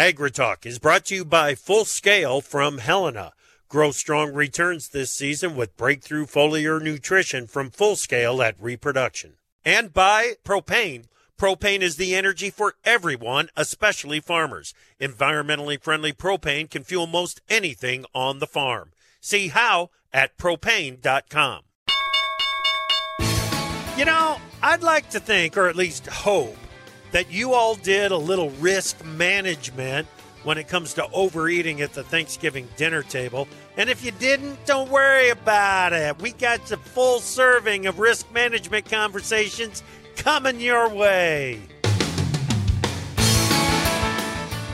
AgriTalk 0.00 0.64
is 0.64 0.78
brought 0.78 1.04
to 1.04 1.14
you 1.14 1.26
by 1.26 1.54
Full 1.54 1.84
Scale 1.84 2.40
from 2.40 2.78
Helena. 2.78 3.34
Grow 3.68 3.90
strong 3.90 4.32
returns 4.32 4.88
this 4.88 5.10
season 5.10 5.54
with 5.54 5.76
breakthrough 5.76 6.24
foliar 6.24 6.80
nutrition 6.80 7.46
from 7.46 7.68
Full 7.68 7.96
Scale 7.96 8.40
at 8.40 8.56
Reproduction. 8.58 9.34
And 9.62 9.92
by 9.92 10.36
Propane. 10.42 11.04
Propane 11.38 11.82
is 11.82 11.96
the 11.96 12.14
energy 12.14 12.48
for 12.48 12.76
everyone, 12.82 13.50
especially 13.58 14.20
farmers. 14.20 14.72
Environmentally 14.98 15.78
friendly 15.78 16.14
propane 16.14 16.70
can 16.70 16.82
fuel 16.82 17.06
most 17.06 17.42
anything 17.50 18.06
on 18.14 18.38
the 18.38 18.46
farm. 18.46 18.92
See 19.20 19.48
how 19.48 19.90
at 20.14 20.38
propane.com. 20.38 21.64
You 23.98 24.06
know, 24.06 24.40
I'd 24.62 24.82
like 24.82 25.10
to 25.10 25.20
think, 25.20 25.58
or 25.58 25.68
at 25.68 25.76
least 25.76 26.06
hope, 26.06 26.56
that 27.12 27.30
you 27.30 27.54
all 27.54 27.74
did 27.74 28.12
a 28.12 28.16
little 28.16 28.50
risk 28.50 29.04
management 29.04 30.06
when 30.42 30.56
it 30.58 30.68
comes 30.68 30.94
to 30.94 31.06
overeating 31.12 31.82
at 31.82 31.92
the 31.92 32.02
Thanksgiving 32.02 32.66
dinner 32.76 33.02
table. 33.02 33.46
And 33.76 33.90
if 33.90 34.04
you 34.04 34.10
didn't, 34.12 34.64
don't 34.64 34.90
worry 34.90 35.28
about 35.28 35.92
it. 35.92 36.20
We 36.20 36.32
got 36.32 36.70
a 36.70 36.76
full 36.76 37.20
serving 37.20 37.86
of 37.86 37.98
risk 37.98 38.32
management 38.32 38.90
conversations 38.90 39.82
coming 40.16 40.60
your 40.60 40.88
way. 40.88 41.60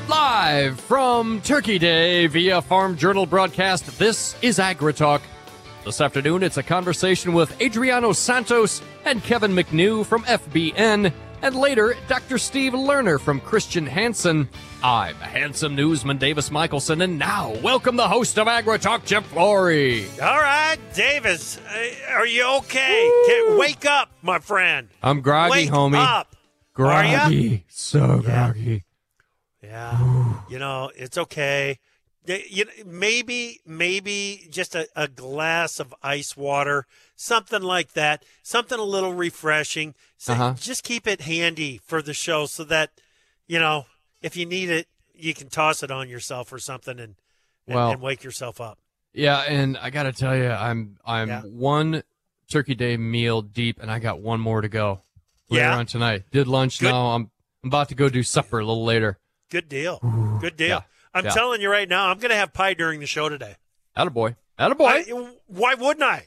Live 0.08 0.78
from 0.78 1.41
Turkey 1.41 1.80
Day 1.80 2.28
via 2.28 2.62
Farm 2.62 2.96
Journal 2.96 3.27
broadcast, 3.27 3.98
this 3.98 4.36
is 4.41 4.58
AgriTalk. 4.58 5.20
This 5.84 6.00
afternoon, 6.00 6.42
it's 6.42 6.56
a 6.56 6.62
conversation 6.62 7.32
with 7.32 7.60
Adriano 7.60 8.12
Santos 8.12 8.82
and 9.05 9.22
Kevin 9.22 9.52
McNew 9.52 10.06
from 10.06 10.22
FBN, 10.24 11.12
and 11.46 11.56
later, 11.56 11.95
Dr. 12.09 12.38
Steve 12.38 12.73
Lerner 12.73 13.20
from 13.20 13.41
Christian 13.41 13.86
Hansen. 13.86 14.48
I'm 14.82 15.14
handsome 15.16 15.77
newsman 15.77 16.19
Davis 16.19 16.50
Michaelsen, 16.50 17.00
and 17.02 17.19
now 17.20 17.55
welcome 17.62 17.95
the 17.96 18.09
host 18.09 18.36
of 18.38 18.48
AgriTalk, 18.48 19.05
Chip 19.05 19.22
Flory. 19.25 20.06
All 20.20 20.41
right, 20.41 20.77
Davis, 20.92 21.58
uh, 21.58 22.12
are 22.14 22.27
you 22.27 22.44
okay? 22.58 23.24
Can, 23.28 23.58
wake 23.58 23.86
up, 23.86 24.11
my 24.22 24.41
friend. 24.41 24.89
I'm 25.05 25.20
groggy, 25.20 25.50
Wake 25.52 25.70
homie. 25.70 26.05
up. 26.05 26.34
Groggy, 26.74 27.64
so 27.69 28.17
Yeah. 28.27 28.30
groggy. 28.52 28.84
Yeah, 29.62 30.41
you 30.48 30.58
know 30.58 30.91
it's 30.97 31.17
okay. 31.17 31.78
You 32.28 32.64
know, 32.64 32.70
maybe 32.84 33.60
maybe 33.66 34.48
just 34.50 34.74
a, 34.74 34.88
a 34.96 35.06
glass 35.08 35.78
of 35.80 35.94
ice 36.02 36.36
water, 36.36 36.86
something 37.14 37.62
like 37.62 37.92
that, 37.92 38.24
something 38.42 38.78
a 38.78 38.83
little 38.84 39.14
refreshing. 39.14 39.94
So 40.18 40.33
Uh-huh. 40.33 40.55
Just 40.58 40.83
keep 40.84 41.06
it 41.06 41.20
handy 41.22 41.80
for 41.84 42.02
the 42.02 42.14
show, 42.14 42.46
so 42.46 42.64
that 42.64 42.91
you 43.46 43.58
know 43.58 43.86
if 44.22 44.36
you 44.36 44.46
need 44.46 44.70
it, 44.70 44.88
you 45.14 45.34
can 45.34 45.48
toss 45.48 45.83
it 45.83 45.91
on 45.91 46.08
yourself 46.08 46.52
or 46.52 46.58
something 46.58 46.98
and 46.98 47.14
and, 47.66 47.74
Well- 47.74 47.91
and 47.92 48.00
wake 48.00 48.22
yourself 48.24 48.61
up. 48.61 48.78
Yeah, 49.12 49.40
and 49.40 49.77
I 49.78 49.90
gotta 49.90 50.12
tell 50.12 50.36
you, 50.36 50.48
I'm 50.50 50.98
I'm 51.05 51.28
Yeah. 51.28 51.40
one 51.42 52.02
Turkey 52.50 52.74
Day 52.74 52.96
meal 52.96 53.40
deep, 53.42 53.80
and 53.80 53.90
I 53.90 53.98
got 53.98 54.20
one 54.20 54.40
more 54.40 54.61
to 54.61 54.68
go 54.68 55.00
later 55.48 55.64
Yeah? 55.64 55.77
on 55.78 55.86
tonight. 55.86 56.24
Did 56.33 56.46
lunch 56.48 56.80
Good. 56.80 56.90
now. 56.90 57.06
I'm 57.14 57.30
I'm 57.62 57.68
about 57.70 57.88
to 57.88 57.94
go 57.94 58.08
do 58.08 58.22
supper 58.22 58.58
a 58.61 58.64
little 58.64 58.84
later. 58.84 59.18
Good 59.50 59.68
deal. 59.68 59.98
Good 60.40 60.56
deal. 60.56 60.68
Yeah. 60.68 60.80
I'm 61.17 61.25
Yeah. 61.25 61.31
telling 61.33 61.61
you 61.61 61.70
right 61.70 61.89
now, 61.89 62.09
I'm 62.09 62.19
going 62.19 62.31
to 62.31 62.36
have 62.36 62.53
pie 62.53 62.75
during 62.75 63.00
the 63.00 63.06
show 63.06 63.28
today. 63.28 63.56
Attaboy. 63.97 64.36
Attaboy. 64.59 64.86
I, 64.86 65.33
why 65.47 65.75
wouldn't 65.75 66.03
I? 66.05 66.27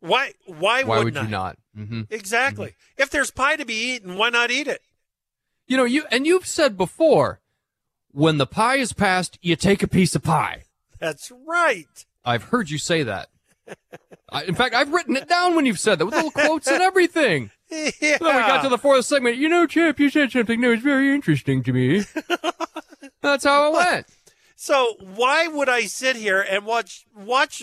Why? 0.00 0.32
Why, 0.46 0.84
Why 0.84 0.98
would 0.98 1.04
wouldn't 1.06 1.22
you 1.30 1.36
I? 1.36 1.40
not? 1.40 1.58
hmm 1.74 2.02
Exactly. 2.10 2.74
If 2.96 3.10
there's 3.10 3.30
pie 3.30 3.56
to 3.56 3.64
be 3.64 3.94
eaten, 3.94 4.16
why 4.16 4.30
not 4.30 4.50
eat 4.50 4.66
it? 4.68 4.80
You 5.66 5.76
know, 5.76 5.84
you 5.84 6.04
and 6.10 6.26
you've 6.26 6.46
said 6.46 6.76
before, 6.76 7.40
when 8.12 8.38
the 8.38 8.46
pie 8.46 8.76
is 8.76 8.92
passed, 8.92 9.38
you 9.42 9.56
take 9.56 9.82
a 9.82 9.88
piece 9.88 10.14
of 10.14 10.22
pie. 10.22 10.62
That's 11.00 11.32
right. 11.46 12.04
I've 12.24 12.44
heard 12.44 12.70
you 12.70 12.78
say 12.78 13.02
that. 13.02 13.28
I, 14.30 14.44
in 14.44 14.54
fact, 14.54 14.74
I've 14.74 14.92
written 14.92 15.16
it 15.16 15.28
down 15.28 15.54
when 15.56 15.66
you've 15.66 15.78
said 15.80 15.98
that 15.98 16.06
with 16.06 16.14
little 16.14 16.30
quotes 16.30 16.66
and 16.68 16.82
everything. 16.82 17.50
Yeah. 17.70 17.90
Then 18.00 18.20
we 18.20 18.42
got 18.42 18.62
to 18.62 18.68
the 18.68 18.78
fourth 18.78 19.04
segment. 19.06 19.36
You 19.38 19.48
know, 19.48 19.66
Chip, 19.66 19.98
you 19.98 20.08
said 20.08 20.30
something 20.30 20.60
that 20.60 20.68
was 20.68 20.80
very 20.80 21.12
interesting 21.12 21.62
to 21.64 21.72
me. 21.72 22.04
That's 23.22 23.44
how 23.44 23.68
it 23.68 23.72
went. 23.76 24.06
So 24.56 24.96
why 25.00 25.46
would 25.46 25.68
I 25.68 25.82
sit 25.82 26.16
here 26.16 26.40
and 26.40 26.64
watch 26.66 27.04
watch 27.14 27.62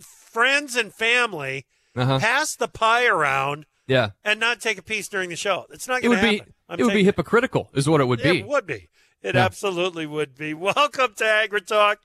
friends 0.00 0.76
and 0.76 0.92
family 0.92 1.64
Uh-huh. 1.96 2.18
pass 2.18 2.54
the 2.56 2.68
pie 2.68 3.06
around 3.06 3.66
Yeah. 3.86 4.10
and 4.24 4.38
not 4.40 4.60
take 4.60 4.76
a 4.78 4.82
piece 4.82 5.08
during 5.08 5.30
the 5.30 5.36
show? 5.36 5.66
It's 5.70 5.88
not 5.88 5.98
It 6.00 6.02
going 6.02 6.10
would 6.10 6.16
to 6.22 6.30
be 6.30 6.38
happen. 6.38 6.54
I'm 6.68 6.80
it 6.80 6.84
would 6.84 6.92
be 6.94 7.04
hypocritical, 7.04 7.70
is 7.74 7.88
what 7.88 8.00
it 8.00 8.06
would 8.06 8.22
be. 8.22 8.40
It 8.40 8.46
would 8.46 8.66
be. 8.66 8.88
It 9.22 9.34
Yeah. 9.36 9.44
absolutely 9.44 10.06
would 10.06 10.34
be. 10.36 10.52
Welcome 10.54 11.14
to 11.16 11.24
AgriTalk. 11.24 11.96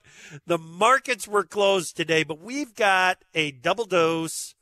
The 0.46 0.58
markets 0.58 1.26
were 1.28 1.44
closed 1.44 1.96
today, 1.96 2.22
but 2.22 2.38
we've 2.40 2.74
got 2.74 3.24
a 3.34 3.50
double 3.50 3.84
dose 3.84 4.54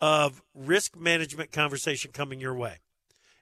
of 0.00 0.42
risk 0.54 0.96
management 0.96 1.52
conversation 1.52 2.10
coming 2.12 2.40
your 2.40 2.54
way. 2.54 2.78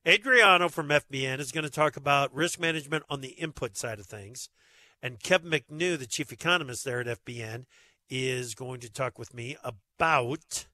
Adriano 0.06 0.68
from 0.68 0.88
FBN 0.88 1.38
is 1.40 1.52
going 1.52 1.64
to 1.64 1.70
talk 1.70 1.96
about 1.96 2.34
risk 2.34 2.58
management 2.58 3.04
on 3.10 3.20
the 3.20 3.30
input 3.30 3.76
side 3.76 3.98
of 3.98 4.06
things. 4.06 4.48
And 5.02 5.20
Kevin 5.20 5.50
McNew, 5.50 5.98
the 5.98 6.06
chief 6.06 6.32
economist 6.32 6.84
there 6.84 7.00
at 7.00 7.24
FBN, 7.24 7.64
is 8.10 8.54
going 8.54 8.80
to 8.80 8.90
talk 8.90 9.18
with 9.18 9.34
me 9.34 9.56
about 9.62 10.66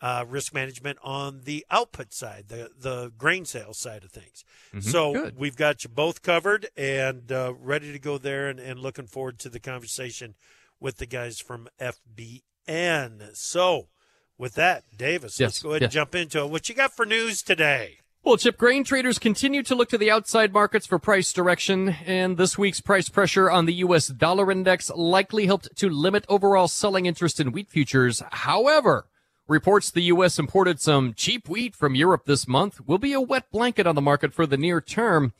uh, 0.00 0.24
risk 0.28 0.54
management 0.54 0.98
on 1.02 1.40
the 1.44 1.66
output 1.70 2.12
side, 2.12 2.44
the, 2.48 2.70
the 2.78 3.12
grain 3.18 3.44
sales 3.44 3.78
side 3.78 4.04
of 4.04 4.10
things. 4.10 4.44
So 4.80 5.12
Good. 5.12 5.38
we've 5.38 5.56
got 5.56 5.82
you 5.82 5.90
both 5.90 6.22
covered 6.22 6.68
and 6.76 7.32
uh, 7.32 7.54
ready 7.58 7.92
to 7.92 7.98
go 7.98 8.18
there 8.18 8.48
and, 8.48 8.60
and 8.60 8.78
looking 8.78 9.06
forward 9.06 9.38
to 9.40 9.48
the 9.48 9.58
conversation 9.60 10.34
with 10.78 10.98
the 10.98 11.06
guys 11.06 11.40
from 11.40 11.68
FBN. 11.80 13.34
So 13.36 13.88
with 14.36 14.54
that, 14.54 14.84
Davis, 14.96 15.40
let's 15.40 15.62
go 15.62 15.70
ahead 15.70 15.82
yeah. 15.82 15.86
and 15.86 15.92
jump 15.92 16.14
into 16.14 16.40
it. 16.42 16.50
What 16.50 16.68
you 16.68 16.74
got 16.74 16.94
for 16.94 17.04
news 17.04 17.42
today? 17.42 17.98
Well, 18.24 18.36
chip 18.36 18.58
grain 18.58 18.84
traders 18.84 19.18
continue 19.18 19.62
to 19.62 19.74
look 19.74 19.88
to 19.90 19.96
the 19.96 20.10
outside 20.10 20.52
markets 20.52 20.86
for 20.86 20.98
price 20.98 21.32
direction, 21.32 21.90
and 22.04 22.36
this 22.36 22.58
week's 22.58 22.80
price 22.80 23.08
pressure 23.08 23.50
on 23.50 23.64
the 23.64 23.74
U.S. 23.74 24.08
dollar 24.08 24.50
index 24.50 24.90
likely 24.90 25.46
helped 25.46 25.74
to 25.76 25.88
limit 25.88 26.26
overall 26.28 26.68
selling 26.68 27.06
interest 27.06 27.40
in 27.40 27.52
wheat 27.52 27.70
futures. 27.70 28.22
However, 28.30 29.06
reports 29.46 29.90
the 29.90 30.02
U.S. 30.02 30.38
imported 30.38 30.80
some 30.80 31.14
cheap 31.14 31.48
wheat 31.48 31.74
from 31.76 31.94
Europe 31.94 32.26
this 32.26 32.46
month 32.46 32.86
will 32.86 32.98
be 32.98 33.12
a 33.14 33.20
wet 33.20 33.50
blanket 33.50 33.86
on 33.86 33.94
the 33.94 34.02
market 34.02 34.34
for 34.34 34.46
the 34.46 34.58
near 34.58 34.80
term. 34.80 35.32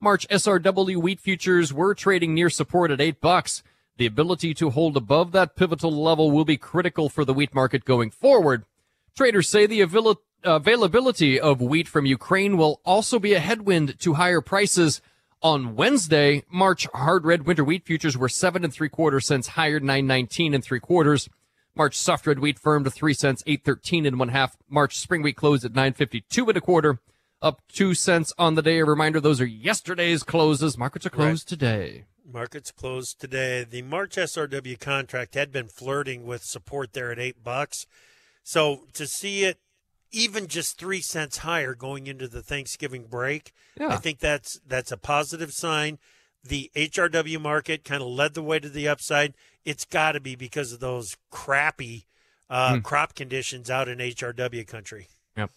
March 0.00 0.28
SRW 0.28 0.96
wheat 0.96 1.20
futures 1.20 1.72
were 1.72 1.94
trading 1.94 2.34
near 2.34 2.50
support 2.50 2.90
at 2.90 3.00
eight 3.00 3.20
bucks. 3.20 3.62
The 3.96 4.06
ability 4.06 4.54
to 4.54 4.70
hold 4.70 4.96
above 4.96 5.32
that 5.32 5.56
pivotal 5.56 5.92
level 5.92 6.32
will 6.32 6.44
be 6.44 6.56
critical 6.58 7.08
for 7.08 7.24
the 7.24 7.32
wheat 7.32 7.54
market 7.54 7.84
going 7.84 8.10
forward. 8.10 8.64
Traders 9.16 9.48
say 9.48 9.66
the 9.66 9.80
availability 10.44 11.40
of 11.40 11.60
wheat 11.60 11.88
from 11.88 12.06
Ukraine 12.06 12.56
will 12.56 12.80
also 12.84 13.18
be 13.18 13.34
a 13.34 13.40
headwind 13.40 13.98
to 14.00 14.14
higher 14.14 14.40
prices. 14.40 15.00
On 15.42 15.76
Wednesday, 15.76 16.42
March 16.50 16.86
hard 16.94 17.26
red 17.26 17.46
winter 17.46 17.64
wheat 17.64 17.84
futures 17.84 18.16
were 18.16 18.28
seven 18.28 18.64
and 18.64 18.72
three 18.72 18.88
quarters 18.88 19.26
cents 19.26 19.48
higher, 19.48 19.80
nine 19.80 20.06
nineteen 20.06 20.54
and 20.54 20.64
three 20.64 20.80
quarters. 20.80 21.28
March 21.74 21.98
soft 21.98 22.26
red 22.26 22.38
wheat 22.38 22.58
firmed 22.58 22.84
to 22.84 22.90
three 22.90 23.12
cents, 23.12 23.42
eight 23.46 23.64
thirteen 23.64 24.06
and 24.06 24.18
one 24.18 24.28
half. 24.28 24.56
March 24.68 24.96
spring 24.96 25.22
wheat 25.22 25.36
closed 25.36 25.64
at 25.64 25.74
nine 25.74 25.92
fifty 25.92 26.22
two 26.30 26.48
and 26.48 26.56
a 26.56 26.60
quarter, 26.60 26.98
up 27.42 27.60
two 27.68 27.92
cents 27.92 28.32
on 28.38 28.54
the 28.54 28.62
day. 28.62 28.78
A 28.78 28.84
reminder: 28.84 29.20
those 29.20 29.40
are 29.40 29.46
yesterday's 29.46 30.22
closes. 30.22 30.78
Markets 30.78 31.04
are 31.04 31.10
closed 31.10 31.48
today. 31.48 32.04
Markets 32.26 32.70
closed 32.70 33.20
today. 33.20 33.64
The 33.64 33.82
March 33.82 34.16
SRW 34.16 34.80
contract 34.80 35.34
had 35.34 35.52
been 35.52 35.68
flirting 35.68 36.24
with 36.24 36.42
support 36.42 36.94
there 36.94 37.12
at 37.12 37.18
eight 37.18 37.44
bucks. 37.44 37.86
So 38.42 38.86
to 38.94 39.06
see 39.06 39.44
it 39.44 39.58
even 40.14 40.46
just 40.46 40.78
three 40.78 41.00
cents 41.00 41.38
higher 41.38 41.74
going 41.74 42.06
into 42.06 42.28
the 42.28 42.42
Thanksgiving 42.42 43.04
break, 43.04 43.52
Yeah. 43.78 43.88
I 43.88 43.96
think 43.96 44.20
that's 44.20 44.60
that's 44.66 44.92
a 44.92 44.96
positive 44.96 45.52
sign. 45.52 45.98
The 46.42 46.70
HRW 46.76 47.40
market 47.40 47.84
kind 47.84 48.02
of 48.02 48.08
led 48.08 48.34
the 48.34 48.42
way 48.42 48.58
to 48.60 48.68
the 48.68 48.86
upside. 48.88 49.34
It's 49.64 49.84
got 49.84 50.12
to 50.12 50.20
be 50.20 50.36
because 50.36 50.72
of 50.72 50.80
those 50.80 51.16
crappy 51.30 52.06
uh, 52.50 52.80
crop 52.80 53.14
conditions 53.14 53.70
out 53.70 53.88
in 53.88 53.98
HRW 53.98 54.66
country. 54.66 55.08
Yep. 55.36 55.50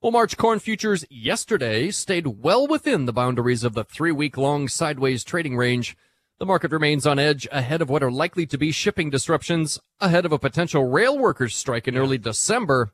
Well, 0.00 0.12
March 0.12 0.36
corn 0.36 0.60
futures 0.60 1.04
yesterday 1.10 1.90
stayed 1.90 2.26
well 2.28 2.66
within 2.66 3.06
the 3.06 3.12
boundaries 3.12 3.64
of 3.64 3.74
the 3.74 3.84
three 3.84 4.12
week 4.12 4.36
long 4.36 4.68
sideways 4.68 5.24
trading 5.24 5.56
range. 5.56 5.96
The 6.38 6.46
market 6.46 6.72
remains 6.72 7.06
on 7.06 7.18
edge 7.18 7.46
ahead 7.52 7.82
of 7.82 7.90
what 7.90 8.02
are 8.02 8.10
likely 8.10 8.46
to 8.46 8.56
be 8.56 8.72
shipping 8.72 9.10
disruptions 9.10 9.78
ahead 10.00 10.24
of 10.24 10.32
a 10.32 10.38
potential 10.38 10.84
rail 10.88 11.18
workers 11.18 11.54
strike 11.54 11.86
in 11.86 11.98
early 11.98 12.16
December. 12.16 12.92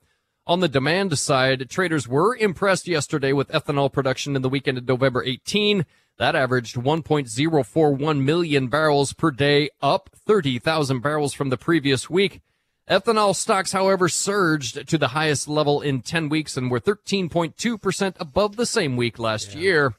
On 0.48 0.60
the 0.60 0.68
demand 0.68 1.18
side, 1.18 1.68
traders 1.68 2.06
were 2.06 2.36
impressed 2.36 2.86
yesterday 2.86 3.32
with 3.32 3.48
ethanol 3.48 3.92
production 3.92 4.36
in 4.36 4.42
the 4.42 4.48
weekend 4.48 4.78
of 4.78 4.86
November 4.86 5.24
18. 5.24 5.84
That 6.18 6.36
averaged 6.36 6.76
1.041 6.76 8.22
million 8.22 8.68
barrels 8.68 9.12
per 9.12 9.32
day, 9.32 9.70
up 9.82 10.08
30,000 10.14 11.00
barrels 11.00 11.34
from 11.34 11.50
the 11.50 11.56
previous 11.56 12.08
week. 12.08 12.42
Ethanol 12.88 13.34
stocks, 13.34 13.72
however, 13.72 14.08
surged 14.08 14.88
to 14.88 14.96
the 14.96 15.08
highest 15.08 15.48
level 15.48 15.80
in 15.80 16.00
10 16.00 16.28
weeks 16.28 16.56
and 16.56 16.70
were 16.70 16.78
13.2% 16.78 18.14
above 18.20 18.54
the 18.54 18.66
same 18.66 18.96
week 18.96 19.18
last 19.18 19.52
year. 19.56 19.94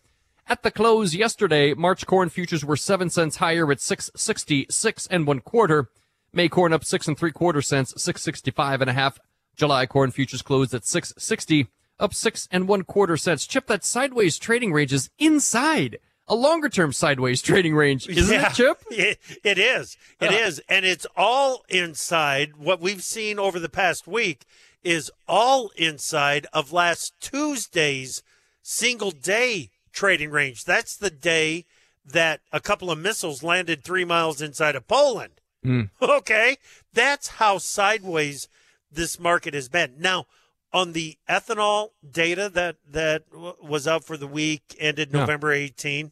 At 0.48 0.64
the 0.64 0.72
close 0.72 1.14
yesterday, 1.14 1.74
March 1.74 2.06
corn 2.06 2.30
futures 2.30 2.64
were 2.64 2.78
seven 2.78 3.10
cents 3.10 3.36
higher 3.36 3.70
at 3.70 3.82
666 3.82 5.08
and 5.08 5.28
one 5.28 5.42
quarter. 5.42 5.90
May 6.32 6.48
corn 6.48 6.72
up 6.72 6.86
six 6.86 7.06
and 7.06 7.18
three 7.18 7.34
quarter 7.34 7.62
cents, 7.62 7.94
665 8.02 8.80
and 8.80 8.90
a 8.90 8.94
half. 8.94 9.20
July 9.58 9.86
corn 9.88 10.12
futures 10.12 10.42
closed 10.42 10.74
at 10.74 10.86
660, 10.86 11.68
up 12.00 12.14
six 12.14 12.48
and 12.52 12.68
one 12.68 12.84
quarter 12.84 13.18
cents. 13.18 13.46
Chip, 13.48 13.68
that 13.68 13.84
sideways 13.84 14.38
trading 14.38 14.72
range 14.72 14.94
is 14.94 15.10
inside 15.18 15.98
a 16.30 16.36
longer 16.36 16.70
term 16.70 16.92
sideways 16.94 17.42
trading 17.42 17.74
range, 17.76 18.08
isn't 18.10 18.34
Yeah, 18.34 18.50
it, 18.52 18.54
Chip? 18.54 18.84
It, 18.92 19.20
it 19.44 19.58
is. 19.58 19.98
It 20.22 20.32
Yeah. 20.32 20.46
is. 20.46 20.62
And 20.70 20.86
it's 20.86 21.08
all 21.16 21.64
inside. 21.70 22.58
What 22.58 22.80
we've 22.82 23.02
seen 23.04 23.40
over 23.40 23.60
the 23.60 23.70
past 23.70 24.08
week 24.08 24.44
is 24.84 25.10
all 25.28 25.72
inside 25.76 26.46
of 26.54 26.72
last 26.72 27.14
Tuesday's 27.20 28.22
single 28.62 29.12
day 29.12 29.70
trading 29.92 30.30
range. 30.30 30.66
That's 30.66 30.96
the 30.96 31.10
day 31.10 31.66
that 32.06 32.42
a 32.52 32.60
couple 32.60 32.92
of 32.92 33.00
missiles 33.00 33.42
landed 33.42 33.84
three 33.84 34.06
miles 34.06 34.42
inside 34.42 34.76
of 34.76 34.88
Poland. 34.88 35.42
Hmm. 35.64 35.82
Okay. 36.02 36.58
That's 36.94 37.28
how 37.30 37.58
sideways 37.58 38.48
this 38.92 39.20
market 39.20 39.54
has 39.54 39.70
been. 39.70 39.96
Now, 39.98 40.26
on 40.74 40.94
the 40.94 41.18
ethanol 41.30 41.90
data 42.10 42.50
that, 42.50 42.78
that 42.90 43.24
was 43.32 43.88
out 43.88 44.04
for 44.04 44.18
the 44.18 44.28
week, 44.28 44.76
ended 44.80 45.10
Yeah. 45.12 45.22
November 45.22 45.52
18, 45.52 46.12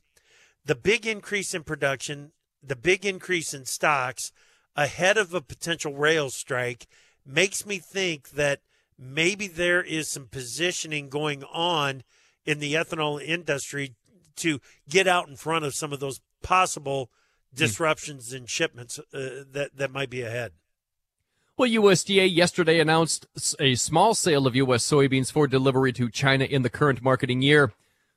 the 0.65 0.75
big 0.75 1.05
increase 1.05 1.53
in 1.53 1.63
production, 1.63 2.31
the 2.63 2.75
big 2.75 3.05
increase 3.05 3.53
in 3.53 3.65
stocks 3.65 4.31
ahead 4.75 5.17
of 5.17 5.33
a 5.33 5.41
potential 5.41 5.93
rail 5.93 6.29
strike 6.29 6.87
makes 7.25 7.65
me 7.65 7.79
think 7.79 8.31
that 8.31 8.61
maybe 8.97 9.47
there 9.47 9.81
is 9.81 10.09
some 10.09 10.27
positioning 10.27 11.09
going 11.09 11.43
on 11.43 12.03
in 12.45 12.59
the 12.59 12.73
ethanol 12.73 13.21
industry 13.21 13.95
to 14.37 14.59
get 14.89 15.07
out 15.07 15.27
in 15.27 15.35
front 15.35 15.65
of 15.65 15.73
some 15.73 15.91
of 15.93 15.99
those 15.99 16.21
possible 16.41 17.09
disruptions 17.53 18.33
in 18.33 18.45
shipments 18.45 18.99
uh, 18.99 19.43
that 19.51 19.71
that 19.75 19.91
might 19.91 20.09
be 20.09 20.21
ahead. 20.21 20.51
Well, 21.57 21.69
USDA 21.69 22.35
yesterday 22.35 22.81
announced 22.81 23.27
a 23.61 23.75
small 23.75 24.13
sale 24.13 24.45
of 24.45 24.57
U.S. 24.57 24.85
soybeans 24.85 25.31
for 25.31 25.47
delivery 25.47 25.93
to 25.93 26.09
China 26.09 26.43
in 26.43 26.63
the 26.63 26.69
current 26.69 27.01
marketing 27.01 27.41
year. 27.41 27.71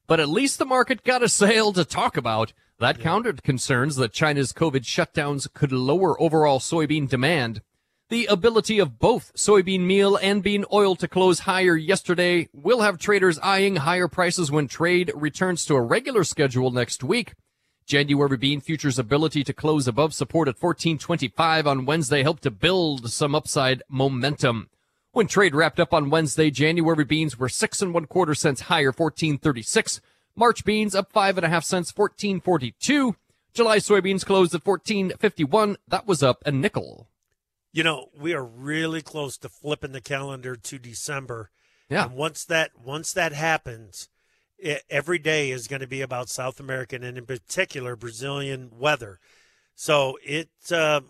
But 0.08 0.18
at 0.18 0.28
least 0.28 0.58
the 0.58 0.64
market 0.64 1.04
got 1.04 1.22
a 1.22 1.28
sale 1.28 1.72
to 1.74 1.84
talk 1.84 2.16
about. 2.16 2.52
That 2.80 2.98
countered 2.98 3.44
concerns 3.44 3.94
that 3.94 4.12
China's 4.12 4.52
COVID 4.52 4.80
shutdowns 4.80 5.46
could 5.54 5.70
lower 5.70 6.20
overall 6.20 6.58
soybean 6.58 7.08
demand. 7.08 7.62
The 8.08 8.26
ability 8.26 8.80
of 8.80 8.98
both 8.98 9.32
soybean 9.36 9.82
meal 9.82 10.16
and 10.16 10.42
bean 10.42 10.64
oil 10.72 10.96
to 10.96 11.06
close 11.06 11.40
higher 11.40 11.76
yesterday 11.76 12.48
will 12.52 12.80
have 12.80 12.98
traders 12.98 13.38
eyeing 13.38 13.76
higher 13.76 14.08
prices 14.08 14.50
when 14.50 14.66
trade 14.66 15.12
returns 15.14 15.64
to 15.66 15.76
a 15.76 15.80
regular 15.80 16.24
schedule 16.24 16.72
next 16.72 17.04
week. 17.04 17.34
January 17.88 18.36
bean 18.36 18.60
futures 18.60 18.98
ability 18.98 19.42
to 19.42 19.54
close 19.54 19.88
above 19.88 20.12
support 20.12 20.46
at 20.46 20.62
1425 20.62 21.66
on 21.66 21.86
Wednesday 21.86 22.22
helped 22.22 22.42
to 22.42 22.50
build 22.50 23.10
some 23.10 23.34
upside 23.34 23.82
momentum. 23.88 24.68
When 25.12 25.26
trade 25.26 25.54
wrapped 25.54 25.80
up 25.80 25.94
on 25.94 26.10
Wednesday, 26.10 26.50
January 26.50 27.06
beans 27.06 27.38
were 27.38 27.48
six 27.48 27.80
and 27.80 27.94
one 27.94 28.04
quarter 28.04 28.34
cents 28.34 28.60
higher, 28.60 28.88
1436. 28.88 30.02
March 30.36 30.66
beans 30.66 30.94
up 30.94 31.10
five 31.10 31.38
and 31.38 31.46
a 31.46 31.48
half 31.48 31.64
cents, 31.64 31.90
1442. 31.96 33.16
July 33.54 33.78
soybeans 33.78 34.24
closed 34.24 34.54
at 34.54 34.66
1451. 34.66 35.78
That 35.88 36.06
was 36.06 36.22
up 36.22 36.42
a 36.44 36.52
nickel. 36.52 37.08
You 37.72 37.84
know, 37.84 38.10
we 38.14 38.34
are 38.34 38.44
really 38.44 39.00
close 39.00 39.38
to 39.38 39.48
flipping 39.48 39.92
the 39.92 40.02
calendar 40.02 40.56
to 40.56 40.78
December. 40.78 41.50
Yeah. 41.88 42.04
And 42.04 42.16
once 42.16 42.44
that 42.44 42.72
once 42.78 43.14
that 43.14 43.32
happens, 43.32 44.10
e 44.62 44.76
every 44.90 45.18
day 45.18 45.50
is 45.50 45.68
going 45.68 45.80
to 45.80 45.86
be 45.86 46.00
about 46.00 46.28
South 46.28 46.60
American 46.60 47.02
and 47.02 47.18
in 47.18 47.26
particular 47.26 47.96
Brazilian 47.96 48.70
weather. 48.78 49.18
So 49.74 50.18
it 50.24 50.50
uh, 50.70 51.00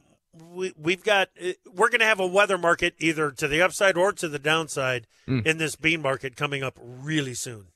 we 0.52 0.72
we've 0.76 1.02
got 1.02 1.28
uh, 1.42 1.52
we're 1.72 1.88
going 1.88 2.00
to 2.00 2.06
have 2.06 2.20
a 2.20 2.26
weather 2.26 2.58
market 2.58 2.94
either 2.98 3.30
to 3.30 3.48
the 3.48 3.62
upside 3.62 3.96
or 3.96 4.12
to 4.12 4.28
the 4.28 4.38
downside 4.38 5.06
in 5.26 5.58
this 5.58 5.76
bean 5.76 6.00
market 6.00 6.36
coming 6.36 6.62
up 6.62 6.78
really 6.82 7.34
soon. 7.34 7.66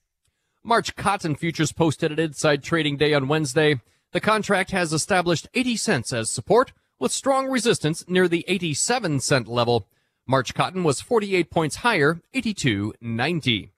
March 0.65 0.95
cotton 0.97 1.35
futures 1.35 1.73
posted 1.73 2.13
at 2.13 2.19
inside 2.19 2.63
trading 2.63 2.97
day 2.97 3.13
on 3.13 3.29
Wednesday. 3.29 3.81
The 4.13 4.21
contract 4.21 4.71
has 4.71 4.93
established 4.93 5.49
80 5.55 5.77
cents 5.77 6.13
as 6.13 6.31
support 6.31 6.73
with 6.99 7.13
strong 7.13 7.49
resistance 7.49 8.05
near 8.09 8.29
the 8.29 8.45
87 8.47 9.21
cent 9.21 9.49
level. 9.49 9.87
March 10.27 10.55
cotton 10.55 10.85
was 10.85 11.01
48 11.01 11.51
points 11.51 11.77
higher, 11.77 12.21
82.90. 12.35 13.71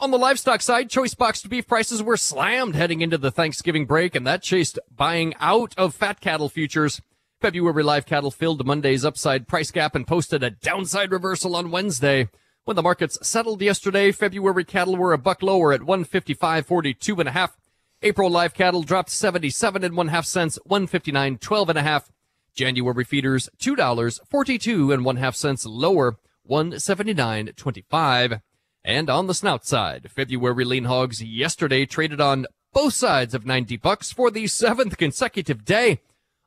On 0.00 0.10
the 0.10 0.18
livestock 0.18 0.60
side, 0.60 0.90
choice 0.90 1.14
boxed 1.14 1.48
beef 1.48 1.68
prices 1.68 2.02
were 2.02 2.16
slammed 2.16 2.74
heading 2.74 3.00
into 3.00 3.16
the 3.16 3.30
Thanksgiving 3.30 3.86
break, 3.86 4.16
and 4.16 4.26
that 4.26 4.42
chased 4.42 4.78
buying 4.94 5.34
out 5.38 5.72
of 5.78 5.94
fat 5.94 6.20
cattle 6.20 6.48
futures. 6.48 7.00
February 7.40 7.82
live 7.82 8.04
cattle 8.04 8.32
filled 8.32 8.66
Monday's 8.66 9.04
upside 9.04 9.46
price 9.46 9.70
gap 9.70 9.94
and 9.94 10.06
posted 10.06 10.42
a 10.42 10.50
downside 10.50 11.12
reversal 11.12 11.54
on 11.54 11.70
Wednesday. 11.70 12.28
When 12.64 12.74
the 12.74 12.82
markets 12.82 13.18
settled 13.22 13.62
yesterday, 13.62 14.10
February 14.10 14.64
cattle 14.64 14.96
were 14.96 15.12
a 15.12 15.18
buck 15.18 15.42
lower 15.42 15.72
at 15.72 15.82
155.42 15.82 17.20
and 17.20 17.28
a 17.28 17.32
half. 17.32 17.56
April 18.02 18.30
live 18.30 18.52
cattle 18.52 18.82
dropped 18.82 19.10
77 19.10 19.84
and 19.84 19.96
one 19.96 20.08
half 20.08 20.26
cents, 20.26 20.58
159.12 20.68 21.68
and 21.68 21.78
a 21.78 21.82
half. 21.82 22.10
January 22.54 23.04
feeders 23.04 23.48
$2, 23.58 24.20
42 24.28 24.92
and 24.92 25.04
one 25.04 25.16
half 25.16 25.36
cents 25.36 25.64
lower, 25.64 26.16
179.25. 26.50 28.40
And 28.84 29.08
on 29.08 29.26
the 29.26 29.34
snout 29.34 29.64
side, 29.64 30.10
February 30.10 30.64
lean 30.64 30.84
hogs 30.84 31.22
yesterday 31.22 31.86
traded 31.86 32.20
on 32.20 32.46
both 32.72 32.92
sides 32.92 33.34
of 33.34 33.46
90 33.46 33.78
bucks 33.78 34.12
for 34.12 34.30
the 34.30 34.46
seventh 34.46 34.98
consecutive 34.98 35.64
day. 35.64 36.00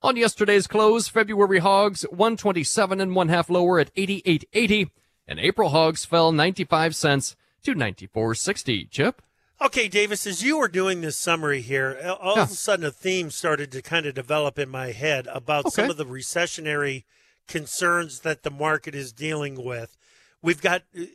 On 0.04 0.16
yesterday's 0.16 0.68
close, 0.68 1.08
February 1.08 1.60
hogs 1.60 2.04
127 2.04 3.02
and 3.02 3.16
one 3.16 3.30
half 3.30 3.50
lower 3.50 3.80
at 3.80 3.94
88.80, 3.96 4.92
and 5.28 5.40
April 5.40 5.70
hogs 5.70 6.06
fell 6.06 6.32
95 6.32 6.96
cents 6.96 7.36
to 7.64 7.74
94.60. 7.74 8.90
Chip? 8.92 9.22
Okay, 9.60 9.88
Davis, 9.88 10.28
as 10.28 10.44
you 10.44 10.60
were 10.60 10.68
doing 10.68 11.02
this 11.02 11.18
summary 11.18 11.62
here, 11.62 11.98
all 12.22 12.36
Yeah. 12.36 12.44
of 12.44 12.52
a 12.52 12.54
sudden 12.54 12.86
a 12.86 12.92
theme 12.92 13.32
started 13.32 13.72
to 13.72 13.82
kind 13.82 14.06
of 14.06 14.14
develop 14.14 14.60
in 14.60 14.70
my 14.70 14.92
head 14.92 15.28
about 15.32 15.74
some 15.74 15.90
of 15.90 15.98
the 15.98 16.06
recessionary 16.06 17.06
concerns 17.48 18.20
that 18.20 18.44
the 18.44 18.52
market 18.52 18.94
is 18.94 19.12
dealing 19.12 19.64
with. 19.66 19.98
We've 20.42 20.62
got, 20.62 20.84
uh, 20.98 21.06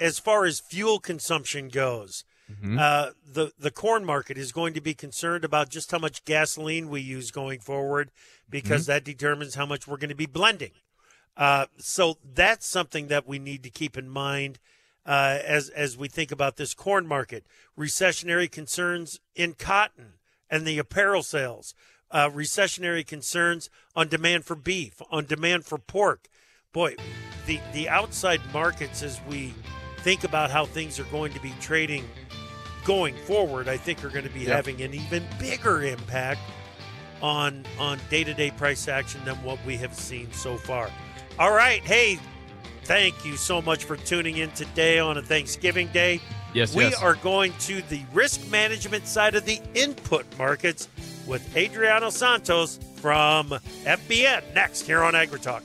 as 0.00 0.18
far 0.18 0.44
as 0.44 0.60
fuel 0.60 0.98
consumption 0.98 1.68
goes, 1.68 2.24
uh, 2.80 3.10
the 3.24 3.52
the 3.58 3.70
corn 3.70 4.04
market 4.04 4.36
is 4.36 4.50
going 4.50 4.74
to 4.74 4.80
be 4.80 4.94
concerned 4.94 5.44
about 5.44 5.68
just 5.68 5.90
how 5.92 5.98
much 5.98 6.24
gasoline 6.24 6.88
we 6.88 7.00
use 7.00 7.30
going 7.30 7.60
forward, 7.60 8.10
because 8.48 8.86
that 8.86 9.04
determines 9.04 9.54
how 9.54 9.66
much 9.66 9.86
we're 9.86 9.96
going 9.96 10.08
to 10.10 10.16
be 10.16 10.26
blending. 10.26 10.72
Uh, 11.36 11.66
so 11.78 12.18
that's 12.24 12.68
something 12.68 13.06
that 13.06 13.28
we 13.28 13.38
need 13.38 13.62
to 13.62 13.70
keep 13.70 13.96
in 13.96 14.08
mind 14.08 14.58
uh, 15.06 15.38
as 15.44 15.68
as 15.68 15.96
we 15.96 16.08
think 16.08 16.32
about 16.32 16.56
this 16.56 16.74
corn 16.74 17.06
market. 17.06 17.44
Recessionary 17.78 18.50
concerns 18.50 19.20
in 19.36 19.52
cotton 19.52 20.14
and 20.50 20.66
the 20.66 20.78
apparel 20.78 21.22
sales. 21.22 21.74
Uh, 22.10 22.28
recessionary 22.28 23.06
concerns 23.06 23.70
on 23.94 24.08
demand 24.08 24.44
for 24.44 24.56
beef, 24.56 25.00
on 25.12 25.24
demand 25.24 25.64
for 25.64 25.78
pork. 25.78 26.28
Boy, 26.72 26.94
the 27.46 27.58
the 27.72 27.88
outside 27.88 28.40
markets 28.52 29.02
as 29.02 29.20
we 29.28 29.52
think 30.02 30.22
about 30.22 30.52
how 30.52 30.64
things 30.64 31.00
are 31.00 31.04
going 31.04 31.32
to 31.32 31.40
be 31.40 31.52
trading 31.60 32.04
going 32.84 33.16
forward, 33.26 33.68
I 33.68 33.76
think 33.76 34.04
are 34.04 34.08
going 34.08 34.24
to 34.24 34.30
be 34.30 34.42
Yeah. 34.42 34.54
having 34.54 34.80
an 34.80 34.94
even 34.94 35.24
bigger 35.40 35.82
impact 35.82 36.40
on 37.20 37.66
on 37.76 37.98
day-to-day 38.08 38.52
price 38.52 38.86
action 38.86 39.20
than 39.24 39.34
what 39.42 39.58
we 39.66 39.78
have 39.78 39.92
seen 39.94 40.32
so 40.32 40.56
far. 40.56 40.90
All 41.40 41.50
right, 41.50 41.82
hey, 41.82 42.20
thank 42.84 43.24
you 43.24 43.36
so 43.36 43.60
much 43.60 43.82
for 43.82 43.96
tuning 43.96 44.36
in 44.36 44.52
today 44.52 45.00
on 45.00 45.18
a 45.18 45.22
Thanksgiving 45.22 45.88
Day. 45.88 46.20
Yes, 46.54 46.72
we 46.72 46.84
yes. 46.84 47.02
are 47.02 47.16
going 47.16 47.52
to 47.62 47.82
the 47.82 48.02
risk 48.12 48.48
management 48.48 49.08
side 49.08 49.34
of 49.34 49.44
the 49.44 49.60
input 49.74 50.24
markets 50.38 50.88
with 51.26 51.56
Adriano 51.56 52.10
Santos 52.10 52.78
from 52.94 53.48
FBN 53.84 54.54
next 54.54 54.82
here 54.82 55.02
on 55.02 55.14
AgriTalk. 55.14 55.64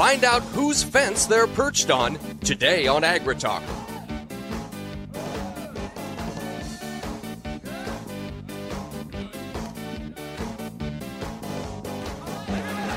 Find 0.00 0.24
out 0.24 0.42
whose 0.44 0.82
fence 0.82 1.26
they're 1.26 1.46
perched 1.46 1.90
on 1.90 2.18
today 2.40 2.86
on 2.86 3.02
AgriTalk. 3.02 3.60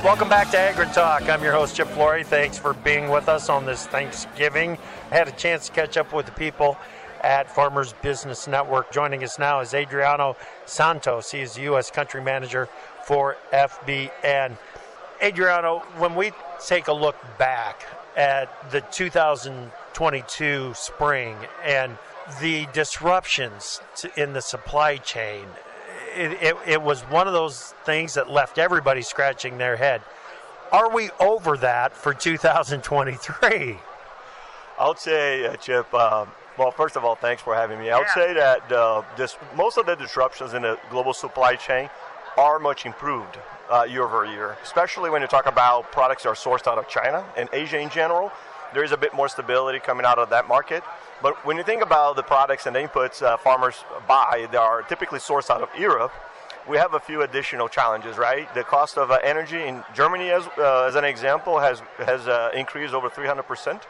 Welcome 0.02 0.30
back 0.30 0.50
to 0.52 0.58
Agri 0.58 0.86
Talk. 0.94 1.28
I'm 1.28 1.44
your 1.44 1.52
host, 1.52 1.76
Chip 1.76 1.90
Flory. 1.90 2.24
Thanks 2.24 2.58
for 2.58 2.74
being 2.74 3.10
with 3.10 3.28
us 3.28 3.50
on 3.50 3.66
this 3.66 3.86
Thanksgiving. 3.86 4.78
I 5.12 5.16
had 5.16 5.28
a 5.28 5.32
chance 5.32 5.68
to 5.68 5.74
catch 5.74 5.98
up 5.98 6.14
with 6.14 6.26
the 6.26 6.32
people 6.32 6.78
at 7.20 7.54
Farmers 7.54 7.94
Business 8.02 8.48
Network. 8.48 8.94
Joining 8.94 9.26
us 9.26 9.38
now 9.38 9.60
is 9.60 9.74
Adriano 9.74 10.38
Santos. 10.66 11.32
He 11.32 11.42
is 11.42 11.56
the 11.56 11.64
U.S. 11.64 11.92
Country 11.92 12.22
Manager 12.22 12.70
for 13.04 13.36
FBN. 13.52 14.58
Adriano, 15.24 15.80
when 15.98 16.16
we 16.16 16.34
take 16.66 16.90
a 16.90 16.94
look 16.94 17.16
back 17.38 17.86
at 18.18 18.72
the 18.72 18.82
2022 18.82 20.74
spring 20.74 21.38
and 21.64 21.98
the 22.42 22.68
disruptions 22.74 23.82
in 24.18 24.34
the 24.34 24.42
supply 24.42 24.98
chain, 24.98 25.46
it, 26.16 26.34
it, 26.44 26.56
it, 26.68 26.82
was 26.82 27.02
one 27.04 27.28
of 27.28 27.34
those 27.34 27.74
things 27.86 28.14
that 28.16 28.30
left 28.30 28.58
everybody 28.58 29.02
scratching 29.02 29.58
their 29.58 29.78
head. 29.78 30.02
Are 30.74 30.94
we 30.94 31.10
over 31.22 31.56
that 31.58 31.96
for 31.96 32.14
2023? 32.14 33.78
I 34.80 34.88
would 34.88 35.00
say, 35.00 35.46
uh, 35.46 35.56
Chip. 35.56 35.92
Um, 35.94 36.30
well, 36.58 36.72
first 36.72 36.98
of 36.98 37.06
all, 37.06 37.16
thanks 37.16 37.42
for 37.42 37.56
having 37.56 37.80
me. 37.80 37.92
I 37.92 37.98
would 37.98 38.10
say 38.10 38.34
that 38.34 38.72
uh, 38.72 39.04
this, 39.16 39.38
most 39.56 39.78
of 39.78 39.86
the 39.86 39.96
disruptions 39.96 40.54
in 40.54 40.64
the 40.64 40.78
global 40.90 41.14
supply 41.14 41.56
chain 41.56 41.90
are 42.38 42.60
much 42.60 42.86
improved 42.86 43.38
uh, 43.70 43.84
year 43.84 44.04
over 44.04 44.26
year, 44.26 44.58
especially 44.64 45.10
when 45.10 45.22
you 45.22 45.28
talk 45.28 45.46
about 45.46 45.92
products 45.92 46.24
that 46.24 46.30
are 46.30 46.36
sourced 46.36 46.68
out 46.68 46.78
of 46.78 46.88
China 46.88 47.26
and 47.38 47.50
Asia 47.54 47.80
in 47.80 47.90
general. 47.90 48.32
There 48.74 48.84
is 48.84 48.92
a 48.92 48.98
bit 48.98 49.14
more 49.14 49.30
stability 49.30 49.80
coming 49.80 50.06
out 50.06 50.18
of 50.18 50.30
that 50.32 50.48
market. 50.48 50.84
But 51.22 51.46
when 51.46 51.58
you 51.58 51.64
think 51.64 51.84
about 51.84 52.16
the 52.16 52.24
products 52.24 52.66
and 52.66 52.76
the 52.76 52.80
inputs 52.80 53.22
uh, 53.22 53.38
farmers 53.38 53.76
buy, 54.08 54.48
they 54.52 54.58
are 54.58 54.82
typically 54.82 55.20
sourced 55.20 55.50
out 55.50 55.62
of 55.62 55.70
Europe. 55.78 56.12
We 56.68 56.78
have 56.78 56.94
a 56.94 57.00
few 57.00 57.22
additional 57.22 57.68
challenges, 57.68 58.18
right? 58.18 58.54
The 58.56 58.64
cost 58.64 58.98
of 58.98 59.12
uh, 59.12 59.20
energy 59.24 59.62
in 59.62 59.84
Germany, 59.94 60.32
as, 60.32 60.48
uh, 60.58 60.86
as 60.88 60.96
an 60.96 61.04
example, 61.04 61.60
has 61.60 61.82
has 61.98 62.28
uh, 62.28 62.52
increased 62.54 62.94
over 62.94 63.10
300 63.10 63.44
percent 63.44 63.84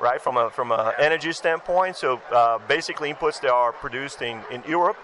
right 0.00 0.20
from 0.20 0.36
a 0.36 0.50
from 0.50 0.70
an 0.70 0.92
energy 0.98 1.32
standpoint 1.32 1.96
so 1.96 2.20
uh, 2.30 2.58
basically 2.68 3.12
inputs 3.12 3.40
that 3.40 3.50
are 3.50 3.72
produced 3.72 4.22
in, 4.22 4.40
in 4.50 4.62
Europe 4.68 4.96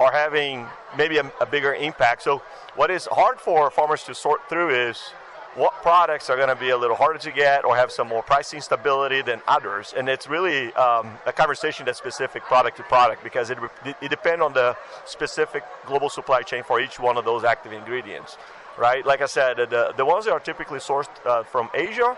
are 0.00 0.10
having 0.10 0.66
maybe 0.96 1.18
a, 1.18 1.32
a, 1.40 1.46
bigger 1.46 1.74
impact. 1.74 2.22
So, 2.22 2.42
what 2.74 2.90
is 2.90 3.06
hard 3.12 3.38
for 3.38 3.70
farmers 3.70 4.02
to 4.04 4.14
sort 4.14 4.48
through 4.48 4.70
is 4.70 5.12
what 5.54 5.72
products 5.82 6.30
are 6.30 6.36
going 6.36 6.48
to 6.48 6.56
be 6.56 6.70
a 6.70 6.76
little 6.76 6.96
harder 6.96 7.18
to 7.18 7.30
get 7.30 7.64
or 7.64 7.76
have 7.76 7.90
some 7.90 8.08
more 8.08 8.22
pricing 8.22 8.60
stability 8.60 9.20
than 9.20 9.42
others. 9.46 9.92
And 9.96 10.08
it's 10.08 10.26
really 10.28 10.72
um, 10.74 11.18
a 11.26 11.32
conversation 11.32 11.84
that's 11.84 11.98
specific 11.98 12.42
product 12.44 12.76
to 12.78 12.82
product 12.84 13.22
because 13.22 13.50
it, 13.50 13.58
it 14.00 14.08
depends 14.08 14.42
on 14.42 14.54
the 14.54 14.76
specific 15.04 15.64
global 15.86 16.08
supply 16.08 16.42
chain 16.42 16.62
for 16.62 16.80
each 16.80 16.98
one 16.98 17.16
of 17.18 17.24
those 17.24 17.44
active 17.44 17.72
ingredients, 17.72 18.38
right? 18.78 19.04
Like 19.04 19.20
I 19.20 19.26
said, 19.26 19.56
the, 19.56 19.92
the 19.96 20.04
ones 20.04 20.24
that 20.24 20.32
are 20.32 20.40
typically 20.40 20.78
sourced 20.78 21.08
uh, 21.26 21.42
from 21.42 21.68
Asia 21.74 22.16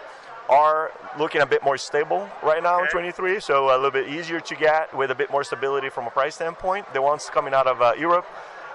are 0.49 0.93
looking 1.19 1.41
a 1.41 1.47
bit 1.47 1.63
more 1.63 1.77
stable 1.77 2.29
right 2.43 2.63
now 2.63 2.77
okay. 2.77 2.85
in 2.85 2.91
23, 2.91 3.41
so 3.41 3.67
a 3.67 3.77
little 3.77 3.91
bit 3.91 4.09
easier 4.09 4.41
to 4.41 4.55
get 4.55 4.95
with 4.97 5.11
a 5.11 5.15
bit 5.15 5.31
more 5.31 5.45
stability 5.45 5.89
from 5.89 6.07
a 6.07 6.11
price 6.11 6.35
standpoint. 6.35 6.93
The 6.93 7.03
ones 7.03 7.31
coming 7.33 7.55
out 7.55 7.67
of 7.67 7.81
uh, 7.81 7.95
Europe, 7.99 8.27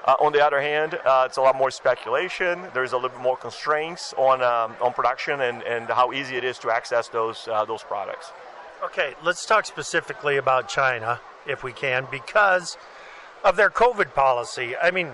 uh, 0.05 0.15
on 0.21 0.31
the 0.31 0.43
other 0.43 0.61
hand, 0.61 0.99
uh, 1.05 1.23
it's 1.27 1.37
a 1.37 1.41
lot 1.41 1.55
more 1.55 1.69
speculation. 1.69 2.65
There's 2.73 2.93
a 2.93 2.95
little 2.95 3.09
bit 3.09 3.21
more 3.21 3.37
constraints 3.37 4.13
on 4.13 4.41
um, 4.41 4.75
on 4.81 4.93
production 4.93 5.41
and, 5.41 5.61
and 5.63 5.87
how 5.89 6.13
easy 6.13 6.37
it 6.37 6.43
is 6.43 6.57
to 6.59 6.71
access 6.71 7.09
those 7.09 7.47
uh, 7.51 7.65
those 7.65 7.83
products. 7.83 8.31
Okay, 8.83 9.15
let's 9.23 9.45
talk 9.45 9.65
specifically 9.65 10.37
about 10.37 10.69
China, 10.69 11.19
if 11.45 11.63
we 11.63 11.73
can, 11.73 12.07
because 12.09 12.77
of 13.43 13.55
their 13.55 13.69
COVID 13.69 14.13
policy. 14.13 14.75
I 14.77 14.91
mean, 14.91 15.13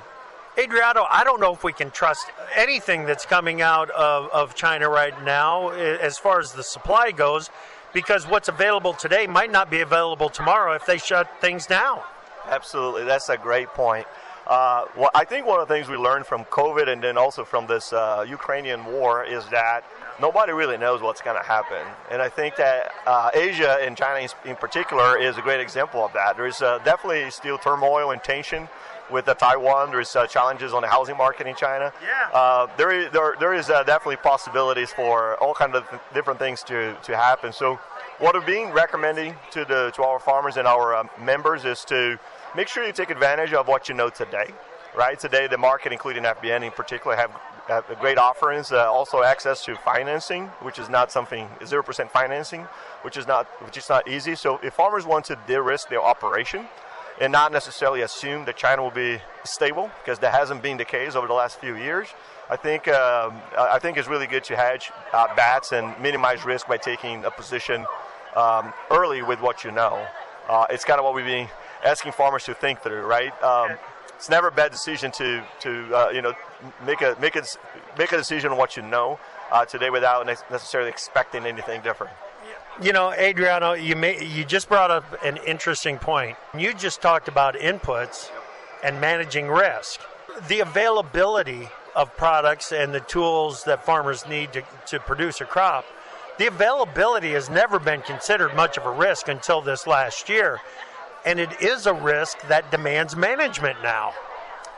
Adriano, 0.58 1.08
I 1.10 1.24
don't 1.24 1.40
know 1.40 1.52
if 1.52 1.64
we 1.64 1.74
can 1.74 1.90
trust 1.90 2.28
anything 2.56 3.06
that's 3.06 3.26
coming 3.26 3.62
out 3.62 3.90
of, 3.90 4.30
of 4.32 4.54
China 4.54 4.88
right 4.88 5.24
now 5.24 5.70
as 5.70 6.20
far 6.20 6.40
as 6.40 6.52
the 6.52 6.62
supply 6.62 7.10
goes, 7.10 7.50
because 7.92 8.28
what's 8.28 8.50
available 8.50 8.94
today 8.94 9.26
might 9.26 9.52
not 9.52 9.72
be 9.72 9.82
available 9.82 10.30
tomorrow 10.30 10.74
if 10.74 10.86
they 10.86 11.00
shut 11.00 11.28
things 11.42 11.66
down. 11.66 12.02
Absolutely, 12.48 13.04
that's 13.04 13.30
a 13.30 13.38
great 13.38 13.68
point. 13.70 14.06
Uh, 14.46 14.86
well, 14.98 15.10
I 15.16 15.24
think 15.24 15.48
one 15.48 15.60
of 15.60 15.68
the 15.68 15.74
things 15.74 15.88
we 15.88 15.96
learned 15.96 16.26
from 16.26 16.44
COVID 16.46 16.88
and 16.90 17.02
then 17.02 17.18
also 17.18 17.46
from 17.46 17.66
this 17.66 17.94
uh, 17.94 18.26
Ukrainian 18.28 18.86
war 18.86 19.24
is 19.24 19.48
that 19.48 19.86
nobody 20.20 20.52
really 20.52 20.78
knows 20.78 21.02
what's 21.02 21.22
going 21.22 21.38
to 21.38 21.48
happen. 21.48 21.82
And 22.12 22.22
I 22.22 22.30
think 22.30 22.58
that 22.58 22.92
uh, 23.08 23.30
Asia 23.34 23.78
and 23.82 23.96
China 23.96 24.28
in 24.46 24.56
particular 24.58 25.18
is 25.18 25.38
a 25.38 25.42
great 25.42 25.62
example 25.62 26.04
of 26.04 26.12
that. 26.14 26.36
There's 26.36 26.62
uh, 26.62 26.80
definitely 26.80 27.32
still 27.32 27.58
turmoil 27.58 28.12
and 28.12 28.22
tension 28.22 28.68
with 29.14 29.28
uh, 29.30 29.36
Taiwan. 29.36 29.92
There's 29.92 30.14
uh, 30.16 30.28
challenges 30.28 30.74
on 30.74 30.82
the 30.82 30.88
housing 30.90 31.16
market 31.16 31.48
in 31.48 31.56
China. 31.56 31.94
Yeah. 32.02 32.38
Uh, 32.38 32.68
there 32.76 32.92
is 32.92 33.12
there, 33.12 33.36
there 33.40 33.54
is 33.54 33.70
uh, 33.70 33.84
definitely 33.84 34.18
possibilities 34.18 34.92
for 34.92 35.36
all 35.42 35.54
kinds 35.54 35.76
of 35.76 35.86
different 36.14 36.40
things 36.40 36.64
to, 36.64 36.98
to 37.04 37.16
happen. 37.16 37.54
So 37.54 37.80
what 38.20 38.34
we're 38.34 38.46
being 38.46 38.72
recommending 38.72 39.36
to 39.52 39.64
the 39.64 39.92
to 39.96 40.04
our 40.04 40.20
farmers 40.20 40.58
and 40.58 40.68
our 40.68 40.96
uh, 40.96 41.04
members 41.22 41.64
is 41.64 41.86
to 41.86 42.20
make 42.56 42.68
sure 42.68 42.86
you 42.86 42.92
take 42.92 43.12
advantage 43.12 43.54
of 43.54 43.68
what 43.68 43.88
you 43.88 43.96
know 43.96 44.10
today. 44.10 44.48
Right 44.96 45.20
today, 45.20 45.48
the 45.48 45.58
market, 45.58 45.92
including 45.92 46.24
FBN 46.24 46.64
in 46.64 46.72
particular, 46.72 47.16
have, 47.16 47.32
have 47.68 47.84
great 48.00 48.20
offerings. 48.20 48.72
Uh, 48.72 48.92
also, 48.92 49.24
access 49.24 49.66
to 49.66 49.76
financing, 49.76 50.46
which 50.62 50.78
is 50.78 50.88
not 50.88 51.12
something 51.12 51.50
zero 51.66 51.82
percent 51.82 52.12
financing, 52.12 52.68
which 53.02 53.18
is 53.18 53.26
not 53.26 53.48
which 53.66 53.76
is 53.76 53.90
not 53.90 54.08
easy. 54.08 54.36
So, 54.36 54.60
if 54.62 54.76
farmers 54.76 55.08
want 55.08 55.26
to 55.26 55.40
de-risk 55.48 55.90
their 55.90 56.04
operation, 56.04 56.68
and 57.24 57.32
not 57.32 57.54
necessarily 57.54 58.02
assume 58.02 58.44
that 58.44 58.58
China 58.58 58.84
will 58.84 58.92
be 58.92 59.18
stable 59.46 59.90
because 60.00 60.20
that 60.20 60.34
hasn't 60.34 60.62
been 60.62 60.76
the 60.76 60.84
case 60.84 61.16
over 61.16 61.26
the 61.26 61.34
last 61.34 61.58
few 61.58 61.78
years. 61.78 62.10
I 62.50 62.58
think 62.58 62.90
um, 62.90 63.42
I 63.58 63.80
think 63.80 63.98
it's 63.98 64.10
really 64.10 64.28
good 64.28 64.44
to 64.46 64.58
hedge 64.58 64.92
uh, 65.14 65.34
bats 65.34 65.72
and 65.72 65.98
minimize 66.02 66.44
risk 66.44 66.68
by 66.68 66.76
taking 66.76 67.24
a 67.24 67.32
position 67.32 67.86
um, 68.36 68.74
early 68.92 69.22
with 69.22 69.40
what 69.40 69.64
you 69.64 69.72
know. 69.72 70.06
Uh, 70.50 70.66
it's 70.70 70.84
kind 70.84 71.00
of 71.00 71.06
what 71.06 71.16
we've 71.16 71.24
been 71.24 71.48
asking 71.86 72.12
farmers 72.12 72.44
to 72.44 72.54
think 72.54 72.82
through, 72.82 73.06
right? 73.06 73.32
Um, 73.42 73.78
it's 74.16 74.30
never 74.30 74.50
a 74.50 74.52
bad 74.52 74.74
decision 74.74 75.10
to 75.14 75.42
to 75.62 75.96
uh, 75.96 76.10
you 76.10 76.22
know 76.22 76.34
make 76.86 77.02
a 77.02 77.16
make 77.22 77.38
a 77.38 77.44
make 77.98 78.12
a 78.12 78.18
decision 78.18 78.52
on 78.52 78.58
what 78.58 78.76
you 78.76 78.84
know 78.84 79.18
uh, 79.50 79.64
today 79.64 79.90
without 79.90 80.26
necessarily 80.26 80.90
expecting 80.90 81.46
anything 81.46 81.82
different. 81.82 82.12
You 82.82 82.92
know, 82.92 83.12
Adriano, 83.12 83.74
you 83.74 83.96
may, 83.96 84.26
you 84.26 84.44
just 84.44 84.68
brought 84.68 84.90
up 84.90 85.06
an 85.24 85.38
interesting 85.46 86.00
point. 86.00 86.36
You 86.58 86.74
just 86.74 87.02
talked 87.02 87.28
about 87.28 87.54
inputs 87.54 88.32
and 88.84 89.00
managing 89.00 89.48
risk. 89.48 90.00
The 90.48 90.62
availability 90.62 91.70
of 91.96 92.16
products 92.18 92.72
and 92.72 92.92
the 92.92 93.00
tools 93.02 93.64
that 93.66 93.86
farmers 93.86 94.28
need 94.28 94.54
to, 94.54 94.64
to 94.88 95.00
produce 95.00 95.40
a 95.40 95.46
crop, 95.46 95.86
the 96.40 96.48
availability 96.48 97.34
has 97.34 97.48
never 97.48 97.78
been 97.78 98.02
considered 98.02 98.56
much 98.56 98.78
of 98.78 98.88
a 98.88 98.92
risk 98.92 99.28
until 99.28 99.62
this 99.62 99.86
last 99.86 100.28
year. 100.28 100.60
And 101.28 101.40
it 101.40 101.62
is 101.62 101.86
a 101.86 101.94
risk 101.94 102.40
that 102.48 102.72
demands 102.72 103.16
management 103.16 103.78
now. 103.84 104.14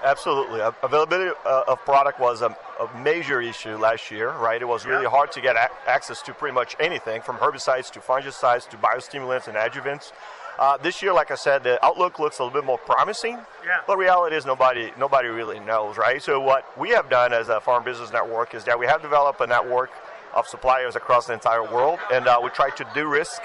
Absolutely. 0.03 0.61
Availability 0.83 1.31
uh, 1.45 1.63
of 1.67 1.83
product 1.85 2.19
was 2.19 2.41
a, 2.41 2.55
a, 2.79 2.99
major 2.99 3.41
issue 3.41 3.77
last 3.77 4.11
year, 4.11 4.31
right? 4.31 4.61
It 4.61 4.67
was 4.67 4.85
really 4.85 5.03
yeah. 5.03 5.09
hard 5.09 5.31
to 5.31 5.41
get 5.41 5.55
a- 5.55 5.71
access 5.89 6.21
to 6.23 6.33
pretty 6.33 6.53
much 6.53 6.75
anything 6.79 7.21
from 7.21 7.37
herbicides 7.37 7.91
to 7.91 7.99
fungicides 7.99 8.69
to 8.69 8.77
biostimulants 8.77 9.47
and 9.47 9.57
adjuvants. 9.57 10.11
Uh, 10.57 10.77
this 10.77 11.01
year, 11.01 11.11
like 11.11 11.31
I 11.31 11.35
said, 11.35 11.63
the 11.63 11.83
outlook 11.83 12.19
looks 12.19 12.39
a 12.39 12.43
little 12.43 12.61
bit 12.61 12.65
more 12.65 12.77
promising. 12.77 13.33
Yeah. 13.65 13.81
But 13.87 13.97
reality 13.97 14.35
is 14.35 14.45
nobody 14.45 14.91
nobody 14.97 15.27
really 15.27 15.59
knows, 15.59 15.97
right? 15.97 16.21
So 16.21 16.39
what 16.39 16.65
we 16.77 16.89
have 16.89 17.09
done 17.09 17.33
as 17.33 17.49
a 17.49 17.59
Farm 17.59 17.83
Business 17.83 18.11
Network 18.11 18.53
is 18.53 18.63
that 18.65 18.77
we 18.77 18.85
have 18.85 19.01
developed 19.01 19.41
a 19.41 19.47
network 19.47 19.91
of 20.33 20.47
suppliers 20.47 20.95
across 20.95 21.27
the 21.27 21.33
entire 21.33 21.63
world, 21.63 21.99
and 22.11 22.27
uh, 22.27 22.39
we 22.41 22.49
try 22.49 22.69
to 22.69 22.85
de-risk 22.93 23.41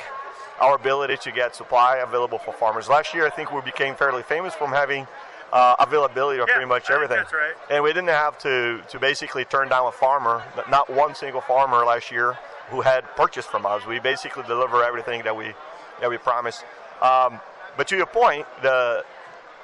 our 0.61 0.75
ability 0.75 1.17
to 1.17 1.33
get 1.33 1.57
supply 1.57 1.99
available 1.99 2.39
for 2.39 2.53
farmers. 2.53 2.89
Last 2.89 3.15
year, 3.15 3.27
I 3.27 3.31
think 3.31 3.53
we 3.53 3.61
became 3.63 3.95
fairly 3.95 4.23
famous 4.23 4.55
from 4.55 4.71
having 4.71 5.07
uh, 5.53 5.77
availability 5.81 6.41
of 6.41 6.49
Yeah, 6.49 6.55
pretty 6.55 6.69
much 6.69 6.91
everything. 6.91 7.17
that's 7.19 7.33
right. 7.33 7.55
And 7.71 7.83
we 7.83 7.91
didn't 7.93 8.09
have 8.09 8.39
to, 8.41 8.83
to 8.89 8.99
basically 8.99 9.45
turn 9.45 9.69
down 9.69 9.87
a 9.87 9.93
farmer, 9.93 10.43
not 10.69 10.89
one 10.91 11.15
single 11.15 11.41
farmer 11.41 11.85
last 11.85 12.11
year 12.11 12.37
who 12.71 12.81
had 12.83 13.05
purchased 13.17 13.49
from 13.49 13.67
us. 13.67 13.87
We 13.87 13.99
basically 13.99 14.45
deliver 14.45 14.83
everything 14.85 15.23
that 15.25 15.37
we 15.37 15.53
that 16.01 16.09
we 16.09 16.17
promise. 16.17 16.63
Um, 17.03 17.41
but 17.77 17.89
to 17.89 17.97
your 17.97 18.07
point, 18.07 18.47
the 18.63 19.05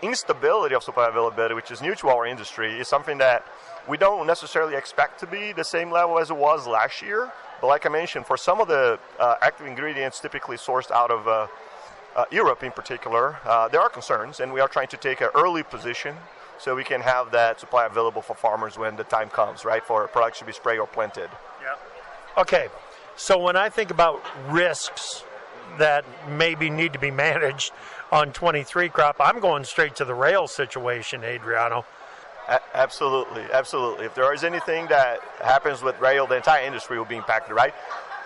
instability 0.03 0.75
of 0.75 0.83
supply 0.83 1.09
availability, 1.09 1.55
which 1.55 1.71
is 1.71 1.81
new 1.81 1.95
to 1.97 2.09
our 2.09 2.27
industry, 2.27 2.79
is 2.79 2.89
something 2.89 3.19
that 3.19 3.47
we 3.89 3.97
don't 3.97 4.27
necessarily 4.27 4.75
expect 4.75 5.21
to 5.21 5.27
be 5.27 5.53
the 5.53 5.65
same 5.65 5.91
level 5.91 6.19
as 6.19 6.31
it 6.31 6.37
was 6.37 6.67
last 6.67 7.01
year. 7.01 7.33
But 7.61 7.69
like 7.69 7.87
I 7.87 7.89
mentioned, 7.89 8.27
for 8.27 8.37
some 8.37 8.61
of 8.61 8.69
the 8.69 8.99
uh, 9.19 9.37
active 9.41 9.67
ingredients 9.67 10.21
typically 10.21 10.57
sourced 10.57 10.91
out 10.91 11.11
of 11.11 11.27
uh, 11.27 11.47
uh, 12.17 12.25
Europe 12.31 12.63
in 12.63 12.73
particular, 12.73 13.37
uh, 13.45 13.69
there 13.69 13.81
are 13.81 13.91
concerns, 13.91 14.41
and 14.41 14.53
we 14.53 14.61
are 14.61 14.69
trying 14.69 14.89
to 14.89 14.97
take 14.97 15.21
an 15.21 15.29
early 15.35 15.63
position 15.63 16.17
so 16.59 16.75
we 16.75 16.83
can 16.83 17.03
have 17.03 17.31
that 17.33 17.61
supply 17.61 17.85
available 17.85 18.23
for 18.23 18.35
farmers 18.35 18.79
when 18.79 18.97
the 18.97 19.05
time 19.05 19.29
comes, 19.29 19.65
right, 19.65 19.85
for 19.85 20.09
products 20.09 20.39
to 20.39 20.47
be 20.47 20.53
sprayed 20.53 20.79
or 20.79 20.87
planted. 20.87 21.29
Yeah. 21.63 21.75
Okay, 22.41 22.69
so 23.17 23.39
when 23.39 23.57
I 23.57 23.69
think 23.69 23.91
about 23.91 24.25
risks 24.49 25.25
that 25.79 26.07
maybe 26.27 26.71
need 26.71 26.95
to 26.95 26.99
be 26.99 27.11
managed 27.29 27.73
on 28.11 28.33
23 28.33 28.89
crop, 28.89 29.17
I'm 29.21 29.39
going 29.39 29.65
straight 29.65 29.95
to 29.97 30.07
the 30.07 30.15
rail 30.15 30.49
situation, 30.49 31.23
Adriano. 31.23 31.85
A- 32.49 32.61
absolutely, 32.75 33.43
absolutely. 33.53 34.07
If 34.07 34.15
there 34.15 34.33
is 34.33 34.43
anything 34.43 34.87
that 34.87 35.21
happens 35.43 35.83
with 35.83 36.01
rail, 36.01 36.27
the 36.27 36.37
entire 36.37 36.65
industry 36.65 36.97
will 36.97 37.05
be 37.05 37.17
impacted, 37.17 37.55
right? 37.55 37.75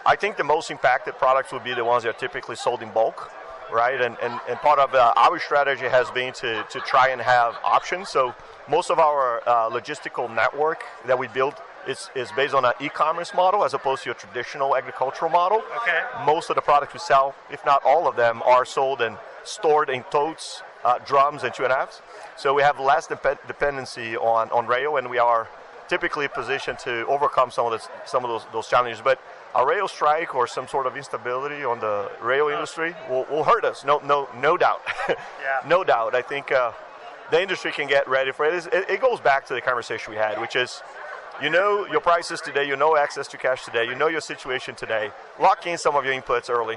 I 0.06 0.14
think 0.14 0.36
the 0.36 0.44
most 0.44 0.70
impacted 0.70 1.14
products 1.14 1.50
will 1.50 1.60
be 1.60 1.74
the 1.74 1.84
ones 1.84 2.04
that 2.04 2.10
are 2.10 2.18
typically 2.18 2.56
sold 2.56 2.82
in 2.82 2.90
bulk, 2.90 3.32
right? 3.72 4.00
And, 4.00 4.16
and, 4.22 4.40
and 4.48 4.58
part 4.58 4.78
of 4.78 4.94
uh, 4.94 5.12
our 5.16 5.38
strategy 5.38 5.88
has 5.88 6.10
been 6.10 6.32
to, 6.34 6.64
to 6.70 6.80
try 6.80 7.08
and 7.08 7.20
have 7.20 7.56
options. 7.64 8.08
So 8.08 8.34
most 8.68 8.90
of 8.90 8.98
our 8.98 9.42
uh, 9.46 9.70
logistical 9.70 10.32
network 10.32 10.82
that 11.06 11.18
we 11.18 11.28
built 11.28 11.60
is, 11.88 12.10
is 12.14 12.30
based 12.32 12.54
on 12.54 12.64
an 12.64 12.72
e-commerce 12.80 13.32
model 13.34 13.64
as 13.64 13.74
opposed 13.74 14.02
to 14.04 14.10
a 14.10 14.14
traditional 14.14 14.76
agricultural 14.76 15.30
model. 15.30 15.62
Okay. 15.76 16.00
Most 16.26 16.50
of 16.50 16.56
the 16.56 16.62
products 16.62 16.92
we 16.92 17.00
sell, 17.00 17.34
if 17.50 17.64
not 17.64 17.82
all 17.84 18.06
of 18.06 18.16
them, 18.16 18.42
are 18.44 18.64
sold 18.64 19.00
and 19.00 19.16
stored 19.44 19.88
in 19.88 20.02
totes, 20.04 20.62
uh, 20.84 20.98
drums, 20.98 21.42
and 21.42 21.54
two 21.54 21.64
and 21.64 21.72
a 21.72 21.76
halves. 21.76 22.02
So 22.36 22.54
we 22.54 22.62
have 22.62 22.78
less 22.78 23.06
dep- 23.06 23.46
dependency 23.46 24.16
on, 24.16 24.50
on 24.50 24.66
rail, 24.66 24.96
and 24.96 25.08
we 25.08 25.18
are 25.18 25.48
typically 25.88 26.28
positioned 26.28 26.78
to 26.78 27.06
overcome 27.06 27.50
some 27.50 27.66
of 27.66 27.72
this, 27.72 27.88
some 28.06 28.24
of 28.24 28.30
those, 28.30 28.44
those 28.52 28.68
challenges. 28.68 29.00
But 29.02 29.20
a 29.54 29.66
rail 29.66 29.88
strike 29.88 30.34
or 30.34 30.46
some 30.46 30.68
sort 30.68 30.86
of 30.86 30.96
instability 30.96 31.64
on 31.64 31.80
the 31.80 32.10
rail 32.22 32.48
industry 32.48 32.94
will, 33.08 33.26
will 33.30 33.44
hurt 33.44 33.64
us. 33.64 33.84
No, 33.84 33.98
no, 34.04 34.28
no 34.40 34.56
doubt. 34.56 34.80
Yeah. 35.08 35.68
no 35.68 35.82
doubt. 35.82 36.14
I 36.14 36.22
think 36.22 36.52
uh, 36.52 36.72
the 37.30 37.42
industry 37.42 37.72
can 37.72 37.88
get 37.88 38.08
ready 38.08 38.30
for 38.30 38.44
it. 38.46 38.66
it. 38.72 38.88
It 38.88 39.00
goes 39.00 39.20
back 39.20 39.46
to 39.46 39.54
the 39.54 39.60
conversation 39.60 40.12
we 40.12 40.18
had, 40.18 40.40
which 40.40 40.56
is. 40.56 40.82
You 41.42 41.48
know 41.48 41.86
your 41.86 42.00
prices 42.02 42.42
today, 42.42 42.68
you 42.68 42.76
know 42.76 42.98
access 42.98 43.26
to 43.28 43.38
cash 43.38 43.64
today, 43.64 43.86
you 43.86 43.94
know 43.94 44.08
your 44.08 44.20
situation 44.20 44.74
today. 44.74 45.10
Lock 45.40 45.66
in 45.66 45.78
some 45.78 45.96
of 45.96 46.04
your 46.04 46.12
inputs 46.12 46.50
early. 46.50 46.76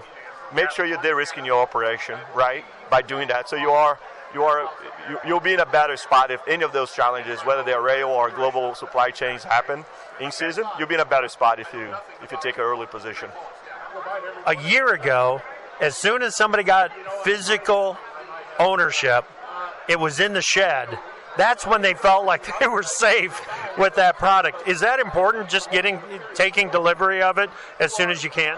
Make 0.54 0.72
sure 0.72 0.86
you're 0.86 1.02
de-risking 1.02 1.46
your 1.46 1.62
operation, 1.62 2.20
right? 2.36 2.64
By 2.90 3.02
doing 3.02 3.28
that, 3.30 3.50
so 3.50 3.56
you 3.56 3.72
are 3.72 4.00
you 4.34 4.44
are 4.44 4.70
you, 5.10 5.18
you'll 5.28 5.40
be 5.40 5.54
in 5.54 5.60
a 5.60 5.66
better 5.66 5.96
spot 5.98 6.32
if 6.32 6.42
any 6.48 6.64
of 6.64 6.74
those 6.74 6.94
challenges, 6.94 7.42
whether 7.42 7.64
they're 7.64 7.82
rail 7.82 8.10
or 8.10 8.30
global 8.30 8.76
supply 8.76 9.12
chains, 9.12 9.44
happen 9.44 9.86
in 10.20 10.32
season. 10.32 10.66
You'll 10.78 10.88
be 10.88 10.96
in 10.96 11.02
a 11.02 11.06
better 11.06 11.28
spot 11.28 11.60
if 11.60 11.72
you 11.74 11.94
if 12.22 12.32
you 12.32 12.38
take 12.42 12.58
an 12.58 12.64
early 12.64 12.88
position. 12.88 13.30
A 14.46 14.56
year 14.56 14.94
ago, 14.94 15.42
as 15.80 15.96
soon 15.96 16.22
as 16.22 16.36
somebody 16.36 16.64
got 16.64 16.92
physical 17.24 17.98
ownership, 18.60 19.26
it 19.88 20.00
was 20.00 20.20
in 20.20 20.34
the 20.34 20.42
shed. 20.42 20.98
That's 21.38 21.66
when 21.66 21.82
they 21.82 21.94
felt 21.94 22.26
like 22.26 22.48
they 22.60 22.68
were 22.68 22.84
safe 22.84 23.40
with 23.78 23.96
that 23.96 24.18
product. 24.18 24.68
Is 24.68 24.80
that 24.82 25.00
important? 25.00 25.50
Just 25.50 25.72
getting 25.72 26.00
taking 26.34 26.70
delivery 26.70 27.22
of 27.22 27.38
it 27.38 27.50
as 27.80 27.96
soon 27.96 28.10
as 28.10 28.24
you 28.24 28.30
can. 28.30 28.58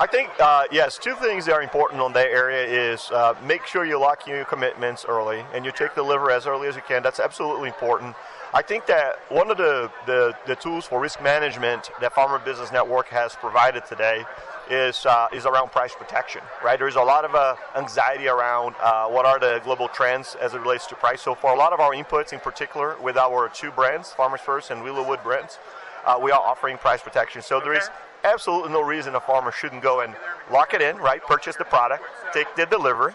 I 0.00 0.06
think 0.06 0.30
uh, 0.38 0.62
yes, 0.70 0.96
two 0.96 1.16
things 1.16 1.44
that 1.46 1.54
are 1.54 1.62
important 1.62 2.00
on 2.00 2.12
that 2.12 2.28
area 2.28 2.64
is 2.64 3.10
uh, 3.10 3.34
make 3.44 3.66
sure 3.66 3.84
you 3.84 3.98
lock 3.98 4.28
in 4.28 4.34
your 4.36 4.44
commitments 4.44 5.04
early 5.08 5.44
and 5.52 5.64
you 5.64 5.72
take 5.72 5.96
the 5.96 6.02
liver 6.04 6.30
as 6.30 6.46
early 6.46 6.68
as 6.68 6.76
you 6.76 6.82
can. 6.86 7.02
That's 7.02 7.18
absolutely 7.18 7.66
important. 7.66 8.14
I 8.54 8.62
think 8.62 8.86
that 8.86 9.18
one 9.28 9.50
of 9.50 9.56
the, 9.56 9.90
the, 10.06 10.36
the 10.46 10.54
tools 10.54 10.86
for 10.86 11.00
risk 11.00 11.20
management 11.20 11.90
that 12.00 12.14
Farmer 12.14 12.38
Business 12.38 12.70
Network 12.70 13.08
has 13.08 13.34
provided 13.34 13.86
today 13.86 14.24
is 14.70 15.04
uh, 15.04 15.26
is 15.32 15.46
around 15.46 15.72
price 15.72 15.94
protection. 15.96 16.42
Right, 16.62 16.78
there's 16.78 16.94
a 16.94 17.02
lot 17.02 17.24
of 17.24 17.34
uh, 17.34 17.56
anxiety 17.76 18.28
around 18.28 18.76
uh, 18.80 19.08
what 19.08 19.26
are 19.26 19.40
the 19.40 19.60
global 19.64 19.88
trends 19.88 20.36
as 20.40 20.54
it 20.54 20.60
relates 20.60 20.86
to 20.88 20.94
price. 20.94 21.22
So 21.22 21.34
for 21.34 21.52
a 21.52 21.58
lot 21.58 21.72
of 21.72 21.80
our 21.80 21.92
inputs, 21.92 22.32
in 22.32 22.38
particular 22.38 22.96
with 23.02 23.16
our 23.16 23.48
two 23.48 23.72
brands, 23.72 24.12
Farmers 24.12 24.42
First 24.42 24.70
and 24.70 24.82
Willowood 24.82 25.24
brands, 25.24 25.58
uh, 26.06 26.20
we 26.22 26.30
are 26.30 26.40
offering 26.40 26.78
price 26.78 27.02
protection. 27.02 27.42
So 27.42 27.58
there 27.58 27.74
is 27.74 27.90
absolutely 28.24 28.72
no 28.72 28.82
reason 28.82 29.14
a 29.14 29.20
farmer 29.20 29.52
shouldn't 29.52 29.82
go 29.82 30.00
and 30.00 30.14
lock 30.50 30.74
it 30.74 30.82
in, 30.82 30.96
right? 30.96 31.22
Purchase 31.22 31.56
the 31.56 31.64
product, 31.64 32.04
take 32.32 32.54
the 32.56 32.66
delivery, 32.66 33.12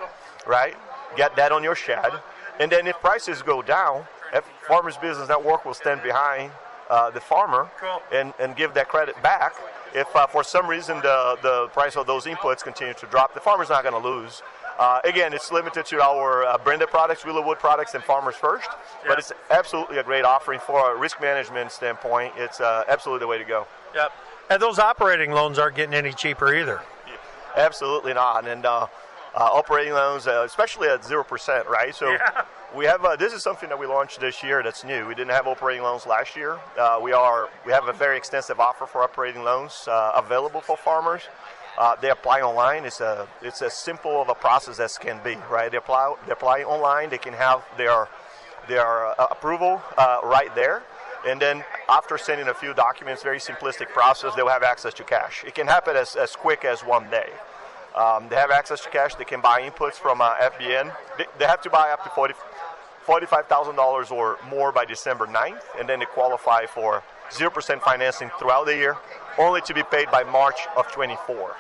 right? 0.47 0.75
Get 1.15 1.35
that 1.35 1.51
on 1.51 1.63
your 1.63 1.75
shed, 1.75 2.11
and 2.59 2.71
then 2.71 2.87
if 2.87 2.95
prices 2.97 3.41
go 3.41 3.61
down, 3.61 4.05
if 4.33 4.43
Farmers 4.67 4.97
Business 4.97 5.29
Network 5.29 5.65
will 5.65 5.75
stand 5.75 6.01
behind 6.01 6.51
uh, 6.89 7.09
the 7.09 7.19
farmer 7.19 7.69
and, 8.11 8.33
and 8.39 8.55
give 8.55 8.73
that 8.73 8.87
credit 8.87 9.21
back. 9.23 9.55
If 9.95 10.13
uh, 10.15 10.27
for 10.27 10.43
some 10.43 10.67
reason 10.67 10.97
the, 10.97 11.37
the 11.41 11.67
price 11.67 11.95
of 11.95 12.07
those 12.07 12.25
inputs 12.25 12.63
continue 12.63 12.93
to 12.95 13.05
drop, 13.07 13.33
the 13.33 13.39
farmer's 13.39 13.69
not 13.69 13.83
going 13.83 13.99
to 13.99 14.07
lose. 14.07 14.41
Uh, 14.79 14.99
again, 15.03 15.33
it's 15.33 15.51
limited 15.51 15.85
to 15.85 16.01
our 16.01 16.45
uh, 16.45 16.57
branded 16.57 16.89
products, 16.89 17.21
Willowood 17.23 17.59
products, 17.59 17.93
and 17.93 18.03
Farmers 18.03 18.35
First. 18.35 18.69
But 19.07 19.19
it's 19.19 19.31
absolutely 19.51 19.97
a 19.99 20.03
great 20.03 20.25
offering 20.25 20.59
for 20.59 20.95
a 20.95 20.99
risk 20.99 21.21
management 21.21 21.71
standpoint. 21.71 22.33
It's 22.37 22.59
uh, 22.59 22.83
absolutely 22.87 23.19
the 23.19 23.27
way 23.27 23.37
to 23.37 23.43
go. 23.43 23.67
Yep. 23.93 24.11
And 24.53 24.61
those 24.61 24.77
operating 24.77 25.31
loans 25.31 25.57
aren't 25.57 25.75
getting 25.75 25.95
any 25.95 26.13
cheaper 26.13 26.53
either. 26.53 26.79
Absolutely 27.55 28.13
not. 28.13 28.47
And 28.47 28.63
uh, 28.67 28.81
uh, 28.81 28.87
operating 29.33 29.93
loans, 29.93 30.27
uh, 30.27 30.43
especially 30.45 30.89
at 30.89 31.03
zero 31.03 31.23
percent, 31.23 31.67
right? 31.67 31.95
So 31.95 32.15
we 32.75 32.85
have 32.85 33.03
uh, 33.03 33.15
this 33.15 33.33
is 33.33 33.41
something 33.41 33.67
that 33.69 33.79
we 33.79 33.87
launched 33.87 34.19
this 34.19 34.43
year 34.43 34.61
that's 34.61 34.83
new. 34.83 35.07
We 35.07 35.15
didn't 35.15 35.31
have 35.31 35.47
operating 35.47 35.81
loans 35.81 36.05
last 36.05 36.35
year. 36.35 36.59
Uh, 36.77 36.99
we 37.01 37.13
are 37.13 37.49
we 37.65 37.71
have 37.71 37.87
a 37.87 37.93
very 37.93 38.15
extensive 38.15 38.59
offer 38.59 38.85
for 38.85 39.01
operating 39.01 39.41
loans 39.43 39.87
uh, 39.87 40.11
available 40.13 40.61
for 40.61 40.77
farmers. 40.77 41.23
Uh, 41.79 41.95
they 41.99 42.11
apply 42.11 42.41
online. 42.41 42.85
It's 42.85 43.01
a 43.01 43.27
it's 43.41 43.63
as 43.63 43.73
simple 43.73 44.21
of 44.21 44.29
a 44.29 44.35
process 44.35 44.79
as 44.79 44.99
can 44.99 45.19
be, 45.23 45.35
right? 45.49 45.71
They 45.71 45.77
apply 45.77 46.13
they 46.27 46.31
apply 46.31 46.61
online. 46.61 47.09
They 47.09 47.17
can 47.17 47.33
have 47.33 47.63
their 47.75 48.07
their 48.67 49.07
uh, 49.19 49.29
approval 49.31 49.81
uh, 49.97 50.19
right 50.23 50.53
there. 50.53 50.83
And 51.27 51.41
then 51.41 51.63
after 51.89 52.17
sending 52.17 52.47
a 52.47 52.53
few 52.53 52.73
documents, 52.73 53.23
very 53.23 53.39
simplistic 53.39 53.89
process, 53.89 54.35
they'll 54.35 54.47
have 54.49 54.63
access 54.63 54.93
to 54.95 55.03
cash. 55.03 55.43
It 55.45 55.55
can 55.55 55.67
happen 55.67 55.95
as, 55.95 56.15
as 56.15 56.35
quick 56.35 56.65
as 56.65 56.81
one 56.81 57.09
day. 57.09 57.29
Um, 57.95 58.27
they 58.27 58.35
have 58.35 58.51
access 58.51 58.81
to 58.81 58.89
cash. 58.89 59.15
They 59.15 59.23
can 59.23 59.39
buy 59.39 59.61
inputs 59.61 59.93
from 59.93 60.19
uh, 60.19 60.33
FBN. 60.35 60.93
They, 61.17 61.25
they 61.39 61.45
have 61.45 61.61
to 61.61 61.69
buy 61.69 61.91
up 61.91 62.03
to 62.03 62.09
40, 62.09 62.33
$45,000 63.05 64.11
or 64.11 64.37
more 64.49 64.71
by 64.71 64.85
December 64.85 65.27
9th, 65.27 65.61
and 65.79 65.87
then 65.87 65.99
they 65.99 66.05
qualify 66.05 66.65
for 66.65 67.03
0% 67.29 67.81
financing 67.81 68.29
throughout 68.39 68.65
the 68.65 68.75
year, 68.75 68.97
only 69.37 69.61
to 69.61 69.73
be 69.73 69.83
paid 69.83 70.09
by 70.11 70.23
March 70.23 70.59
of 70.75 70.91
24. 70.91 71.55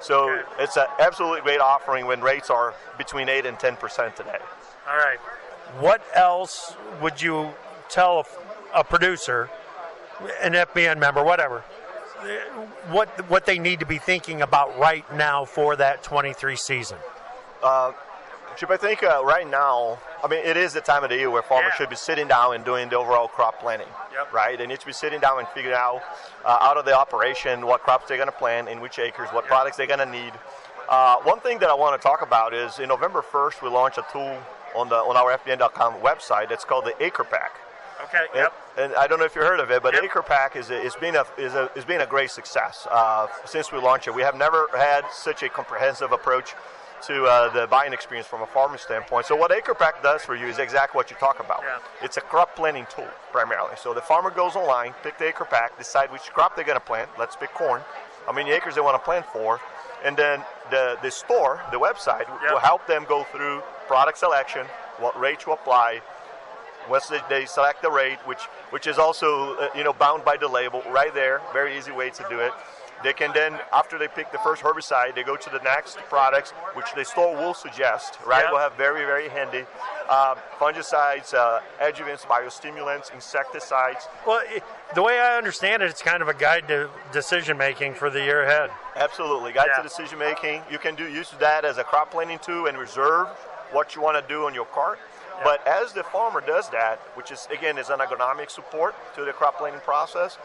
So 0.00 0.42
it's 0.58 0.76
an 0.76 0.86
absolutely 0.98 1.40
great 1.40 1.60
offering 1.60 2.06
when 2.06 2.20
rates 2.20 2.50
are 2.50 2.74
between 2.98 3.28
8 3.28 3.46
and 3.46 3.58
10% 3.58 4.14
today. 4.14 4.38
All 4.88 4.96
right. 4.96 5.18
What 5.80 6.02
else 6.14 6.76
would 7.00 7.20
you 7.20 7.50
tell 7.88 8.26
a, 8.74 8.84
producer, 8.84 9.48
an 10.42 10.52
FBN 10.52 10.98
member, 10.98 11.22
whatever, 11.24 11.64
what 12.90 13.08
what 13.28 13.44
they 13.46 13.58
need 13.58 13.80
to 13.80 13.86
be 13.86 13.98
thinking 13.98 14.42
about 14.42 14.78
right 14.78 15.04
now 15.14 15.44
for 15.44 15.76
that 15.76 16.02
23 16.02 16.56
season? 16.56 16.98
Uh, 17.62 17.92
Chip, 18.56 18.70
I 18.70 18.76
think 18.76 19.02
uh, 19.02 19.20
right 19.24 19.48
now, 19.50 19.98
I 20.22 20.28
mean, 20.28 20.38
it 20.44 20.56
is 20.56 20.72
the 20.74 20.80
time 20.80 21.02
of 21.02 21.10
the 21.10 21.16
year 21.16 21.28
where 21.28 21.42
farmers 21.42 21.72
Yeah. 21.72 21.78
should 21.78 21.90
be 21.90 21.96
sitting 21.96 22.28
down 22.28 22.54
and 22.54 22.64
doing 22.64 22.88
the 22.88 22.96
overall 22.96 23.26
crop 23.26 23.58
planning. 23.60 23.88
Yep. 24.12 24.32
Right? 24.32 24.56
They 24.56 24.66
need 24.66 24.78
to 24.78 24.86
be 24.86 24.92
sitting 24.92 25.18
down 25.20 25.40
and 25.40 25.48
figuring 25.48 25.76
out 25.76 26.02
uh, 26.44 26.58
out 26.60 26.76
of 26.76 26.84
the 26.84 26.96
operation 26.96 27.66
what 27.66 27.82
crops 27.82 28.06
they're 28.08 28.16
going 28.16 28.28
to 28.28 28.32
plant, 28.36 28.68
in 28.68 28.80
which 28.80 28.98
acres, 28.98 29.28
what 29.30 29.44
products 29.46 29.76
they're 29.76 29.88
going 29.88 29.98
to 29.98 30.06
need. 30.06 30.32
Uh, 30.88 31.16
one 31.24 31.40
thing 31.40 31.58
that 31.58 31.68
I 31.68 31.74
want 31.74 32.00
to 32.00 32.02
talk 32.06 32.22
about 32.22 32.54
is 32.54 32.78
in 32.78 32.88
November 32.88 33.22
1st, 33.22 33.60
we 33.62 33.68
launched 33.70 33.98
a 33.98 34.04
tool 34.12 34.38
on 34.76 34.88
the 34.88 34.96
on 34.96 35.16
our 35.16 35.36
FBN.com 35.38 35.94
website 36.00 36.48
that's 36.48 36.64
called 36.64 36.84
the 36.84 36.94
Acre 37.02 37.24
Pack. 37.24 37.52
Okay. 38.02 38.24
And, 38.34 38.48
and 38.76 38.94
I 38.96 39.06
don't 39.06 39.18
know 39.18 39.24
if 39.24 39.34
you 39.34 39.42
heard 39.42 39.60
of 39.60 39.70
it, 39.70 39.82
but 39.82 39.94
Acre 39.94 40.22
Pack 40.22 40.56
is, 40.56 40.70
is 40.70 40.94
being 41.00 41.16
a 41.16 41.24
is 41.38 41.54
a 41.54 41.70
is 41.76 41.84
being 41.84 42.00
a 42.00 42.06
great 42.06 42.30
success 42.30 42.86
uh, 42.90 43.28
since 43.44 43.70
we 43.72 43.78
launched 43.78 44.08
it. 44.08 44.14
We 44.14 44.22
have 44.22 44.36
never 44.36 44.68
had 44.74 45.04
such 45.12 45.42
a 45.42 45.48
comprehensive 45.48 46.12
approach 46.12 46.54
to 47.06 47.24
uh, 47.26 47.52
the 47.52 47.66
buying 47.66 47.92
experience 47.92 48.26
from 48.26 48.40
a 48.42 48.46
farmer 48.46 48.78
standpoint. 48.78 49.26
So 49.26 49.36
what 49.36 49.52
Acre 49.52 49.74
Pack 49.74 50.02
does 50.02 50.22
for 50.22 50.34
you 50.34 50.46
is 50.46 50.58
exactly 50.58 50.96
what 50.96 51.10
you 51.10 51.16
talk 51.16 51.38
about. 51.38 51.60
Yeah. 51.62 51.78
It's 52.02 52.16
a 52.16 52.20
crop 52.22 52.56
planning 52.56 52.86
tool 52.88 53.08
primarily. 53.30 53.74
So 53.76 53.92
the 53.92 54.00
farmer 54.00 54.30
goes 54.30 54.56
online, 54.56 54.94
pick 55.02 55.18
the 55.18 55.28
Acre 55.28 55.44
Pack, 55.44 55.76
decide 55.76 56.10
which 56.10 56.22
crop 56.32 56.56
they're 56.56 56.64
going 56.64 56.78
to 56.78 56.84
plant. 56.84 57.10
Let's 57.18 57.36
pick 57.36 57.52
corn. 57.52 57.82
How 58.26 58.32
many 58.32 58.52
acres 58.52 58.74
they 58.74 58.80
want 58.80 58.94
to 58.94 59.04
plant 59.04 59.26
for, 59.26 59.60
and 60.02 60.16
then 60.16 60.40
the, 60.70 60.96
the 61.02 61.10
store, 61.10 61.60
the 61.70 61.78
website, 61.78 62.26
Yep. 62.42 62.52
will 62.52 62.58
help 62.58 62.86
them 62.86 63.04
go 63.06 63.24
through 63.24 63.62
product 63.86 64.16
selection, 64.16 64.66
what 64.98 65.18
rate 65.20 65.40
to 65.40 65.52
apply. 65.52 66.00
Once 66.88 67.06
they, 67.08 67.20
they 67.28 67.44
select 67.46 67.82
the 67.82 67.90
rate, 67.90 68.18
which 68.26 68.42
which 68.70 68.86
is 68.86 68.98
also 68.98 69.54
uh, 69.56 69.68
you 69.76 69.84
know 69.84 69.92
bound 69.92 70.24
by 70.24 70.36
the 70.36 70.48
label, 70.48 70.82
right 70.90 71.14
there, 71.14 71.40
very 71.52 71.76
easy 71.78 71.92
way 71.92 72.10
to 72.10 72.24
do 72.28 72.40
it. 72.40 72.52
They 73.02 73.12
can 73.12 73.32
then, 73.34 73.58
after 73.70 73.98
they 73.98 74.08
pick 74.08 74.32
the 74.32 74.38
first 74.38 74.62
herbicide, 74.62 75.14
they 75.14 75.24
go 75.24 75.36
to 75.36 75.50
the 75.50 75.58
next 75.58 75.98
products, 76.08 76.52
which 76.72 76.86
the 76.96 77.04
store 77.04 77.34
will 77.36 77.52
suggest. 77.52 78.18
Right, 78.24 78.50
will 78.50 78.58
have 78.58 78.74
very 78.76 79.04
very 79.04 79.28
handy 79.28 79.66
um, 80.08 80.36
fungicides, 80.58 81.34
uh, 81.34 81.60
adjuvants, 81.82 82.22
biostimulants, 82.22 83.12
insecticides. 83.12 84.08
Well, 84.26 84.40
i- 84.48 84.62
the 84.94 85.02
way 85.02 85.18
I 85.20 85.36
understand 85.36 85.82
it, 85.82 85.90
it's 85.90 86.02
kind 86.02 86.22
of 86.22 86.28
a 86.28 86.34
guide 86.34 86.68
to 86.68 86.88
decision 87.12 87.58
making 87.58 87.94
for 87.94 88.08
the 88.10 88.20
year 88.20 88.42
ahead. 88.44 88.70
Absolutely, 88.96 89.52
guide 89.52 89.68
Yeah. 89.70 89.78
to 89.78 89.82
decision 89.82 90.18
making. 90.18 90.62
You 90.70 90.78
can 90.78 90.94
do 90.94 91.04
use 91.08 91.30
that 91.40 91.64
as 91.64 91.78
a 91.78 91.84
crop 91.84 92.10
planning 92.10 92.38
tool 92.38 92.66
and 92.68 92.78
reserve 92.78 93.28
what 93.72 93.94
you 93.96 94.00
want 94.02 94.16
to 94.16 94.26
do 94.32 94.46
on 94.46 94.54
your 94.54 94.66
cart. 94.66 94.98
But 95.42 95.66
as 95.66 95.92
the 95.92 96.04
farmer 96.04 96.40
does 96.40 96.68
that, 96.70 97.00
which 97.14 97.30
is 97.30 97.48
again 97.50 97.78
is 97.78 97.88
an 97.88 97.98
agronomic 97.98 98.50
support 98.50 98.94
to 99.16 99.24
the 99.24 99.32
crop 99.32 99.58
planning 99.58 99.80
process, 99.80 100.38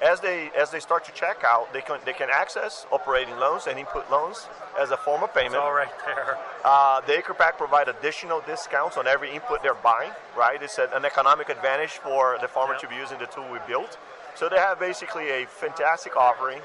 as 0.00 0.20
they 0.20 0.50
as 0.56 0.70
they 0.70 0.80
start 0.80 1.04
to 1.06 1.12
check 1.12 1.42
out, 1.44 1.72
they 1.72 1.80
can 1.80 1.98
they 2.04 2.12
can 2.12 2.28
access 2.32 2.86
operating 2.92 3.36
loans 3.36 3.66
and 3.66 3.78
input 3.78 4.08
loans 4.10 4.48
as 4.78 4.90
a 4.90 4.96
form 4.96 5.22
of 5.22 5.34
payment. 5.34 5.56
All 5.56 5.72
right 5.72 5.88
there. 6.06 6.38
Uh, 6.64 7.00
the 7.00 7.18
Acre 7.18 7.34
Pack 7.34 7.58
provide 7.58 7.88
additional 7.88 8.40
discounts 8.42 8.96
on 8.96 9.06
every 9.06 9.30
input 9.30 9.62
they're 9.62 9.74
buying, 9.74 10.10
right? 10.36 10.62
It's 10.62 10.78
an 10.78 11.04
economic 11.04 11.48
advantage 11.48 11.92
for 11.92 12.38
the 12.40 12.48
farmer 12.48 12.76
to 12.78 12.88
be 12.88 12.96
using 12.96 13.18
the 13.18 13.26
tool 13.26 13.46
we 13.50 13.58
built. 13.66 13.98
So 14.34 14.48
they 14.48 14.56
have 14.56 14.78
basically 14.78 15.30
a 15.30 15.46
fantastic 15.46 16.16
offering, 16.16 16.60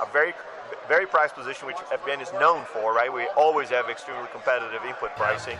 a 0.00 0.10
very 0.12 0.32
very 0.86 1.06
price 1.06 1.32
position, 1.32 1.66
which 1.66 1.76
FBN 1.76 2.22
is 2.22 2.32
known 2.34 2.64
for, 2.64 2.94
right? 2.94 3.12
We 3.12 3.26
always 3.36 3.68
have 3.68 3.88
extremely 3.88 4.28
competitive 4.32 4.84
input 4.84 5.14
pricing. 5.16 5.58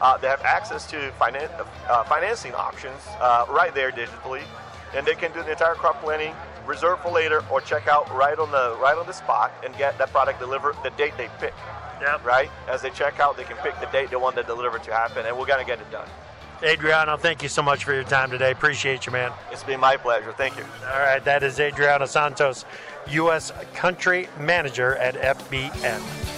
Uh, 0.00 0.16
they 0.18 0.28
have 0.28 0.42
access 0.42 0.86
to 0.90 1.10
finan- 1.20 1.50
uh, 1.88 2.04
financing 2.04 2.54
options 2.54 3.00
uh, 3.20 3.44
right 3.50 3.74
there 3.74 3.90
digitally, 3.90 4.42
and 4.94 5.06
they 5.06 5.14
can 5.14 5.32
do 5.32 5.42
the 5.42 5.50
entire 5.50 5.74
crop 5.74 6.00
planning, 6.02 6.34
reserve 6.66 7.00
for 7.00 7.10
later, 7.10 7.42
or 7.50 7.60
check 7.60 7.88
out 7.88 8.08
right 8.14 8.38
on 8.38 8.50
the 8.50 8.76
right 8.80 8.96
on 8.96 9.06
the 9.06 9.12
spot 9.12 9.52
and 9.64 9.76
get 9.76 9.98
that 9.98 10.10
product 10.10 10.38
delivered 10.38 10.76
the 10.84 10.90
date 10.90 11.14
they 11.16 11.28
pick 11.40 11.54
Yep. 12.00 12.24
right? 12.24 12.48
As 12.68 12.80
they 12.80 12.90
check 12.90 13.18
out, 13.18 13.36
they 13.36 13.42
can 13.44 13.56
pick 13.56 13.78
the 13.80 13.86
date 13.86 14.10
they 14.10 14.16
want 14.16 14.36
the 14.36 14.42
delivery 14.44 14.80
to 14.80 14.92
happen, 14.92 15.26
and 15.26 15.36
we're 15.36 15.46
going 15.46 15.58
to 15.58 15.66
get 15.66 15.80
it 15.80 15.90
done. 15.90 16.08
Adriano, 16.62 17.16
thank 17.16 17.42
you 17.42 17.48
so 17.48 17.62
much 17.62 17.84
for 17.84 17.94
your 17.94 18.04
time 18.04 18.30
today. 18.30 18.50
Appreciate 18.50 19.06
you, 19.06 19.12
man. 19.12 19.32
It's 19.52 19.62
been 19.64 19.78
my 19.80 19.96
pleasure. 19.96 20.32
Thank 20.32 20.56
you. 20.56 20.64
All 20.92 20.98
right, 21.00 21.24
that 21.24 21.42
is 21.42 21.58
Adriano 21.60 22.04
Santos, 22.06 22.64
U.S. 23.10 23.52
Country 23.74 24.28
Manager 24.38 24.96
at 24.96 25.14
FBN. 25.14 26.37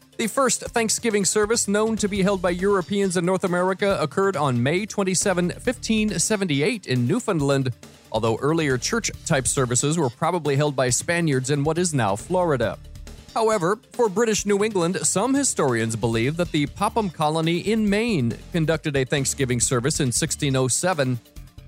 The 0.21 0.27
first 0.27 0.61
Thanksgiving 0.61 1.25
service 1.25 1.67
known 1.67 1.95
to 1.95 2.07
be 2.07 2.21
held 2.21 2.43
by 2.43 2.51
Europeans 2.51 3.17
in 3.17 3.25
North 3.25 3.43
America 3.43 3.97
occurred 3.99 4.35
on 4.37 4.61
May 4.61 4.85
27, 4.85 5.47
1578, 5.47 6.85
in 6.85 7.07
Newfoundland, 7.07 7.73
although 8.11 8.37
earlier 8.37 8.77
church 8.77 9.09
type 9.25 9.47
services 9.47 9.97
were 9.97 10.11
probably 10.11 10.55
held 10.55 10.75
by 10.75 10.91
Spaniards 10.91 11.49
in 11.49 11.63
what 11.63 11.79
is 11.79 11.95
now 11.95 12.15
Florida. 12.15 12.77
However, 13.33 13.79
for 13.93 14.09
British 14.09 14.45
New 14.45 14.63
England, 14.63 14.97
some 14.97 15.33
historians 15.33 15.95
believe 15.95 16.37
that 16.37 16.51
the 16.51 16.67
Popham 16.67 17.09
colony 17.09 17.57
in 17.57 17.89
Maine 17.89 18.37
conducted 18.51 18.95
a 18.95 19.03
Thanksgiving 19.03 19.59
service 19.59 20.01
in 20.01 20.09
1607. 20.09 21.19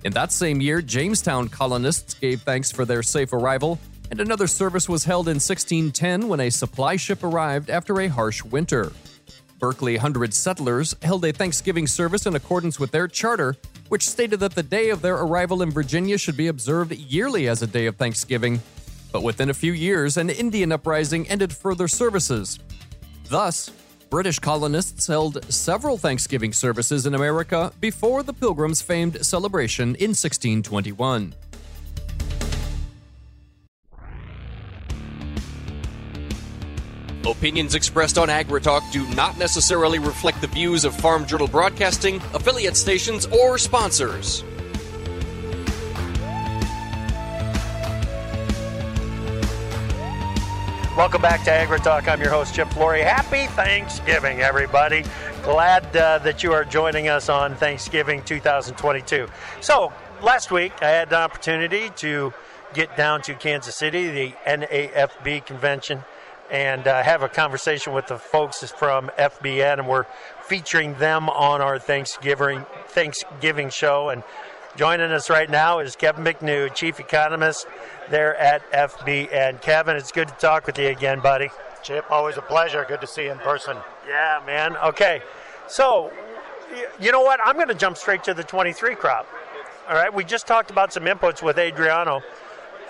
In 0.04 0.14
that 0.14 0.32
same 0.32 0.62
year, 0.62 0.80
Jamestown 0.80 1.50
colonists 1.50 2.14
gave 2.14 2.44
thanks 2.44 2.72
for 2.72 2.86
their 2.86 3.02
safe 3.02 3.34
arrival, 3.34 3.80
and 4.14 4.22
another 4.22 4.46
service 4.46 4.88
was 4.88 5.06
held 5.06 5.28
in 5.28 5.38
1610 5.38 6.28
when 6.28 6.40
a 6.40 6.52
supply 6.52 6.96
ship 6.96 7.24
arrived 7.24 7.72
after 7.72 8.00
a 8.00 8.08
harsh 8.08 8.44
winter. 8.44 8.92
Berkeley 9.58 9.98
Hundred 9.98 10.36
settlers 10.36 10.96
held 11.02 11.26
a 11.26 11.34
Thanksgiving 11.34 11.88
service 11.88 12.28
in 12.28 12.36
accordance 12.36 12.80
with 12.80 12.92
their 12.92 13.08
charter, 13.08 13.56
which 13.90 14.08
stated 14.08 14.40
that 14.42 14.54
the 14.54 14.62
day 14.62 14.92
of 14.92 15.02
their 15.02 15.16
arrival 15.16 15.64
in 15.64 15.72
Virginia 15.72 16.20
should 16.20 16.38
be 16.38 16.46
observed 16.46 16.92
yearly 16.92 17.48
as 17.48 17.64
a 17.64 17.68
day 17.68 17.88
of 17.88 17.96
Thanksgiving. 17.96 18.62
But 19.12 19.24
within 19.24 19.50
a 19.50 19.54
few 19.56 19.74
years, 19.74 20.16
an 20.16 20.30
Indian 20.30 20.72
uprising 20.72 21.28
ended 21.28 21.52
further 21.52 21.88
services. 21.88 22.60
Thus, 23.30 23.72
British 24.12 24.38
colonists 24.38 25.08
held 25.08 25.44
several 25.52 25.98
Thanksgiving 25.98 26.54
services 26.54 27.08
in 27.08 27.16
America 27.16 27.74
before 27.80 28.22
the 28.22 28.34
Pilgrims' 28.34 28.80
famed 28.80 29.26
celebration 29.26 29.96
in 29.96 30.12
1621. 30.12 31.34
Opinions 37.26 37.74
expressed 37.74 38.18
on 38.18 38.28
AgriTalk 38.28 38.92
do 38.92 39.08
not 39.16 39.38
necessarily 39.38 39.98
reflect 39.98 40.42
the 40.42 40.48
views 40.48 40.84
of 40.84 40.94
Farm 40.94 41.26
Journal 41.26 41.48
Broadcasting, 41.48 42.18
affiliate 42.34 42.76
stations, 42.76 43.26
or 43.28 43.58
sponsors. 43.58 44.44
Welcome 50.98 51.22
back 51.22 51.44
to 51.46 51.50
AgriTalk. 51.50 52.10
I'm 52.10 52.20
your 52.20 52.30
host, 52.30 52.54
Chip 52.54 52.68
Flory. 52.72 53.02
Happy 53.02 53.48
Thanksgiving, 53.54 54.42
everybody. 54.42 55.06
Glad 55.44 55.84
uh, 55.96 56.20
that 56.20 56.44
you 56.44 56.52
are 56.52 56.66
joining 56.66 57.08
us 57.08 57.30
on 57.30 57.56
Thanksgiving 57.56 58.22
2022. 58.24 59.28
So, 59.62 59.94
last 60.22 60.52
week 60.52 60.74
I 60.82 60.90
had 60.90 61.10
the 61.10 61.18
opportunity 61.18 61.90
to 61.96 62.34
get 62.74 62.96
down 62.98 63.22
to 63.24 63.34
Kansas 63.34 63.76
City, 63.76 64.10
the 64.10 64.34
NAFB 64.46 65.46
convention, 65.46 66.04
and 66.54 66.88
uh, 66.88 67.02
have 67.02 67.24
a 67.24 67.28
conversation 67.28 67.94
with 67.94 68.06
the 68.06 68.18
folks 68.18 68.64
from 68.72 69.10
FBN, 69.18 69.80
and 69.80 69.88
we're 69.88 70.06
featuring 70.44 70.94
them 71.00 71.28
on 71.28 71.62
our 71.62 71.80
Thanksgiving 71.80 72.64
Thanksgiving 72.90 73.72
show. 73.72 74.10
And 74.10 74.22
joining 74.78 75.12
us 75.12 75.32
right 75.32 75.50
now 75.50 75.80
is 75.80 75.96
Kevin 75.96 76.24
McNew, 76.24 76.72
chief 76.76 77.00
economist 77.00 77.66
there 78.12 78.36
at 78.38 78.72
FBN. 78.72 79.62
Kevin, 79.64 79.96
it's 79.96 80.12
good 80.12 80.28
to 80.28 80.36
talk 80.36 80.68
with 80.68 80.78
you 80.78 80.90
again, 80.90 81.20
buddy. 81.22 81.50
Chip, 81.82 82.06
always 82.12 82.38
a 82.38 82.42
pleasure. 82.42 82.86
Good 82.88 83.02
to 83.02 83.08
see 83.08 83.24
you 83.24 83.32
in 83.32 83.40
person. 83.40 83.76
Yeah, 84.08 84.40
man. 84.46 84.78
Okay. 84.78 85.24
So, 85.68 86.14
you 87.00 87.12
know 87.12 87.22
what? 87.22 87.40
I'm 87.44 87.56
going 87.56 87.68
to 87.68 87.74
jump 87.74 87.98
straight 87.98 88.24
to 88.26 88.34
the 88.36 88.44
23 88.44 88.94
crop. 88.94 89.28
All 89.90 89.96
right. 89.96 90.14
We 90.14 90.24
just 90.24 90.46
talked 90.46 90.70
about 90.70 90.94
some 90.94 91.06
inputs 91.06 91.42
with 91.42 91.58
Adriano. 91.58 92.22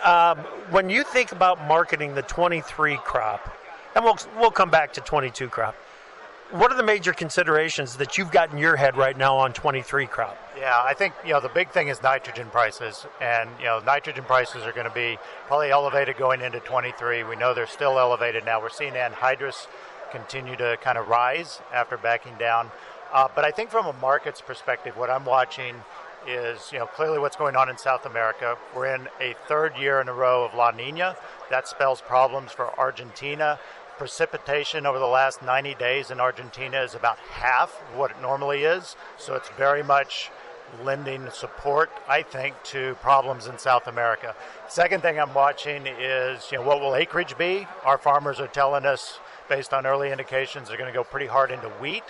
Um, 0.03 0.39
when 0.69 0.89
you 0.89 1.03
think 1.03 1.31
about 1.31 1.65
marketing 1.67 2.13
the 2.13 2.23
23 2.23 2.97
crop, 2.97 3.55
and 3.95 4.03
we'll, 4.03 4.17
we'll 4.37 4.51
come 4.51 4.69
back 4.69 4.93
to 4.93 5.01
22 5.01 5.47
crop, 5.47 5.75
what 6.51 6.71
are 6.71 6.77
the 6.77 6.83
major 6.83 7.13
considerations 7.13 7.95
that 7.97 8.17
you've 8.17 8.29
got 8.29 8.51
in 8.51 8.57
your 8.57 8.75
head 8.75 8.95
right 8.95 9.17
now 9.17 9.37
on 9.37 9.53
23 9.53 10.05
crop? 10.05 10.37
Yeah, 10.57 10.79
I 10.83 10.93
think 10.93 11.13
you 11.25 11.31
know 11.31 11.39
the 11.39 11.49
big 11.49 11.69
thing 11.69 11.87
is 11.87 12.03
nitrogen 12.03 12.49
prices, 12.49 13.07
and 13.19 13.49
you 13.57 13.65
know 13.65 13.79
nitrogen 13.79 14.23
prices 14.23 14.63
are 14.63 14.71
going 14.71 14.87
to 14.87 14.93
be 14.93 15.17
probably 15.47 15.71
elevated 15.71 16.17
going 16.17 16.41
into 16.41 16.59
23. 16.59 17.23
We 17.23 17.35
know 17.35 17.55
they're 17.55 17.65
still 17.65 17.97
elevated 17.97 18.45
now. 18.45 18.61
We're 18.61 18.69
seeing 18.69 18.93
anhydrous 18.93 19.67
continue 20.11 20.55
to 20.57 20.77
kind 20.81 20.97
of 20.97 21.07
rise 21.07 21.59
after 21.73 21.97
backing 21.97 22.35
down. 22.37 22.69
Uh, 23.11 23.27
but 23.33 23.45
I 23.45 23.51
think 23.51 23.71
from 23.71 23.87
a 23.87 23.93
markets 23.93 24.41
perspective, 24.41 24.95
what 24.95 25.09
I'm 25.09 25.25
watching 25.25 25.75
is 26.27 26.71
you 26.71 26.79
know 26.79 26.85
clearly 26.85 27.19
what's 27.19 27.35
going 27.35 27.55
on 27.55 27.69
in 27.69 27.77
South 27.77 28.05
America. 28.05 28.57
We're 28.75 28.93
in 28.95 29.07
a 29.19 29.35
third 29.47 29.77
year 29.77 30.01
in 30.01 30.07
a 30.07 30.13
row 30.13 30.45
of 30.45 30.53
La 30.53 30.71
Nina. 30.71 31.15
That 31.49 31.67
spells 31.67 32.01
problems 32.01 32.51
for 32.51 32.77
Argentina. 32.79 33.59
Precipitation 33.97 34.85
over 34.85 34.99
the 34.99 35.05
last 35.05 35.43
90 35.43 35.75
days 35.75 36.09
in 36.09 36.19
Argentina 36.19 36.81
is 36.81 36.95
about 36.95 37.19
half 37.19 37.71
what 37.95 38.11
it 38.11 38.21
normally 38.21 38.63
is, 38.63 38.95
so 39.17 39.35
it's 39.35 39.49
very 39.49 39.83
much 39.83 40.31
lending 40.83 41.29
support, 41.31 41.91
I 42.07 42.23
think, 42.23 42.55
to 42.65 42.95
problems 42.95 43.47
in 43.47 43.57
South 43.57 43.87
America. 43.87 44.35
Second 44.67 45.01
thing 45.01 45.19
I'm 45.19 45.33
watching 45.33 45.85
is, 45.87 46.51
you 46.51 46.57
know, 46.57 46.63
what 46.63 46.81
will 46.81 46.95
acreage 46.95 47.37
be? 47.37 47.67
Our 47.85 47.97
farmers 47.97 48.39
are 48.39 48.47
telling 48.47 48.85
us, 48.85 49.19
based 49.49 49.73
on 49.73 49.85
early 49.85 50.11
indications, 50.11 50.67
they're 50.67 50.77
going 50.77 50.91
to 50.91 50.97
go 50.97 51.03
pretty 51.03 51.27
hard 51.27 51.51
into 51.51 51.69
wheat. 51.69 52.03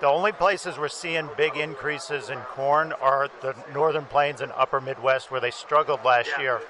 The 0.00 0.06
only 0.06 0.32
places 0.32 0.78
we're 0.78 0.88
seeing 0.88 1.28
big 1.36 1.56
increases 1.58 2.30
in 2.30 2.38
corn 2.38 2.92
are 3.02 3.28
the 3.42 3.54
northern 3.74 4.06
plains 4.06 4.40
and 4.40 4.50
upper 4.52 4.80
Midwest, 4.80 5.30
where 5.30 5.42
they 5.42 5.50
struggled 5.50 6.02
last 6.04 6.30
yeah. 6.36 6.42
year. 6.42 6.60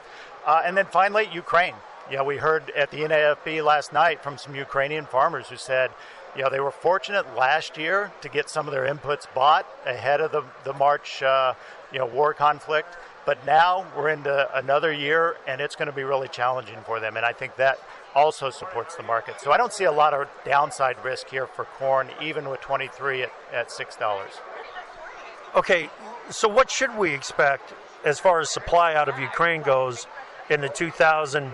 Uh, 0.45 0.63
and 0.65 0.77
then 0.77 0.87
finally, 0.87 1.29
Ukraine. 1.33 1.75
You 2.11 2.17
know, 2.17 2.25
we 2.25 2.39
heard 2.39 2.71
at 2.71 2.91
the 2.91 2.99
NAFB 2.99 3.65
last 3.65 3.93
night 3.93 4.21
from 4.21 4.37
some 4.37 4.57
Ukrainian 4.57 5.07
farmers 5.07 5.49
who 5.49 5.57
said, 5.57 5.93
you 6.35 6.43
know, 6.43 6.51
they 6.51 6.59
were 6.59 6.73
fortunate 6.73 7.37
last 7.37 7.77
year 7.77 8.11
to 8.23 8.29
get 8.29 8.51
some 8.51 8.67
of 8.67 8.73
their 8.73 8.93
inputs 8.93 9.33
bought 9.33 9.65
ahead 9.87 10.21
of 10.21 10.33
the, 10.33 10.43
the 10.65 10.73
March, 10.73 11.23
uh, 11.23 11.55
you 11.93 12.01
know, 12.01 12.07
war 12.07 12.35
conflict. 12.35 12.97
But 13.27 13.47
now 13.47 13.87
we're 13.97 14.09
into 14.09 14.59
another 14.59 14.93
year, 14.93 15.37
and 15.47 15.61
it's 15.61 15.77
going 15.77 15.87
to 15.87 15.95
be 15.95 16.03
really 16.03 16.27
challenging 16.27 16.79
for 16.85 16.99
them. 16.99 17.17
And 17.17 17.25
I 17.25 17.33
think 17.33 17.55
that 17.57 17.79
also 18.15 18.51
supports 18.51 18.97
the 18.97 19.03
market. 19.03 19.41
So 19.41 19.53
I 19.53 19.57
don't 19.57 19.73
see 19.73 19.85
a 19.85 19.93
lot 19.93 20.15
of 20.15 20.29
downside 20.45 21.03
risk 21.05 21.29
here 21.29 21.47
for 21.47 21.65
corn, 21.65 22.09
even 22.23 22.49
with 22.49 22.61
23 22.61 23.23
at, 23.23 23.33
at 23.53 23.69
$6. 23.69 24.21
Okay, 25.55 25.91
so 26.31 26.49
what 26.49 26.71
should 26.71 26.97
we 26.97 27.13
expect 27.13 27.75
as 28.05 28.19
far 28.19 28.41
as 28.41 28.51
supply 28.51 28.95
out 28.95 29.09
of 29.09 29.19
Ukraine 29.19 29.63
goes 29.63 30.07
in 30.49 30.61
the 30.61 30.69
2000- 30.69 31.53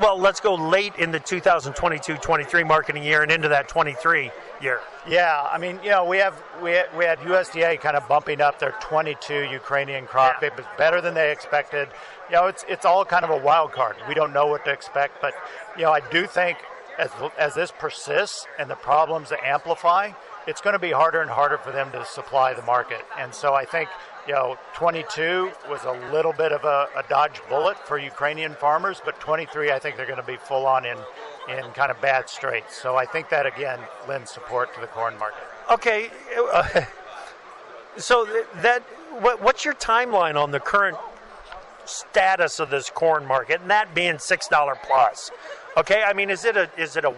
well, 0.00 0.18
let's 0.18 0.40
go 0.40 0.54
late 0.54 0.94
in 0.96 1.10
the 1.10 1.20
2022-23 1.20 2.66
marketing 2.66 3.02
year 3.02 3.22
and 3.22 3.32
into 3.32 3.48
that 3.48 3.68
23 3.68 4.30
year. 4.60 4.80
Yeah, 5.08 5.48
I 5.50 5.58
mean, 5.58 5.78
you 5.82 5.90
know, 5.90 6.04
we 6.04 6.18
have 6.18 6.42
we 6.62 6.72
had, 6.72 6.94
we 6.96 7.04
had 7.04 7.18
USDA 7.20 7.80
kind 7.80 7.96
of 7.96 8.06
bumping 8.08 8.40
up 8.40 8.58
their 8.58 8.74
22 8.80 9.48
Ukrainian 9.50 10.06
crop. 10.06 10.42
Yeah. 10.42 10.48
It 10.48 10.56
was 10.56 10.66
better 10.76 11.00
than 11.00 11.14
they 11.14 11.32
expected. 11.32 11.88
You 12.28 12.36
know, 12.36 12.46
it's 12.46 12.64
it's 12.68 12.84
all 12.84 13.04
kind 13.04 13.24
of 13.24 13.30
a 13.30 13.36
wild 13.36 13.72
card. 13.72 13.96
We 14.08 14.14
don't 14.14 14.32
know 14.32 14.46
what 14.46 14.64
to 14.64 14.72
expect, 14.72 15.20
but 15.20 15.34
you 15.76 15.84
know, 15.84 15.92
I 15.92 16.00
do 16.10 16.26
think 16.26 16.58
as 16.98 17.10
as 17.38 17.54
this 17.54 17.72
persists 17.78 18.46
and 18.58 18.70
the 18.70 18.76
problems 18.76 19.32
amplify, 19.44 20.12
it's 20.46 20.60
going 20.60 20.74
to 20.74 20.78
be 20.78 20.90
harder 20.90 21.20
and 21.20 21.30
harder 21.30 21.58
for 21.58 21.72
them 21.72 21.92
to 21.92 22.04
supply 22.04 22.54
the 22.54 22.62
market. 22.62 23.04
And 23.18 23.34
so 23.34 23.54
I 23.54 23.64
think 23.64 23.88
you 24.26 24.34
know, 24.34 24.56
22 24.74 25.52
was 25.70 25.84
a 25.84 25.92
little 26.12 26.32
bit 26.32 26.52
of 26.52 26.64
a, 26.64 26.88
a 26.96 27.04
dodge 27.08 27.40
bullet 27.48 27.78
for 27.78 27.98
Ukrainian 27.98 28.54
farmers, 28.54 29.00
but 29.04 29.18
23, 29.20 29.70
I 29.70 29.78
think 29.78 29.96
they're 29.96 30.06
going 30.06 30.20
to 30.20 30.26
be 30.26 30.36
full 30.36 30.66
on 30.66 30.84
in, 30.84 30.98
in 31.48 31.64
kind 31.72 31.90
of 31.90 32.00
bad 32.00 32.28
straits. 32.28 32.76
So 32.76 32.96
I 32.96 33.06
think 33.06 33.28
that, 33.28 33.46
again, 33.46 33.78
lends 34.08 34.30
support 34.30 34.74
to 34.74 34.80
the 34.80 34.88
corn 34.88 35.16
market. 35.18 35.42
Okay. 35.70 36.10
Uh, 36.52 36.82
so 37.96 38.26
that 38.56 38.82
what, 39.20 39.40
what's 39.40 39.64
your 39.64 39.74
timeline 39.74 40.34
on 40.40 40.50
the 40.50 40.60
current 40.60 40.96
status 41.86 42.60
of 42.60 42.70
this 42.70 42.90
corn 42.90 43.26
market, 43.26 43.60
and 43.60 43.70
that 43.70 43.94
being 43.94 44.14
$6 44.16 44.82
plus? 44.82 45.30
Okay, 45.76 46.02
I 46.02 46.12
mean, 46.12 46.30
is 46.30 46.44
it 46.44 46.56
a 46.56 46.70
is 46.78 46.96
it 46.96 47.04
a 47.04 47.14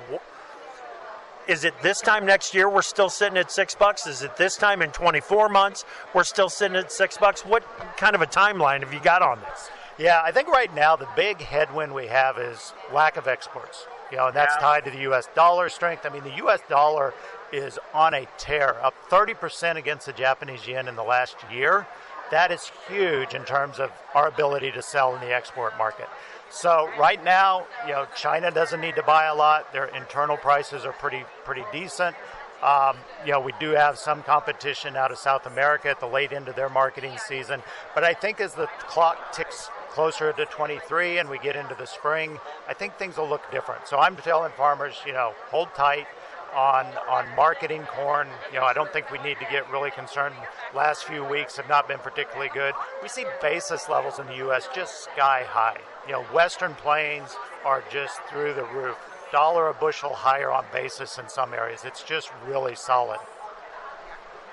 is 1.46 1.64
it 1.64 1.74
this 1.80 2.00
time 2.00 2.26
next 2.26 2.54
year 2.54 2.68
we're 2.68 2.82
still 2.82 3.08
sitting 3.08 3.38
at 3.38 3.50
six 3.50 3.74
bucks? 3.74 4.06
Is 4.06 4.22
it 4.22 4.36
this 4.36 4.56
time 4.56 4.82
in 4.82 4.90
24 4.90 5.48
months 5.48 5.84
we're 6.12 6.24
still 6.24 6.48
sitting 6.48 6.76
at 6.76 6.92
six 6.92 7.16
bucks? 7.16 7.44
What 7.44 7.62
kind 7.96 8.14
of 8.14 8.22
a 8.22 8.26
timeline 8.26 8.80
have 8.80 8.92
you 8.92 9.00
got 9.00 9.22
on 9.22 9.40
this? 9.40 9.70
Yeah, 9.96 10.20
I 10.24 10.30
think 10.30 10.48
right 10.48 10.72
now 10.74 10.94
the 10.94 11.08
big 11.16 11.40
headwind 11.40 11.92
we 11.92 12.06
have 12.06 12.38
is 12.38 12.72
lack 12.92 13.16
of 13.16 13.26
exports. 13.26 13.86
You 14.10 14.16
know, 14.16 14.28
and 14.28 14.36
that's 14.36 14.54
yeah. 14.56 14.60
tied 14.60 14.84
to 14.84 14.90
the 14.90 15.00
U.S. 15.00 15.28
dollar 15.34 15.68
strength. 15.68 16.06
I 16.06 16.08
mean, 16.08 16.22
the 16.22 16.36
U.S. 16.36 16.60
dollar 16.68 17.12
is 17.52 17.78
on 17.92 18.14
a 18.14 18.26
tear, 18.38 18.76
up 18.82 18.94
30% 19.10 19.76
against 19.76 20.06
the 20.06 20.12
Japanese 20.12 20.66
yen 20.66 20.88
in 20.88 20.96
the 20.96 21.02
last 21.02 21.36
year. 21.52 21.86
That 22.30 22.52
is 22.52 22.70
huge 22.88 23.34
in 23.34 23.44
terms 23.44 23.78
of 23.78 23.90
our 24.14 24.28
ability 24.28 24.72
to 24.72 24.82
sell 24.82 25.14
in 25.14 25.20
the 25.20 25.34
export 25.34 25.76
market. 25.78 26.08
So 26.50 26.90
right 26.98 27.22
now, 27.22 27.66
you 27.86 27.92
know, 27.92 28.06
China 28.16 28.50
doesn't 28.50 28.80
need 28.80 28.96
to 28.96 29.02
buy 29.02 29.26
a 29.26 29.34
lot. 29.34 29.72
Their 29.72 29.86
internal 29.86 30.36
prices 30.36 30.84
are 30.84 30.92
pretty 30.92 31.24
pretty 31.44 31.64
decent. 31.72 32.16
Um, 32.62 32.96
you 33.24 33.30
know, 33.30 33.40
we 33.40 33.52
do 33.60 33.70
have 33.70 33.98
some 33.98 34.22
competition 34.22 34.96
out 34.96 35.12
of 35.12 35.18
South 35.18 35.46
America 35.46 35.88
at 35.88 36.00
the 36.00 36.06
late 36.06 36.32
end 36.32 36.48
of 36.48 36.56
their 36.56 36.68
marketing 36.68 37.16
season. 37.16 37.62
But 37.94 38.02
I 38.02 38.14
think 38.14 38.40
as 38.40 38.54
the 38.54 38.66
clock 38.80 39.32
ticks 39.32 39.70
closer 39.90 40.32
to 40.32 40.44
23 40.46 41.18
and 41.18 41.28
we 41.28 41.38
get 41.38 41.54
into 41.54 41.76
the 41.76 41.86
spring, 41.86 42.38
I 42.68 42.74
think 42.74 42.96
things 42.96 43.16
will 43.16 43.28
look 43.28 43.48
different. 43.52 43.86
So 43.86 43.98
I'm 43.98 44.16
telling 44.16 44.50
farmers, 44.52 44.94
you 45.06 45.12
know, 45.12 45.34
hold 45.50 45.68
tight 45.74 46.06
on 46.54 46.86
on 47.08 47.26
marketing 47.36 47.82
corn. 47.84 48.28
You 48.52 48.58
know, 48.58 48.64
I 48.64 48.72
don't 48.72 48.92
think 48.92 49.10
we 49.10 49.18
need 49.18 49.38
to 49.38 49.46
get 49.50 49.70
really 49.70 49.90
concerned. 49.90 50.34
Last 50.74 51.04
few 51.04 51.24
weeks 51.24 51.56
have 51.56 51.68
not 51.68 51.88
been 51.88 51.98
particularly 51.98 52.50
good. 52.52 52.74
We 53.02 53.08
see 53.08 53.24
basis 53.40 53.88
levels 53.88 54.18
in 54.18 54.26
the 54.26 54.36
U.S. 54.36 54.68
just 54.74 55.04
sky 55.04 55.44
high. 55.46 55.78
You 56.06 56.12
know, 56.12 56.22
Western 56.24 56.74
plains 56.74 57.36
are 57.64 57.82
just 57.90 58.20
through 58.30 58.54
the 58.54 58.64
roof. 58.64 58.96
Dollar 59.30 59.68
a 59.68 59.74
bushel 59.74 60.14
higher 60.14 60.50
on 60.50 60.64
basis 60.72 61.18
in 61.18 61.28
some 61.28 61.52
areas. 61.52 61.84
It's 61.84 62.02
just 62.02 62.30
really 62.46 62.74
solid. 62.74 63.18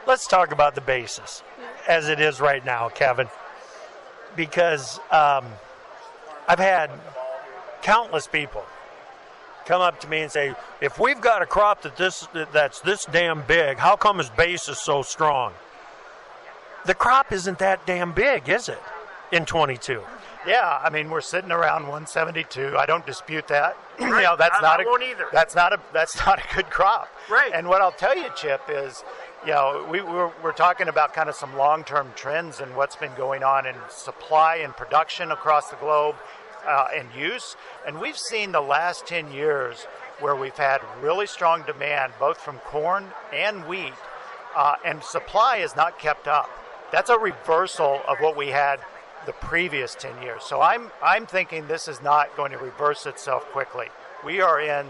Let's 0.06 0.28
talk 0.28 0.52
about 0.52 0.76
the 0.76 0.82
basis 0.82 1.44
as 1.88 2.10
it 2.10 2.20
is 2.20 2.40
right 2.40 2.64
now, 2.64 2.90
Kevin, 2.90 3.28
because 4.36 5.00
um, 5.12 5.46
I've 6.48 6.60
had 6.60 6.92
countless 7.82 8.28
people 8.28 8.66
come 9.66 9.82
up 9.82 10.00
to 10.02 10.08
me 10.08 10.22
and 10.22 10.32
say, 10.32 10.54
if 10.82 11.00
we've 11.00 11.22
got 11.22 11.42
a 11.42 11.46
crop 11.46 11.82
that 11.84 11.98
this 11.98 12.28
that's 12.54 12.80
this 12.82 13.06
damn 13.06 13.42
big, 13.44 13.78
how 13.78 13.96
come 13.96 14.18
his 14.20 14.30
base 14.30 14.70
is 14.70 14.80
so 14.80 15.02
strong? 15.02 15.54
The 16.86 16.94
crop 16.94 17.32
isn't 17.32 17.60
that 17.60 17.86
damn 17.86 18.12
big, 18.14 18.48
is 18.48 18.70
it? 18.70 18.82
In 19.32 19.46
22. 19.46 20.02
Yeah, 20.48 20.80
I 20.84 20.92
mean 20.92 21.10
we're 21.10 21.22
sitting 21.22 21.52
around 21.52 21.84
172. 21.84 22.78
I 22.78 22.86
don't 22.86 23.06
dispute 23.06 23.48
that. 23.48 23.78
Right. 23.98 24.10
you 24.10 24.24
know 24.24 24.36
that's 24.36 24.58
I, 24.58 24.62
not 24.62 24.80
I 24.82 24.84
a 24.84 24.86
won't 24.86 25.04
either. 25.04 25.28
that's 25.32 25.56
not 25.56 25.72
a 25.72 25.80
that's 25.94 26.18
not 26.26 26.38
a 26.38 26.56
good 26.56 26.70
crop. 26.70 27.08
Right. 27.32 27.52
And 27.54 27.68
what 27.70 27.82
I'll 27.82 27.94
tell 27.94 28.16
you, 28.16 28.26
Chip, 28.36 28.62
is 28.70 29.06
you 29.46 29.54
know 29.54 29.88
we 29.90 30.02
we're, 30.02 30.32
we're 30.44 30.52
talking 30.52 30.90
about 30.90 31.14
kind 31.14 31.30
of 31.30 31.36
some 31.36 31.56
long-term 31.56 32.12
trends 32.16 32.60
and 32.60 32.76
what's 32.76 32.98
been 32.98 33.14
going 33.16 33.42
on 33.42 33.66
in 33.66 33.74
supply 33.90 34.58
and 34.58 34.76
production 34.76 35.32
across 35.32 35.70
the 35.70 35.78
globe 35.78 36.16
uh, 36.68 36.88
and 36.96 37.08
use. 37.18 37.56
And 37.86 38.00
we've 38.00 38.18
seen 38.18 38.52
the 38.52 38.62
last 38.62 39.06
10 39.06 39.32
years 39.32 39.88
where 40.20 40.36
we've 40.36 40.58
had 40.58 40.82
really 41.02 41.28
strong 41.28 41.64
demand 41.66 42.14
both 42.20 42.40
from 42.40 42.58
corn 42.60 43.08
and 43.34 43.66
wheat, 43.68 43.94
uh, 44.56 44.76
and 44.86 45.04
supply 45.04 45.58
is 45.58 45.76
not 45.76 46.00
kept 46.00 46.28
up. 46.28 46.50
That's 46.92 47.10
a 47.10 47.18
reversal 47.18 48.02
of 48.08 48.20
what 48.20 48.38
we 48.38 48.48
had 48.48 48.80
the 49.26 49.34
previous 49.34 49.96
10 49.96 50.22
years. 50.22 50.44
So 50.44 50.62
I'm, 50.62 50.92
I'm 51.04 51.26
thinking 51.26 51.68
this 51.68 51.88
is 51.88 52.02
not 52.02 52.36
going 52.38 52.52
to 52.52 52.58
reverse 52.58 53.06
itself 53.06 53.44
quickly. 53.52 53.88
We 54.24 54.42
are 54.42 54.62
in 54.62 54.88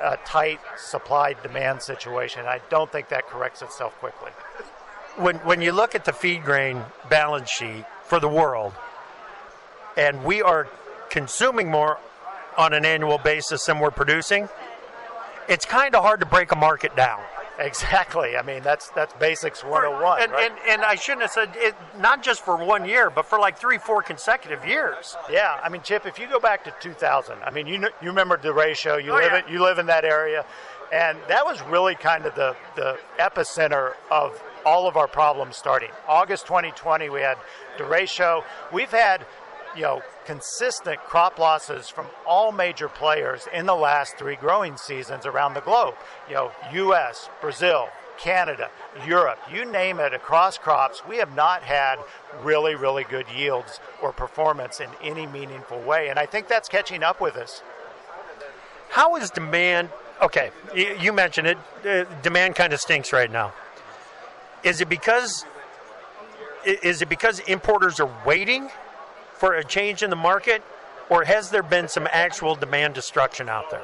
a 0.00 0.16
tight 0.24 0.60
supply 0.76 1.34
demand 1.34 1.82
situation. 1.82 2.46
I 2.46 2.60
don't 2.70 2.90
think 2.90 3.08
that 3.10 3.28
corrects 3.28 3.62
itself 3.62 3.94
quickly. 3.98 4.32
When, 5.16 5.36
when 5.36 5.62
you 5.62 5.72
look 5.72 5.94
at 5.94 6.04
the 6.04 6.12
feed 6.12 6.44
grain 6.44 6.82
balance 7.08 7.50
sheet 7.50 7.84
for 8.04 8.18
the 8.18 8.28
world, 8.28 8.72
and 9.96 10.24
we 10.24 10.42
are 10.42 10.66
consuming 11.14 11.70
more 11.70 11.96
on 12.58 12.74
an 12.74 12.84
annual 12.84 13.18
basis 13.18 13.64
than 13.66 13.78
we're 13.78 13.92
producing, 13.92 14.48
it's 15.48 15.64
kind 15.64 15.94
of 15.94 16.02
hard 16.02 16.18
to 16.18 16.26
break 16.26 16.50
a 16.50 16.56
market 16.56 16.94
down. 16.96 17.20
Exactly. 17.56 18.36
I 18.36 18.42
mean, 18.42 18.64
that's 18.64 18.88
that's 18.90 19.14
basics 19.14 19.62
101. 19.62 20.22
and, 20.22 20.32
right? 20.32 20.50
and, 20.50 20.58
and 20.68 20.82
I 20.82 20.96
shouldn't 20.96 21.22
have 21.22 21.30
said 21.30 21.50
it, 21.54 21.76
not 22.00 22.20
just 22.20 22.44
for 22.44 22.56
one 22.56 22.84
year, 22.84 23.10
but 23.10 23.26
for 23.26 23.38
like 23.38 23.56
three, 23.56 23.78
four 23.78 24.02
consecutive 24.02 24.66
years. 24.66 25.16
Yeah. 25.30 25.60
I 25.62 25.68
mean, 25.68 25.80
Chip, 25.82 26.04
if 26.04 26.18
you 26.18 26.26
go 26.26 26.40
back 26.40 26.64
to 26.64 26.74
2000, 26.80 27.36
I 27.44 27.52
mean, 27.52 27.68
you 27.68 27.78
know, 27.78 27.90
you 28.02 28.08
remember 28.08 28.36
derecho. 28.36 29.00
You 29.00 29.12
oh, 29.12 29.18
live 29.18 29.30
yeah. 29.30 29.46
in, 29.46 29.52
you 29.52 29.62
live 29.62 29.78
in 29.78 29.86
that 29.86 30.04
area, 30.04 30.44
and 30.92 31.16
that 31.28 31.46
was 31.46 31.62
really 31.62 31.94
kind 31.94 32.26
of 32.26 32.34
the 32.34 32.56
the 32.74 32.98
epicenter 33.20 33.92
of 34.10 34.42
all 34.66 34.88
of 34.88 34.96
our 34.96 35.06
problems 35.06 35.56
starting. 35.56 35.90
August 36.08 36.48
2020, 36.48 37.08
we 37.08 37.20
had 37.20 37.38
derecho. 37.78 38.42
We've 38.72 38.90
had 38.90 39.24
you 39.74 39.82
know, 39.82 40.02
consistent 40.24 41.00
crop 41.00 41.38
losses 41.38 41.88
from 41.88 42.06
all 42.26 42.52
major 42.52 42.88
players 42.88 43.46
in 43.52 43.66
the 43.66 43.74
last 43.74 44.16
three 44.16 44.36
growing 44.36 44.76
seasons 44.76 45.26
around 45.26 45.54
the 45.54 45.60
globe. 45.60 45.94
You 46.28 46.34
know, 46.34 46.52
U.S., 46.72 47.28
Brazil, 47.40 47.88
Canada, 48.18 48.70
Europe, 49.06 49.38
you 49.52 49.64
name 49.64 49.98
it, 49.98 50.14
across 50.14 50.56
crops, 50.58 51.02
we 51.06 51.16
have 51.16 51.34
not 51.34 51.62
had 51.62 51.98
really, 52.42 52.74
really 52.74 53.04
good 53.04 53.26
yields 53.34 53.80
or 54.02 54.12
performance 54.12 54.80
in 54.80 54.88
any 55.02 55.26
meaningful 55.26 55.80
way. 55.82 56.08
And 56.08 56.18
I 56.18 56.26
think 56.26 56.48
that's 56.48 56.68
catching 56.68 57.02
up 57.02 57.20
with 57.20 57.36
us. 57.36 57.62
How 58.90 59.16
is 59.16 59.30
demand? 59.30 59.88
Okay, 60.22 60.50
you 60.74 61.12
mentioned 61.12 61.48
it. 61.48 61.58
Uh, 61.84 62.04
demand 62.22 62.54
kind 62.54 62.72
of 62.72 62.80
stinks 62.80 63.12
right 63.12 63.30
now. 63.30 63.52
is 64.62 64.80
it 64.80 64.88
because 64.88 65.44
is 66.64 67.02
it 67.02 67.08
because 67.08 67.40
importers 67.40 68.00
are 68.00 68.10
waiting 68.24 68.70
for 69.34 69.54
a 69.54 69.64
change 69.64 70.02
in 70.02 70.10
the 70.10 70.16
market, 70.16 70.62
or 71.10 71.24
has 71.24 71.50
there 71.50 71.62
been 71.62 71.88
some 71.88 72.08
actual 72.10 72.54
demand 72.54 72.94
destruction 72.94 73.48
out 73.48 73.70
there? 73.70 73.82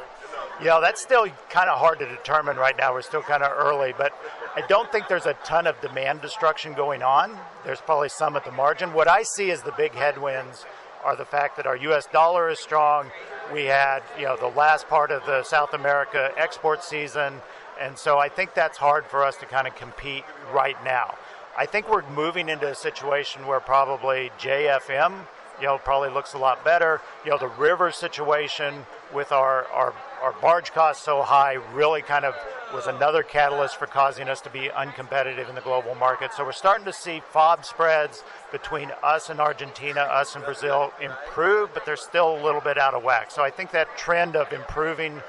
Yeah, 0.63 0.79
that's 0.81 1.01
still 1.01 1.27
kind 1.49 1.71
of 1.71 1.79
hard 1.79 1.99
to 2.01 2.07
determine 2.07 2.57
right 2.57 2.77
now. 2.77 2.93
We're 2.93 3.03
still 3.03 3.23
kind 3.23 3.43
of 3.43 3.53
early, 3.57 3.95
but 3.97 4.13
I 4.55 4.61
don't 4.63 4.91
think 4.93 5.09
there's 5.09 5.27
a 5.27 5.35
ton 5.45 5.67
of 5.67 5.81
demand 5.81 6.21
destruction 6.21 6.75
going 6.75 7.03
on. 7.03 7.39
There's 7.65 7.81
probably 7.81 8.11
some 8.11 8.37
at 8.37 8.45
the 8.45 8.53
margin. 8.53 8.93
What 8.93 9.09
I 9.09 9.23
see 9.23 9.51
as 9.51 9.63
the 9.63 9.73
big 9.73 9.95
headwinds 9.95 10.67
are 11.03 11.17
the 11.17 11.25
fact 11.25 11.57
that 11.57 11.67
our 11.67 11.77
U.S. 11.77 12.07
dollar 12.13 12.51
is 12.51 12.59
strong. 12.59 13.11
We 13.55 13.65
had, 13.65 14.01
you 14.19 14.25
know, 14.25 14.37
the 14.37 14.49
last 14.49 14.87
part 14.89 15.11
of 15.11 15.25
the 15.25 15.43
South 15.45 15.73
America 15.73 16.31
export 16.37 16.85
season, 16.85 17.41
and 17.81 17.97
so 17.97 18.19
I 18.19 18.29
think 18.29 18.53
that's 18.53 18.77
hard 18.77 19.07
for 19.07 19.25
us 19.25 19.37
to 19.39 19.47
kind 19.47 19.67
of 19.67 19.75
compete 19.77 20.25
right 20.53 20.77
now. 20.85 21.15
I 21.57 21.65
think 21.65 21.89
we're 21.89 22.09
moving 22.11 22.49
into 22.49 22.69
a 22.69 22.75
situation 22.75 23.47
where 23.47 23.61
probably 23.61 24.31
JFM 24.39 25.27
you 25.61 25.67
know, 25.67 25.79
probably 25.79 26.11
looks 26.11 26.35
a 26.35 26.39
lot 26.39 26.65
better. 26.65 27.01
You 27.25 27.31
know, 27.31 27.39
the 27.39 27.49
river 27.49 27.91
situation 27.91 28.87
with 29.15 29.33
our, 29.33 29.67
our, 29.67 29.95
our 30.23 30.33
barge 30.41 30.73
costs 30.73 31.05
so 31.05 31.23
high 31.23 31.55
really 31.75 32.03
kind 32.03 32.25
of 32.25 32.35
was 32.73 32.87
another 32.87 33.23
catalyst 33.23 33.77
for 33.77 33.87
causing 33.87 34.29
us 34.29 34.41
to 34.43 34.51
be 34.51 34.69
uncompetitive 34.69 35.49
in 35.49 35.55
the 35.55 35.61
global 35.61 35.95
market. 35.97 36.33
So 36.33 36.45
we're 36.45 36.53
starting 36.53 36.85
to 36.85 36.93
see 36.93 37.21
FOB 37.33 37.65
spreads 37.65 38.23
between 38.53 38.93
us 39.03 39.29
and 39.29 39.41
Argentina, 39.41 40.01
us 40.01 40.37
and 40.37 40.45
Brazil 40.45 40.93
improve, 41.01 41.75
but 41.75 41.85
they're 41.85 41.97
still 41.97 42.41
a 42.41 42.43
little 42.43 42.61
bit 42.61 42.79
out 42.79 42.95
of 42.95 43.03
whack. 43.03 43.31
So 43.31 43.43
I 43.43 43.51
think 43.51 43.73
that 43.73 43.97
trend 43.97 44.37
of 44.37 44.53
improving 44.53 45.21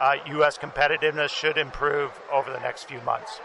uh, 0.00 0.16
U.S. 0.26 0.58
competitiveness 0.58 1.30
should 1.30 1.58
improve 1.58 2.10
over 2.32 2.50
the 2.52 2.60
next 2.60 2.84
few 2.84 3.00
months. 3.02 3.40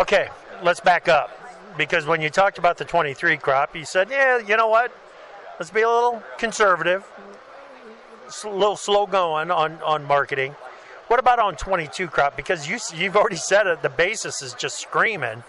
Okay, 0.00 0.28
let's 0.62 0.80
back 0.80 1.08
up 1.08 1.30
because 1.76 2.06
when 2.06 2.20
you 2.20 2.30
talked 2.30 2.58
about 2.58 2.78
the 2.78 2.84
23 2.84 3.36
crop, 3.36 3.76
you 3.76 3.84
said, 3.84 4.10
yeah, 4.10 4.38
you 4.38 4.56
know 4.56 4.68
what? 4.68 4.92
Let's 5.58 5.70
be 5.70 5.82
a 5.82 5.88
little 5.88 6.22
conservative, 6.38 7.04
a 8.44 8.48
little 8.48 8.76
slow 8.76 9.06
going 9.06 9.50
on, 9.50 9.80
on 9.82 10.04
marketing. 10.04 10.54
What 11.08 11.18
about 11.18 11.38
on 11.38 11.56
22 11.56 12.08
crop? 12.08 12.36
Because 12.36 12.68
you, 12.68 12.78
you've 12.96 13.16
already 13.16 13.36
said 13.36 13.66
it, 13.66 13.82
the 13.82 13.88
basis 13.88 14.40
is 14.42 14.54
just 14.54 14.78
screaming 14.78 15.42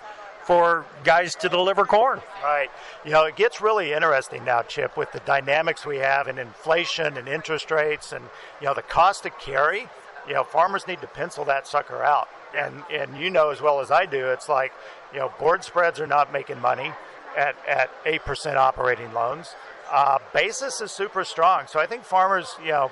for 0.44 0.86
guys 1.06 1.36
to 1.36 1.48
deliver 1.48 1.86
corn. 1.86 2.20
Right. 2.44 2.70
You 3.06 3.12
know, 3.12 3.24
it 3.26 3.36
gets 3.38 3.62
really 3.62 3.94
interesting 3.94 4.44
now, 4.44 4.62
Chip, 4.64 4.98
with 4.98 5.12
the 5.14 5.22
dynamics 5.22 5.86
we 5.86 5.98
have 5.98 6.28
in 6.28 6.38
inflation 6.38 7.18
and 7.18 7.30
interest 7.30 7.72
rates 7.72 8.12
and, 8.12 8.26
you 8.60 8.68
know, 8.68 8.74
the 8.74 8.82
cost 8.82 9.24
to 9.24 9.30
carry. 9.30 9.88
You 10.28 10.34
know, 10.34 10.44
farmers 10.44 10.86
need 10.88 11.02
to 11.02 11.08
pencil 11.08 11.46
that 11.46 11.66
sucker 11.66 12.04
out. 12.04 12.28
And, 12.58 12.84
and 12.92 13.18
you 13.18 13.30
know 13.30 13.50
as 13.50 13.62
well 13.62 13.80
as 13.80 13.90
I 13.90 14.06
do, 14.06 14.28
it's 14.28 14.50
like, 14.50 14.74
you 15.14 15.20
know, 15.20 15.32
board 15.40 15.64
spreads 15.64 16.00
are 16.00 16.08
not 16.08 16.34
making 16.34 16.60
money 16.60 16.92
at, 17.38 17.56
at 17.68 17.90
8% 18.04 18.56
operating 18.56 19.14
loans 19.14 19.56
uh, 19.94 20.18
basis 20.34 20.82
is 20.82 20.92
super 20.92 21.24
strong. 21.24 21.68
So 21.68 21.80
I 21.80 21.86
think 21.86 22.04
farmers, 22.04 22.56
you 22.62 22.72
know, 22.72 22.92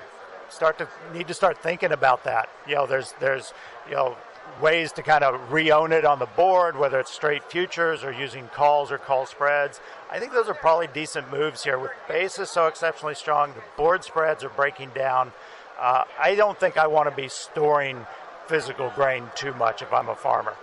start 0.49 0.77
to 0.77 0.87
need 1.13 1.27
to 1.27 1.33
start 1.33 1.57
thinking 1.57 1.91
about 1.91 2.23
that. 2.25 2.47
You 2.67 2.75
know, 2.75 2.85
there's 2.85 3.13
there's 3.19 3.53
you 3.89 3.95
know 3.95 4.15
ways 4.61 4.91
to 4.91 5.01
kind 5.01 5.23
of 5.23 5.51
re-own 5.51 5.91
it 5.91 6.05
on 6.05 6.19
the 6.19 6.27
board, 6.27 6.77
whether 6.77 6.99
it's 6.99 7.11
straight 7.11 7.43
futures 7.45 8.03
or 8.03 8.11
using 8.11 8.47
calls 8.49 8.91
or 8.91 8.99
call 8.99 9.25
spreads. 9.25 9.79
I 10.11 10.19
think 10.19 10.31
those 10.31 10.47
are 10.47 10.53
probably 10.53 10.87
decent 10.93 11.31
moves 11.31 11.63
here. 11.63 11.79
With 11.79 11.91
basis 12.07 12.51
so 12.51 12.67
exceptionally 12.67 13.15
strong, 13.15 13.53
the 13.53 13.63
board 13.77 14.03
spreads 14.03 14.43
are 14.43 14.49
breaking 14.49 14.91
down. 14.93 15.31
Uh, 15.79 16.03
I 16.19 16.35
don't 16.35 16.59
think 16.59 16.77
I 16.77 16.85
want 16.85 17.09
to 17.09 17.15
be 17.15 17.29
storing 17.29 18.05
physical 18.45 18.91
grain 18.93 19.23
too 19.35 19.55
much 19.55 19.81
if 19.81 19.91
I'm 19.91 20.09
a 20.09 20.15
farmer. 20.15 20.53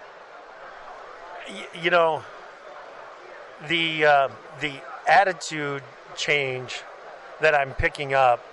You 1.82 1.90
know, 1.90 2.22
the 3.66 4.04
uh, 4.04 4.28
the 4.60 4.74
attitude 5.08 5.82
change 6.18 6.82
that 7.40 7.54
I'm 7.54 7.72
picking 7.72 8.12
up 8.12 8.44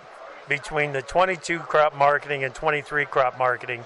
between 0.47 0.93
the 0.93 1.01
22 1.01 1.59
crop 1.59 1.95
marketing 1.95 2.43
and 2.43 2.53
23 2.53 3.05
crop 3.05 3.37
marketing. 3.37 3.85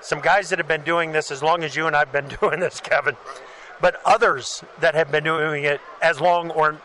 Some 0.00 0.20
guys 0.20 0.50
that 0.50 0.58
have 0.58 0.68
been 0.68 0.82
doing 0.82 1.12
this 1.12 1.30
as 1.30 1.42
long 1.42 1.64
as 1.64 1.74
you 1.74 1.86
and 1.86 1.96
I've 1.96 2.12
been 2.12 2.28
doing 2.40 2.60
this, 2.60 2.80
Kevin, 2.80 3.16
but 3.80 4.00
others 4.04 4.62
that 4.80 4.94
have 4.94 5.10
been 5.10 5.24
doing 5.24 5.64
it 5.64 5.80
as 6.00 6.20
long 6.20 6.50
or 6.50 6.78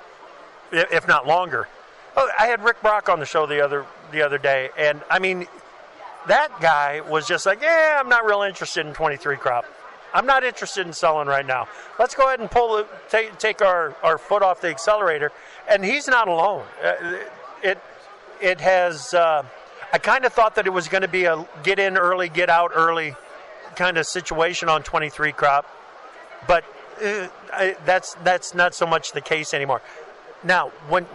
if 0.72 1.08
not 1.08 1.28
longer. 1.28 1.68
Oh, 2.16 2.30
I 2.40 2.48
had 2.48 2.64
Rick 2.64 2.82
Brock 2.82 3.10
on 3.10 3.20
the 3.20 3.26
show 3.26 3.46
the 3.46 3.64
other 3.64 3.86
the 4.12 4.22
other 4.22 4.38
day, 4.38 4.70
and 4.78 5.02
I 5.10 5.20
mean, 5.20 5.48
that 6.28 6.50
guy 6.62 7.02
was 7.02 7.28
just 7.28 7.46
like, 7.46 7.62
"Yeah, 7.62 7.98
I'm 8.00 8.10
not 8.10 8.26
real 8.26 8.44
interested 8.44 8.86
in 8.86 8.94
23 8.94 9.38
crop. 9.38 9.66
I'm 10.14 10.26
not 10.26 10.44
interested 10.44 10.86
in 10.86 10.94
selling 10.94 11.28
right 11.28 11.46
now. 11.46 11.68
Let's 11.98 12.14
go 12.14 12.28
ahead 12.28 12.40
and 12.40 12.50
pull 12.50 12.78
the, 12.78 12.88
take, 13.10 13.38
take 13.40 13.62
our, 13.62 13.96
our 14.04 14.18
foot 14.18 14.44
off 14.44 14.62
the 14.62 14.70
accelerator. 14.70 15.32
And 15.68 15.84
he's 15.84 16.08
not 16.08 16.28
alone. 16.28 16.66
Uh, 16.84 17.18
it, 17.64 17.80
it 18.40 18.62
has, 18.62 19.14
uh, 19.14 19.44
I 19.92 19.98
kind 19.98 20.26
of 20.26 20.34
thought 20.34 20.56
that 20.56 20.68
it 20.68 20.72
was 20.72 20.88
going 20.88 21.02
to 21.02 21.08
be 21.08 21.26
a 21.26 21.48
get 21.64 21.80
in 21.80 21.98
early, 21.98 22.30
get 22.30 22.50
out 22.50 22.72
early 22.76 23.16
kind 23.76 23.98
of 23.98 24.06
situation 24.06 24.70
on 24.70 24.84
23 24.84 25.32
crop. 25.32 25.66
But 26.48 26.64
uh, 27.04 27.28
I, 27.52 27.76
that's, 27.86 28.16
that's 28.24 28.54
not 28.54 28.76
so 28.76 28.86
much 28.86 29.14
the 29.14 29.22
case 29.22 29.54
anymore. 29.54 29.82
Now, 30.44 30.70
when, 30.90 31.06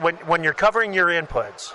when, 0.00 0.16
when 0.16 0.42
you're 0.42 0.54
covering 0.54 0.92
your 0.92 1.08
inputs, 1.08 1.72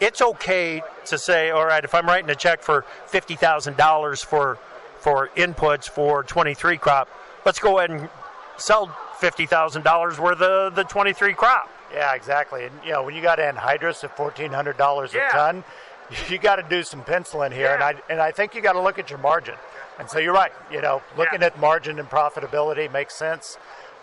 it's 0.00 0.22
okay 0.22 0.82
to 1.06 1.18
say, 1.18 1.50
all 1.50 1.66
right, 1.66 1.84
if 1.84 1.94
I'm 1.94 2.06
writing 2.06 2.30
a 2.30 2.34
check 2.34 2.62
for 2.62 2.84
$50,000 3.10 4.24
for 4.24 4.58
for 5.02 5.30
inputs 5.36 5.88
for 5.88 6.22
23 6.22 6.78
crop. 6.78 7.08
Let's 7.44 7.58
go 7.58 7.78
ahead 7.78 7.90
and 7.90 8.08
sell 8.56 8.86
$50,000 9.18 10.18
worth 10.18 10.40
of 10.40 10.74
the 10.76 10.84
23 10.84 11.34
crop. 11.34 11.68
Yeah, 11.92 12.14
exactly. 12.14 12.64
And, 12.64 12.74
you 12.84 12.92
know, 12.92 13.02
when 13.02 13.14
you 13.14 13.20
got 13.20 13.38
anhydrous 13.38 14.04
at 14.04 14.16
$1,400 14.16 15.14
a 15.14 15.32
ton, 15.32 15.64
you 16.28 16.38
got 16.38 16.56
to 16.56 16.62
do 16.62 16.84
some 16.84 17.02
penciling 17.02 17.50
here. 17.50 17.66
Yeah. 17.66 17.74
And, 17.74 17.82
I, 17.82 17.94
and 18.10 18.20
I 18.20 18.30
think 18.30 18.54
you 18.54 18.62
got 18.62 18.74
to 18.74 18.80
look 18.80 18.98
at 18.98 19.10
your 19.10 19.18
margin. 19.18 19.56
And 19.98 20.08
so 20.08 20.20
you're 20.20 20.32
right. 20.32 20.52
You 20.70 20.80
know, 20.80 21.02
looking 21.18 21.40
yeah. 21.40 21.48
at 21.48 21.58
margin 21.58 21.98
and 21.98 22.08
profitability 22.08 22.90
makes 22.92 23.14
sense. 23.14 23.58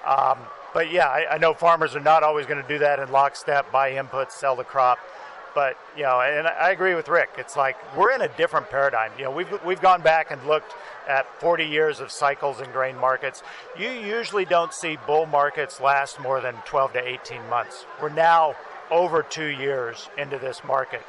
Um, 0.05 0.37
but 0.73 0.91
yeah, 0.91 1.07
I, 1.07 1.35
I, 1.35 1.37
know 1.37 1.53
farmers 1.53 1.95
are 1.95 1.99
not 1.99 2.23
always 2.23 2.45
going 2.45 2.61
to 2.61 2.67
do 2.67 2.77
that 2.79 2.99
in 2.99 3.11
lockstep, 3.11 3.71
buy 3.71 3.91
inputs, 3.91 4.31
sell 4.31 4.55
the 4.55 4.63
crop. 4.63 4.97
But 5.55 5.77
you 5.95 6.03
know, 6.03 6.21
and 6.21 6.47
I 6.47 6.71
agree 6.71 6.95
with 6.95 7.07
Rick. 7.07 7.31
It's 7.37 7.55
like 7.57 7.75
we're 7.97 8.11
in 8.11 8.21
a 8.21 8.27
different 8.37 8.69
paradigm. 8.69 9.11
You 9.17 9.25
know, 9.25 9.31
we've 9.31 9.47
we've 9.65 9.81
gone 9.81 10.01
back 10.01 10.31
and 10.31 10.45
looked 10.45 10.73
at 11.07 11.25
40 11.39 11.65
years 11.65 11.99
of 11.99 12.11
cycles 12.11 12.61
in 12.61 12.71
grain 12.71 12.95
markets. 12.97 13.43
You 13.77 13.89
usually 13.89 14.45
don't 14.45 14.73
see 14.73 14.97
bull 15.07 15.25
markets 15.25 15.81
last 15.81 16.19
more 16.19 16.39
than 16.41 16.55
12 16.65 16.93
to 16.93 17.07
18 17.07 17.47
months. 17.49 17.85
We're 18.01 18.09
now 18.09 18.55
over 18.91 19.23
two 19.23 19.47
years 19.47 20.09
into 20.17 20.37
this 20.37 20.63
market. 20.63 21.01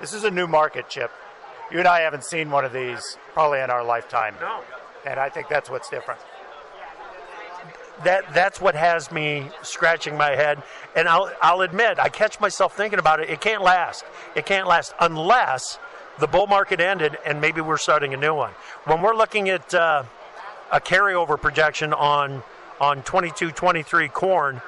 This 0.00 0.12
is 0.12 0.24
a 0.24 0.30
new 0.30 0.46
market, 0.46 0.88
Chip. 0.88 1.10
You 1.70 1.78
and 1.78 1.88
I 1.88 2.00
haven't 2.00 2.24
seen 2.24 2.50
one 2.50 2.64
of 2.64 2.72
these 2.72 3.18
probably 3.32 3.60
in 3.60 3.70
our 3.70 3.84
lifetime. 3.84 4.34
No. 4.40 4.62
And 5.06 5.18
I 5.20 5.28
think 5.28 5.48
that's 5.48 5.70
what's 5.70 5.88
different 5.88 6.20
that 8.04 8.32
that's 8.34 8.60
what 8.60 8.74
has 8.74 9.10
me 9.10 9.48
scratching 9.62 10.16
my 10.16 10.30
head. 10.30 10.62
And 10.94 11.08
I'll 11.08 11.30
I'll 11.42 11.62
admit 11.62 11.98
I 11.98 12.08
catch 12.08 12.40
myself 12.40 12.76
thinking 12.76 12.98
about 12.98 13.20
it. 13.20 13.30
It 13.30 13.40
can't 13.40 13.62
last. 13.62 14.04
It 14.34 14.46
can't 14.46 14.66
last 14.66 14.94
unless 15.00 15.78
the 16.18 16.26
bull 16.26 16.46
market 16.46 16.80
ended 16.80 17.18
and 17.26 17.40
maybe 17.40 17.60
we're 17.60 17.76
starting 17.76 18.14
a 18.14 18.16
new 18.16 18.34
one. 18.34 18.52
When 18.84 19.02
we're 19.02 19.14
looking 19.14 19.48
at 19.48 19.74
uh, 19.74 20.04
a 20.72 20.80
carryover 20.80 21.40
projection 21.40 21.92
on 21.92 22.42
on 22.80 23.02
22 23.02 23.52
23 23.52 24.08
corn 24.08 24.60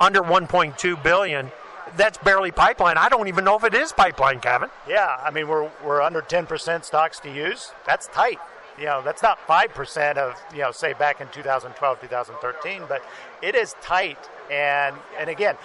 under 0.00 0.22
1.2 0.22 1.02
billion 1.02 1.50
that's 1.96 2.18
barely 2.18 2.50
pipeline. 2.50 2.98
I 2.98 3.08
don't 3.08 3.28
even 3.28 3.44
know 3.44 3.56
if 3.56 3.64
it 3.64 3.72
is 3.72 3.92
pipeline, 3.92 4.40
Kevin. 4.40 4.68
Yeah, 4.86 5.18
I 5.22 5.30
mean 5.30 5.48
we're 5.48 5.70
we're 5.84 6.02
under 6.02 6.22
10% 6.22 6.84
stocks 6.84 7.20
to 7.20 7.32
use. 7.32 7.72
That's 7.86 8.06
tight 8.08 8.38
you 8.78 8.86
know 8.86 9.02
that's 9.02 9.22
not 9.22 9.38
five 9.46 9.70
percent 9.70 10.18
of 10.18 10.34
you 10.52 10.60
know 10.60 10.70
say 10.70 10.92
back 10.92 11.20
in 11.20 11.28
2012 11.28 12.00
2013 12.00 12.82
but 12.88 13.02
it 13.42 13.54
is 13.54 13.74
tight. 13.82 14.18
And 14.50 14.96
and 15.18 15.28
again 15.28 15.56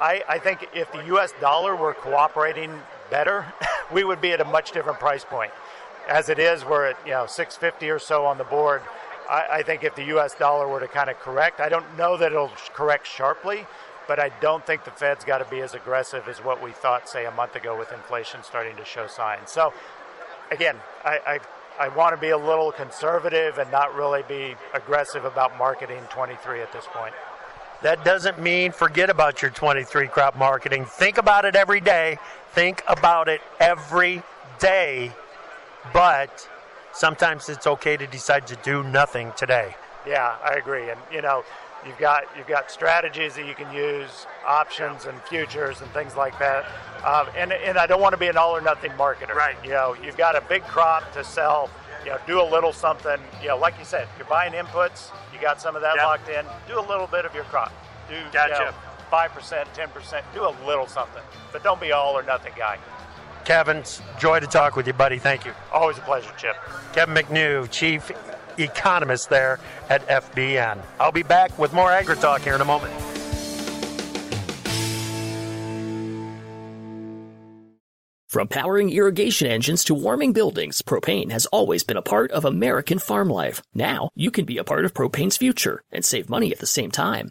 I, 0.00 0.22
I 0.28 0.38
think 0.38 0.68
if 0.74 0.90
the 0.92 1.04
US 1.14 1.32
dollar 1.40 1.76
were 1.76 1.94
cooperating 1.94 2.72
better 3.10 3.44
we 3.92 4.04
would 4.04 4.20
be 4.20 4.32
at 4.32 4.40
a 4.40 4.44
much 4.44 4.72
different 4.72 4.98
price 4.98 5.24
point. 5.24 5.50
As 6.08 6.28
it 6.28 6.38
is 6.38 6.64
we're 6.64 6.86
at 6.86 6.96
you 7.04 7.12
know 7.12 7.26
650 7.26 7.90
or 7.90 7.98
so 7.98 8.24
on 8.24 8.38
the 8.38 8.44
board. 8.44 8.82
I, 9.28 9.46
I 9.52 9.62
think 9.62 9.84
if 9.84 9.94
the 9.94 10.04
US 10.16 10.34
dollar 10.34 10.68
were 10.68 10.80
to 10.80 10.88
kind 10.88 11.10
of 11.10 11.18
correct 11.18 11.60
I 11.60 11.68
don't 11.68 11.96
know 11.96 12.16
that 12.16 12.32
it'll 12.32 12.52
correct 12.72 13.06
sharply 13.06 13.66
but 14.08 14.18
I 14.18 14.30
don't 14.40 14.66
think 14.66 14.82
the 14.82 14.90
Fed's 14.90 15.24
got 15.24 15.38
to 15.38 15.44
be 15.48 15.60
as 15.60 15.74
aggressive 15.74 16.26
as 16.26 16.38
what 16.38 16.60
we 16.60 16.72
thought, 16.72 17.08
say, 17.08 17.26
a 17.26 17.30
month 17.30 17.54
ago 17.54 17.78
with 17.78 17.92
inflation 17.92 18.42
starting 18.42 18.74
to 18.74 18.84
show 18.84 19.06
signs. 19.06 19.52
So, 19.52 19.72
again, 20.50 20.74
I, 21.04 21.20
I 21.24 21.38
I 21.80 21.88
want 21.88 22.14
to 22.14 22.20
be 22.20 22.28
a 22.28 22.36
little 22.36 22.70
conservative 22.70 23.56
and 23.56 23.70
not 23.72 23.94
really 23.94 24.22
be 24.28 24.54
aggressive 24.74 25.24
about 25.24 25.56
marketing 25.56 26.02
23 26.10 26.60
at 26.60 26.70
this 26.74 26.84
point. 26.92 27.14
That 27.80 28.04
doesn't 28.04 28.38
mean 28.38 28.70
forget 28.70 29.08
about 29.08 29.40
your 29.40 29.50
23 29.50 30.08
crop 30.08 30.36
marketing. 30.36 30.84
Think 30.84 31.16
about 31.16 31.46
it 31.46 31.56
every 31.56 31.80
day. 31.80 32.18
Think 32.52 32.84
about 32.86 33.30
it 33.30 33.40
every 33.58 34.22
day. 34.58 35.12
But 35.94 36.46
sometimes 36.92 37.48
it's 37.48 37.66
okay 37.66 37.96
to 37.96 38.06
decide 38.06 38.46
to 38.48 38.56
do 38.56 38.82
nothing 38.82 39.32
today. 39.34 39.74
Yeah, 40.06 40.36
I 40.44 40.56
agree. 40.56 40.90
And 40.90 41.00
you 41.10 41.22
know, 41.22 41.44
you've 41.86 41.98
got 41.98 42.24
you've 42.36 42.46
got 42.46 42.70
strategies 42.70 43.34
that 43.34 43.46
you 43.46 43.54
can 43.54 43.72
use, 43.74 44.26
options 44.46 45.06
and 45.06 45.20
futures 45.22 45.80
and 45.80 45.90
things 45.92 46.16
like 46.16 46.38
that. 46.38 46.64
Um, 47.04 47.26
and 47.36 47.52
and 47.52 47.78
I 47.78 47.86
don't 47.86 48.00
want 48.00 48.12
to 48.12 48.18
be 48.18 48.28
an 48.28 48.36
all 48.36 48.56
or 48.56 48.60
nothing 48.60 48.92
marketer. 48.92 49.34
Right. 49.34 49.56
You 49.64 49.70
know, 49.70 49.96
you've 50.02 50.16
got 50.16 50.36
a 50.36 50.40
big 50.42 50.62
crop 50.64 51.12
to 51.14 51.24
sell. 51.24 51.70
You 52.04 52.10
know, 52.12 52.18
do 52.26 52.40
a 52.40 52.48
little 52.48 52.72
something. 52.72 53.18
You 53.42 53.48
know, 53.48 53.56
like 53.58 53.78
you 53.78 53.84
said, 53.84 54.08
you're 54.16 54.26
buying 54.26 54.52
inputs. 54.52 55.10
You 55.34 55.40
got 55.40 55.60
some 55.60 55.76
of 55.76 55.82
that 55.82 55.96
Yep. 55.96 56.04
locked 56.04 56.28
in. 56.28 56.46
Do 56.66 56.78
a 56.78 56.86
little 56.86 57.06
bit 57.06 57.24
of 57.24 57.34
your 57.34 57.44
crop. 57.44 57.72
Do 58.08 58.16
Gotcha. 58.32 58.74
Five 59.10 59.32
percent, 59.32 59.68
ten 59.74 59.88
percent. 59.88 60.24
Do 60.34 60.44
a 60.46 60.54
little 60.66 60.86
something, 60.86 61.22
but 61.52 61.64
don't 61.64 61.80
be 61.80 61.90
all 61.92 62.16
or 62.16 62.22
nothing 62.22 62.52
guy. 62.56 62.78
Kevin, 63.44 63.82
joy 64.18 64.38
to 64.38 64.46
talk 64.46 64.76
with 64.76 64.86
you, 64.86 64.92
buddy. 64.92 65.18
Thank 65.18 65.44
you. 65.44 65.52
Always 65.72 65.98
a 65.98 66.02
pleasure, 66.02 66.30
Chip. 66.36 66.56
Kevin 66.92 67.14
McNew, 67.14 67.68
Chief 67.70 68.12
Economist 68.62 69.30
there 69.30 69.58
at 69.88 70.06
FBN. 70.06 70.82
I'll 70.98 71.12
be 71.12 71.22
back 71.22 71.58
with 71.58 71.72
more 71.72 71.90
Agri 71.90 72.16
Talk 72.16 72.42
here 72.42 72.54
in 72.54 72.60
a 72.60 72.64
moment. 72.64 72.92
From 78.30 78.46
powering 78.46 78.90
irrigation 78.90 79.48
engines 79.48 79.82
to 79.82 79.92
warming 79.92 80.32
buildings, 80.32 80.82
propane 80.82 81.32
has 81.32 81.46
always 81.46 81.82
been 81.82 81.96
a 81.96 82.02
part 82.02 82.30
of 82.30 82.44
American 82.44 83.00
farm 83.00 83.28
life. 83.28 83.60
Now, 83.74 84.10
you 84.14 84.30
can 84.30 84.44
be 84.44 84.56
a 84.56 84.62
part 84.62 84.84
of 84.84 84.94
propane's 84.94 85.36
future 85.36 85.82
and 85.90 86.04
save 86.04 86.30
money 86.30 86.52
at 86.52 86.60
the 86.60 86.66
same 86.66 86.92
time. 86.92 87.30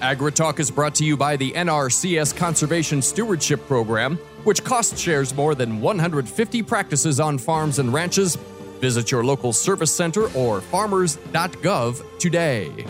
AgriTalk 0.00 0.60
is 0.60 0.70
brought 0.70 0.94
to 0.96 1.04
you 1.04 1.16
by 1.16 1.36
the 1.36 1.52
NRCS 1.52 2.36
Conservation 2.36 3.00
Stewardship 3.00 3.66
Program, 3.66 4.18
which 4.44 4.62
cost 4.62 4.98
shares 4.98 5.34
more 5.34 5.54
than 5.54 5.80
150 5.80 6.62
practices 6.62 7.18
on 7.18 7.38
farms 7.38 7.78
and 7.78 7.92
ranches. 7.94 8.36
Visit 8.80 9.10
your 9.10 9.24
local 9.24 9.54
service 9.54 9.94
center 9.94 10.30
or 10.34 10.60
farmers.gov 10.60 12.18
today. 12.18 12.86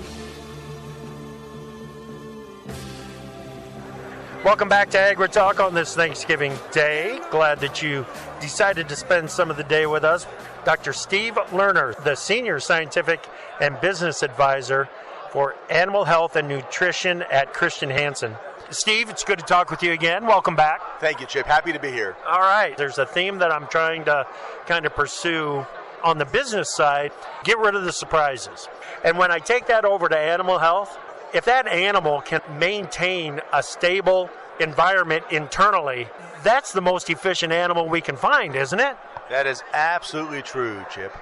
Welcome 4.45 4.69
back 4.69 4.91
to 4.91 4.99
Agri 4.99 5.29
Talk 5.29 5.61
on 5.61 5.75
this 5.75 5.95
Thanksgiving 5.95 6.57
Day. 6.73 7.21
Glad 7.31 7.61
that 7.61 7.83
you 7.83 8.05
decided 8.41 8.89
to 8.89 8.97
spend 8.97 9.31
some 9.31 9.49
of 9.49 9.57
the 9.57 9.65
day 9.65 9.87
with 9.87 10.03
us. 10.03 10.27
Dr. 10.65 10.93
Steve 10.93 11.35
Lerner, 11.51 12.03
the 12.03 12.17
Senior 12.17 12.59
Scientific 12.59 13.25
and 13.61 13.81
Business 13.81 14.25
Advisor 14.25 14.89
for 15.31 15.55
Animal 15.71 16.05
Health 16.05 16.37
and 16.37 16.49
Nutrition 16.49 17.23
at 17.31 17.53
Christian 17.53 17.91
Hansen. 17.91 18.37
Steve, 18.71 19.09
it's 19.09 19.23
good 19.23 19.39
to 19.39 19.45
talk 19.45 19.71
with 19.71 19.83
you 19.83 19.93
again. 19.93 20.27
Welcome 20.27 20.57
back. 20.57 21.01
Thank 21.01 21.21
you, 21.21 21.27
Chip. 21.27 21.47
Happy 21.47 21.73
to 21.73 21.79
be 21.79 21.91
here. 21.91 22.17
All 22.27 22.41
right. 22.41 22.77
There's 22.77 22.99
a 22.99 23.07
theme 23.07 23.39
that 23.39 23.53
I'm 23.53 23.69
trying 23.69 24.05
to 24.07 24.27
kind 24.67 24.87
of 24.87 24.95
pursue 24.95 25.65
on 26.03 26.19
the 26.19 26.25
business 26.25 26.75
side 26.75 27.13
get 27.45 27.59
rid 27.59 27.75
of 27.75 27.85
the 27.85 27.93
surprises. 27.93 28.69
And 29.05 29.19
when 29.19 29.31
I 29.31 29.39
take 29.39 29.67
that 29.67 29.85
over 29.85 30.09
to 30.09 30.19
animal 30.19 30.59
health, 30.59 30.99
if 31.33 31.45
that 31.45 31.67
animal 31.69 32.21
can 32.21 32.41
maintain 32.59 33.41
a 33.53 33.63
stable 33.63 34.31
environment 34.59 35.25
internally, 35.31 36.09
that's 36.43 36.73
the 36.73 36.81
most 36.81 37.11
efficient 37.11 37.53
animal 37.53 37.89
we 37.89 38.01
can 38.01 38.17
find, 38.17 38.57
isn't 38.57 38.81
it? 38.81 38.97
That 39.31 39.47
is 39.47 39.63
absolutely 39.73 40.43
true, 40.43 40.85
Chip. 40.91 41.17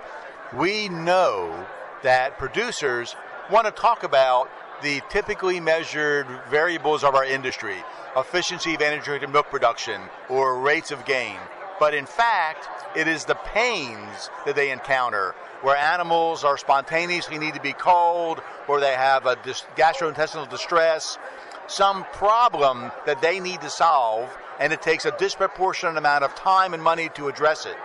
We 0.54 0.88
know 0.88 1.66
that 2.02 2.38
producers 2.38 3.16
want 3.50 3.66
to 3.66 3.72
talk 3.72 4.02
about 4.02 4.50
the 4.82 5.00
typically 5.10 5.60
measured 5.60 6.26
variables 6.48 7.04
of 7.04 7.14
our 7.14 7.24
industry 7.24 7.76
efficiency 8.16 8.74
of 8.74 8.80
integrated 8.80 9.28
milk 9.28 9.46
production 9.50 10.00
or 10.28 10.60
rates 10.60 10.90
of 10.90 11.04
gain. 11.04 11.36
But 11.80 11.94
in 11.94 12.06
fact, 12.06 12.68
it 12.96 13.08
is 13.08 13.24
the 13.24 13.34
pains 13.34 14.30
that 14.46 14.54
they 14.54 14.70
encounter 14.70 15.34
where 15.62 15.76
animals 15.76 16.44
are 16.44 16.56
spontaneously 16.56 17.38
need 17.38 17.54
to 17.54 17.60
be 17.60 17.72
culled 17.72 18.40
or 18.68 18.80
they 18.80 18.92
have 18.92 19.26
a 19.26 19.36
dis- 19.36 19.64
gastrointestinal 19.76 20.48
distress, 20.48 21.18
some 21.66 22.04
problem 22.12 22.92
that 23.06 23.20
they 23.20 23.40
need 23.40 23.60
to 23.62 23.70
solve, 23.70 24.36
and 24.60 24.72
it 24.72 24.82
takes 24.82 25.04
a 25.06 25.16
disproportionate 25.18 25.96
amount 25.96 26.22
of 26.22 26.34
time 26.34 26.74
and 26.74 26.82
money 26.82 27.08
to 27.14 27.28
address 27.28 27.66
it. 27.66 27.76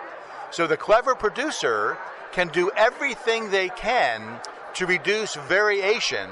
So 0.52 0.68
the 0.68 0.78
clever 0.78 1.16
producer 1.16 1.98
can 2.32 2.50
do 2.50 2.70
everything 2.76 3.50
they 3.50 3.70
can 3.70 4.40
to 4.76 4.86
reduce 4.86 5.36
variation 5.36 6.30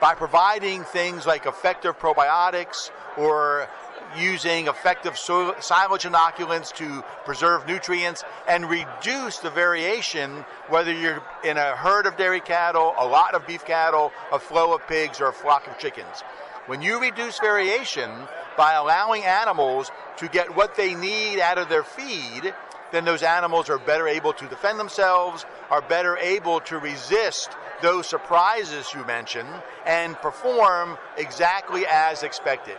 by 0.00 0.14
providing 0.14 0.84
things 0.84 1.26
like 1.26 1.46
effective 1.46 1.98
probiotics 1.98 2.90
or 3.16 3.68
using 4.16 4.68
effective 4.68 5.18
silage 5.18 6.04
inoculants 6.04 6.72
to 6.72 7.02
preserve 7.24 7.66
nutrients 7.66 8.24
and 8.48 8.68
reduce 8.68 9.38
the 9.38 9.50
variation 9.50 10.44
whether 10.68 10.92
you're 10.92 11.22
in 11.44 11.56
a 11.56 11.76
herd 11.76 12.06
of 12.06 12.16
dairy 12.16 12.40
cattle, 12.40 12.94
a 12.98 13.06
lot 13.06 13.34
of 13.34 13.46
beef 13.46 13.64
cattle, 13.64 14.12
a 14.32 14.38
flow 14.38 14.74
of 14.74 14.86
pigs, 14.86 15.20
or 15.20 15.28
a 15.28 15.32
flock 15.32 15.66
of 15.66 15.78
chickens. 15.78 16.22
When 16.66 16.82
you 16.82 17.00
reduce 17.00 17.38
variation 17.38 18.10
by 18.56 18.74
allowing 18.74 19.24
animals 19.24 19.90
to 20.18 20.28
get 20.28 20.54
what 20.54 20.76
they 20.76 20.94
need 20.94 21.40
out 21.40 21.58
of 21.58 21.68
their 21.68 21.84
feed, 21.84 22.54
then 22.92 23.04
those 23.04 23.22
animals 23.22 23.68
are 23.68 23.78
better 23.78 24.08
able 24.08 24.32
to 24.34 24.46
defend 24.48 24.78
themselves, 24.78 25.44
are 25.70 25.82
better 25.82 26.16
able 26.18 26.60
to 26.60 26.78
resist 26.78 27.50
those 27.82 28.06
surprises 28.06 28.92
you 28.94 29.04
mentioned, 29.04 29.48
and 29.86 30.16
perform 30.16 30.98
exactly 31.16 31.86
as 31.86 32.22
expected. 32.22 32.76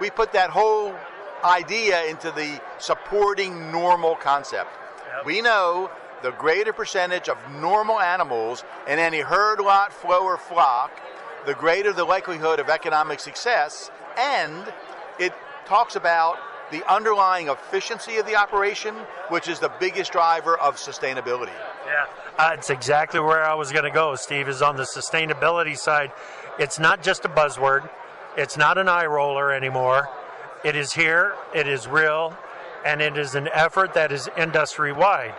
We 0.00 0.10
put 0.10 0.32
that 0.32 0.50
whole 0.50 0.94
idea 1.44 2.04
into 2.06 2.30
the 2.30 2.60
supporting 2.78 3.70
normal 3.70 4.16
concept. 4.16 4.70
We 5.24 5.40
know 5.40 5.90
the 6.22 6.32
greater 6.32 6.72
percentage 6.72 7.28
of 7.28 7.38
normal 7.60 8.00
animals 8.00 8.64
in 8.88 8.98
any 8.98 9.20
herd, 9.20 9.60
lot, 9.60 9.92
flow, 9.92 10.24
or 10.24 10.36
flock, 10.36 10.90
the 11.46 11.54
greater 11.54 11.92
the 11.92 12.04
likelihood 12.04 12.60
of 12.60 12.68
economic 12.68 13.20
success, 13.20 13.90
and 14.16 14.72
it 15.18 15.32
talks 15.64 15.96
about 15.96 16.38
the 16.70 16.86
underlying 16.92 17.48
efficiency 17.48 18.16
of 18.16 18.26
the 18.26 18.36
operation, 18.36 18.94
which 19.28 19.48
is 19.48 19.58
the 19.58 19.70
biggest 19.80 20.12
driver 20.12 20.58
of 20.58 20.76
sustainability. 20.76 21.52
Yeah, 21.86 22.06
uh, 22.38 22.50
it's 22.54 22.70
exactly 22.70 23.20
where 23.20 23.44
I 23.44 23.54
was 23.54 23.72
going 23.72 23.84
to 23.84 23.90
go, 23.90 24.14
Steve, 24.14 24.48
is 24.48 24.62
on 24.62 24.76
the 24.76 24.82
sustainability 24.82 25.76
side. 25.76 26.12
It's 26.58 26.78
not 26.78 27.02
just 27.02 27.24
a 27.24 27.28
buzzword, 27.28 27.88
it's 28.36 28.56
not 28.56 28.78
an 28.78 28.88
eye 28.88 29.06
roller 29.06 29.52
anymore. 29.52 30.08
It 30.64 30.76
is 30.76 30.92
here, 30.92 31.34
it 31.54 31.68
is 31.68 31.86
real, 31.86 32.36
and 32.84 33.00
it 33.00 33.16
is 33.16 33.34
an 33.34 33.48
effort 33.52 33.94
that 33.94 34.12
is 34.12 34.28
industry 34.36 34.92
wide. 34.92 35.34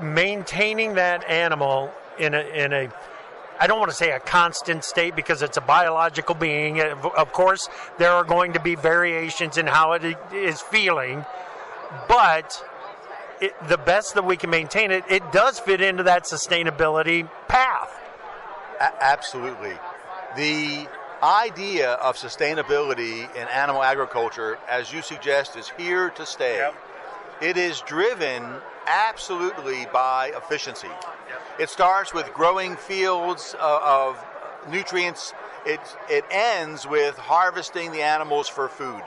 Maintaining 0.00 0.94
that 0.94 1.28
animal 1.28 1.92
in 2.18 2.34
a, 2.34 2.40
in 2.40 2.72
a 2.72 2.88
I 3.60 3.66
don't 3.66 3.78
want 3.78 3.90
to 3.90 3.96
say 3.96 4.10
a 4.10 4.20
constant 4.20 4.84
state 4.84 5.14
because 5.14 5.42
it's 5.42 5.56
a 5.56 5.60
biological 5.60 6.34
being. 6.34 6.80
Of 6.80 7.32
course, 7.32 7.68
there 7.98 8.10
are 8.10 8.24
going 8.24 8.54
to 8.54 8.60
be 8.60 8.74
variations 8.74 9.56
in 9.56 9.66
how 9.66 9.92
it 9.92 10.16
is 10.32 10.60
feeling, 10.60 11.24
but 12.08 12.64
it, 13.40 13.54
the 13.68 13.78
best 13.78 14.14
that 14.14 14.24
we 14.24 14.36
can 14.36 14.50
maintain 14.50 14.90
it, 14.90 15.04
it 15.08 15.32
does 15.32 15.58
fit 15.58 15.80
into 15.80 16.04
that 16.04 16.24
sustainability 16.24 17.28
path. 17.48 17.90
A- 18.80 19.02
absolutely. 19.02 19.74
The 20.36 20.88
idea 21.22 21.92
of 21.92 22.16
sustainability 22.16 23.32
in 23.36 23.48
animal 23.48 23.82
agriculture, 23.82 24.58
as 24.68 24.92
you 24.92 25.02
suggest, 25.02 25.56
is 25.56 25.70
here 25.76 26.10
to 26.10 26.26
stay. 26.26 26.56
Yep. 26.56 26.74
It 27.40 27.56
is 27.56 27.80
driven 27.82 28.42
absolutely 28.86 29.86
by 29.92 30.32
efficiency. 30.36 30.90
It 31.58 31.70
starts 31.70 32.12
with 32.12 32.32
growing 32.32 32.76
fields 32.76 33.54
uh, 33.58 33.80
of 33.82 34.24
nutrients 34.70 35.34
it, 35.64 35.80
it 36.08 36.24
ends 36.30 36.86
with 36.86 37.16
harvesting 37.16 37.92
the 37.92 38.02
animals 38.02 38.48
for 38.48 38.68
food. 38.68 39.02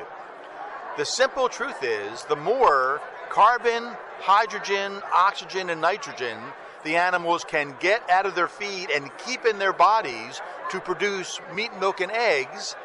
The 0.97 1.05
simple 1.05 1.49
truth 1.49 1.83
is 1.83 2.23
the 2.25 2.35
more 2.35 3.01
carbon, 3.29 3.91
hydrogen, 4.19 5.01
oxygen, 5.13 5.69
and 5.69 5.81
nitrogen 5.81 6.37
the 6.85 6.95
animals 6.95 7.43
can 7.43 7.75
get 7.79 8.07
out 8.11 8.27
of 8.27 8.35
their 8.35 8.47
feed 8.47 8.91
and 8.91 9.09
keep 9.17 9.43
in 9.43 9.57
their 9.57 9.73
bodies 9.73 10.39
to 10.69 10.79
produce 10.79 11.41
meat, 11.53 11.71
milk, 11.79 11.99
and 11.99 12.11
eggs, 12.11 12.75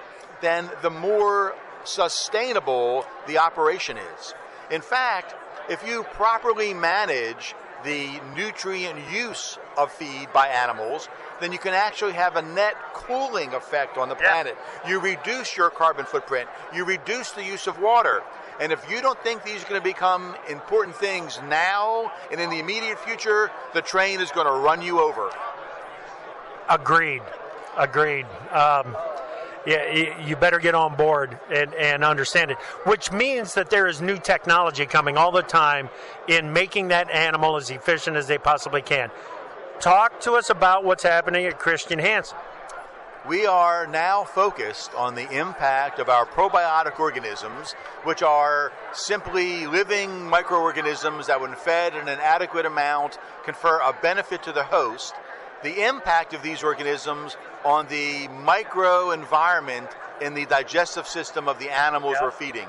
then 0.41 0.71
the 0.81 0.89
more 0.89 1.55
sustainable 1.85 3.05
the 3.27 3.37
operation 3.37 3.99
is. 3.99 4.35
In 4.71 4.81
fact, 4.81 5.35
if 5.71 5.87
you 5.87 6.03
properly 6.13 6.75
manage 6.75 7.55
the 7.85 8.21
nutrient 8.37 8.99
use 9.11 9.57
of 9.79 9.91
feed 9.91 10.29
by 10.35 10.49
animals, 10.49 11.09
then 11.41 11.53
you 11.53 11.59
can 11.59 11.73
actually 11.73 12.13
have 12.13 12.37
a 12.37 12.43
net 12.43 12.75
cooling 12.93 13.55
effect 13.55 13.97
on 13.97 14.09
the 14.09 14.15
planet. 14.15 14.57
Yeah. 14.85 14.91
You 14.91 15.01
reduce 15.01 15.57
your 15.57 15.71
carbon 15.71 16.05
footprint, 16.05 16.49
you 16.75 16.85
reduce 16.85 17.31
the 17.31 17.45
use 17.45 17.67
of 17.67 17.81
water. 17.81 18.23
And 18.61 18.73
if 18.73 18.91
you 18.91 19.01
don't 19.01 19.19
think 19.23 19.43
these 19.43 19.65
are 19.65 19.69
going 19.69 19.81
to 19.81 19.85
become 19.85 20.37
important 20.51 20.95
things 20.95 21.41
now 21.49 22.13
and 22.31 22.39
in 22.39 22.51
the 22.51 22.59
immediate 22.59 22.99
future, 22.99 23.51
the 23.73 23.81
train 23.81 24.21
is 24.21 24.31
going 24.33 24.47
to 24.47 24.53
run 24.53 24.83
you 24.83 25.01
over. 25.01 25.31
Agreed. 26.69 27.23
Agreed. 27.79 28.27
Um, 28.51 28.95
yeah, 29.67 30.25
you 30.25 30.37
better 30.37 30.59
get 30.59 30.75
on 30.75 30.97
board 30.97 31.39
and, 31.53 31.75
and 31.75 32.05
understand 32.05 32.51
it. 32.51 32.57
Which 32.85 33.13
means 33.13 33.55
that 33.55 33.71
there 33.71 33.87
is 33.87 34.01
new 34.01 34.19
technology 34.19 34.87
coming 34.87 35.17
all 35.17 35.33
the 35.33 35.43
time 35.43 35.91
in 36.29 36.53
making 36.53 36.89
that 36.89 37.11
animal 37.11 37.57
as 37.57 37.71
efficient 37.71 38.17
as 38.17 38.27
they 38.27 38.39
possibly 38.39 38.83
can. 38.83 39.11
Talk 39.81 40.21
to 40.21 40.33
us 40.33 40.51
about 40.51 40.85
what's 40.85 41.03
happening 41.03 41.47
at 41.47 41.59
Christian 41.59 41.99
Hansen. 41.99 42.37
We 43.29 43.45
are 43.45 43.87
now 43.87 44.25
focused 44.25 44.95
on 44.95 45.15
the 45.15 45.31
impact 45.31 45.99
of 45.99 46.09
our 46.09 46.25
probiotic 46.25 46.99
organisms, 46.99 47.73
which 48.05 48.23
are 48.23 48.73
simply 48.93 49.67
living 49.67 50.27
microorganisms 50.27 51.27
that, 51.27 51.39
when 51.39 51.55
fed 51.55 51.95
in 51.95 52.09
an 52.09 52.19
adequate 52.19 52.65
amount, 52.65 53.19
confer 53.45 53.79
a 53.81 53.93
benefit 53.93 54.43
to 54.45 54.53
the 54.53 54.65
host 54.65 55.15
the 55.63 55.87
impact 55.87 56.33
of 56.35 56.43
these 56.43 56.63
organisms 56.63 57.37
on 57.65 57.87
the 57.89 58.29
microenvironment 58.45 59.91
in 60.21 60.35
the 60.35 60.47
digestive 60.47 61.07
system 61.07 61.49
of 61.49 61.59
the 61.59 61.71
animals 61.71 62.15
yep. 62.15 62.23
we're 62.23 62.31
feeding. 62.31 62.69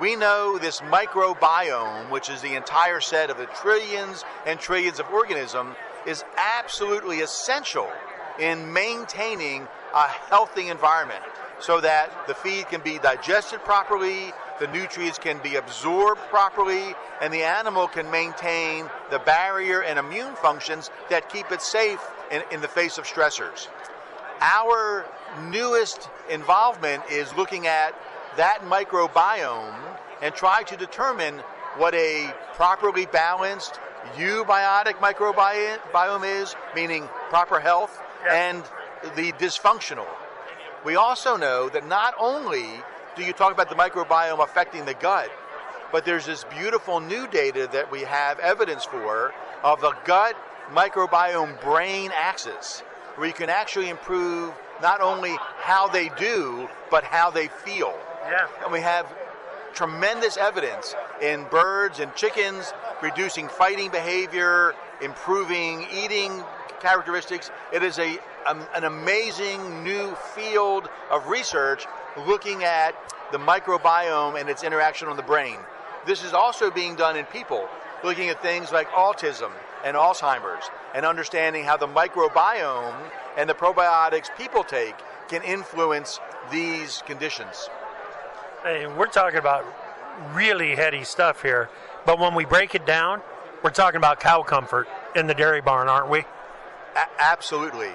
We 0.00 0.14
know 0.14 0.58
this 0.58 0.80
microbiome, 0.80 2.10
which 2.10 2.30
is 2.30 2.40
the 2.40 2.54
entire 2.54 3.00
set 3.00 3.30
of 3.30 3.38
the 3.38 3.46
trillions 3.46 4.24
and 4.46 4.60
trillions 4.60 5.00
of 5.00 5.08
organisms, 5.10 5.74
is 6.06 6.24
absolutely 6.36 7.20
essential 7.20 7.90
in 8.38 8.72
maintaining 8.72 9.66
a 9.94 10.06
healthy 10.06 10.68
environment 10.68 11.22
so 11.60 11.80
that 11.80 12.28
the 12.28 12.34
feed 12.34 12.68
can 12.68 12.80
be 12.82 12.98
digested 12.98 13.58
properly, 13.60 14.32
the 14.60 14.68
nutrients 14.68 15.18
can 15.18 15.38
be 15.42 15.56
absorbed 15.56 16.20
properly, 16.28 16.94
and 17.20 17.32
the 17.32 17.42
animal 17.42 17.88
can 17.88 18.08
maintain 18.10 18.88
the 19.10 19.18
barrier 19.20 19.82
and 19.82 19.98
immune 19.98 20.36
functions 20.36 20.90
that 21.10 21.28
keep 21.28 21.50
it 21.50 21.60
safe 21.60 22.00
in, 22.30 22.42
in 22.50 22.60
the 22.60 22.68
face 22.68 22.98
of 22.98 23.04
stressors. 23.04 23.68
Our 24.40 25.06
newest 25.50 26.08
involvement 26.30 27.02
is 27.10 27.34
looking 27.34 27.66
at 27.66 27.94
that 28.36 28.62
microbiome 28.62 29.74
and 30.22 30.34
try 30.34 30.62
to 30.64 30.76
determine 30.76 31.38
what 31.76 31.94
a 31.94 32.32
properly 32.54 33.06
balanced 33.06 33.80
eubiotic 34.16 34.94
microbiome 34.94 36.40
is, 36.40 36.54
meaning 36.74 37.08
proper 37.28 37.60
health, 37.60 38.00
and 38.28 38.62
the 39.16 39.32
dysfunctional. 39.32 40.06
We 40.84 40.96
also 40.96 41.36
know 41.36 41.68
that 41.68 41.86
not 41.86 42.14
only 42.18 42.66
do 43.16 43.24
you 43.24 43.32
talk 43.32 43.52
about 43.52 43.68
the 43.68 43.74
microbiome 43.74 44.42
affecting 44.42 44.84
the 44.84 44.94
gut, 44.94 45.30
but 45.90 46.04
there's 46.04 46.26
this 46.26 46.44
beautiful 46.44 47.00
new 47.00 47.26
data 47.26 47.68
that 47.72 47.90
we 47.90 48.02
have 48.02 48.38
evidence 48.38 48.84
for 48.84 49.32
of 49.62 49.80
the 49.80 49.92
gut 50.04 50.36
microbiome 50.72 51.60
brain 51.60 52.10
axis, 52.14 52.80
where 53.16 53.26
you 53.26 53.34
can 53.34 53.48
actually 53.48 53.88
improve 53.88 54.52
not 54.80 55.00
only 55.00 55.36
how 55.56 55.88
they 55.88 56.08
do, 56.10 56.68
but 56.90 57.04
how 57.04 57.30
they 57.30 57.48
feel. 57.48 57.94
Yeah. 58.22 58.46
And 58.62 58.72
we 58.72 58.80
have 58.80 59.12
tremendous 59.74 60.36
evidence 60.36 60.94
in 61.22 61.44
birds 61.50 62.00
and 62.00 62.14
chickens 62.14 62.72
reducing 63.02 63.48
fighting 63.48 63.90
behavior, 63.90 64.74
improving 65.02 65.86
eating 65.92 66.42
characteristics. 66.80 67.50
It 67.72 67.82
is 67.82 67.98
a, 67.98 68.18
um, 68.46 68.66
an 68.74 68.84
amazing 68.84 69.82
new 69.84 70.14
field 70.34 70.88
of 71.10 71.26
research 71.28 71.86
looking 72.26 72.64
at 72.64 72.94
the 73.32 73.38
microbiome 73.38 74.40
and 74.40 74.48
its 74.48 74.64
interaction 74.64 75.08
on 75.08 75.16
the 75.16 75.22
brain. 75.22 75.58
This 76.06 76.24
is 76.24 76.32
also 76.32 76.70
being 76.70 76.94
done 76.94 77.16
in 77.16 77.24
people, 77.26 77.68
looking 78.02 78.28
at 78.28 78.40
things 78.42 78.72
like 78.72 78.88
autism 78.90 79.50
and 79.84 79.96
Alzheimer's, 79.96 80.70
and 80.94 81.04
understanding 81.06 81.64
how 81.64 81.76
the 81.76 81.86
microbiome 81.86 82.96
and 83.36 83.48
the 83.48 83.54
probiotics 83.54 84.28
people 84.36 84.64
take 84.64 84.94
can 85.28 85.42
influence 85.42 86.20
these 86.50 87.02
conditions. 87.06 87.68
Hey, 88.62 88.86
we're 88.86 89.06
talking 89.06 89.38
about 89.38 89.64
really 90.32 90.74
heady 90.74 91.04
stuff 91.04 91.42
here, 91.42 91.68
but 92.04 92.18
when 92.18 92.34
we 92.34 92.44
break 92.44 92.74
it 92.74 92.86
down, 92.86 93.20
we're 93.62 93.70
talking 93.70 93.98
about 93.98 94.20
cow 94.20 94.42
comfort 94.42 94.88
in 95.14 95.26
the 95.26 95.34
dairy 95.34 95.60
barn, 95.60 95.88
aren't 95.88 96.08
we? 96.08 96.20
A- 96.20 97.08
absolutely. 97.18 97.90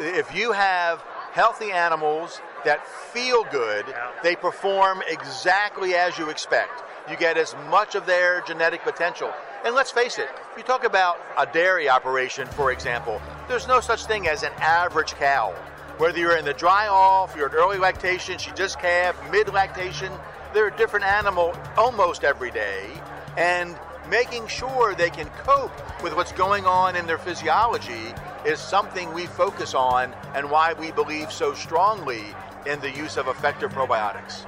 Yeah. 0.00 0.18
If 0.18 0.34
you 0.34 0.52
have 0.52 1.02
healthy 1.32 1.72
animals 1.72 2.40
that 2.64 2.86
feel 2.86 3.44
good, 3.44 3.86
yeah. 3.88 4.10
they 4.22 4.36
perform 4.36 5.02
exactly 5.08 5.94
as 5.94 6.18
you 6.18 6.30
expect. 6.30 6.82
You 7.10 7.16
get 7.16 7.38
as 7.38 7.54
much 7.70 7.94
of 7.94 8.04
their 8.04 8.42
genetic 8.42 8.82
potential. 8.82 9.32
And 9.64 9.74
let's 9.74 9.90
face 9.90 10.18
it, 10.18 10.28
if 10.52 10.58
you 10.58 10.62
talk 10.62 10.84
about 10.84 11.18
a 11.38 11.46
dairy 11.46 11.88
operation, 11.88 12.46
for 12.48 12.70
example, 12.70 13.20
there's 13.48 13.66
no 13.66 13.80
such 13.80 14.04
thing 14.04 14.28
as 14.28 14.42
an 14.42 14.52
average 14.58 15.14
cow. 15.14 15.54
Whether 15.96 16.18
you're 16.18 16.36
in 16.36 16.44
the 16.44 16.52
dry 16.52 16.86
off, 16.86 17.34
you're 17.34 17.48
in 17.48 17.54
early 17.54 17.78
lactation, 17.78 18.36
she 18.36 18.50
just 18.50 18.78
calved, 18.78 19.18
mid 19.32 19.48
lactation, 19.48 20.12
they're 20.52 20.68
a 20.68 20.76
different 20.76 21.06
animal 21.06 21.56
almost 21.78 22.24
every 22.24 22.50
day. 22.50 22.90
And 23.38 23.74
making 24.10 24.46
sure 24.46 24.94
they 24.94 25.10
can 25.10 25.28
cope 25.30 26.02
with 26.02 26.14
what's 26.14 26.32
going 26.32 26.66
on 26.66 26.94
in 26.94 27.06
their 27.06 27.18
physiology 27.18 28.12
is 28.44 28.58
something 28.58 29.12
we 29.14 29.26
focus 29.26 29.74
on 29.74 30.12
and 30.34 30.50
why 30.50 30.74
we 30.74 30.92
believe 30.92 31.32
so 31.32 31.54
strongly 31.54 32.22
in 32.66 32.80
the 32.80 32.90
use 32.90 33.16
of 33.16 33.28
effective 33.28 33.72
probiotics. 33.72 34.44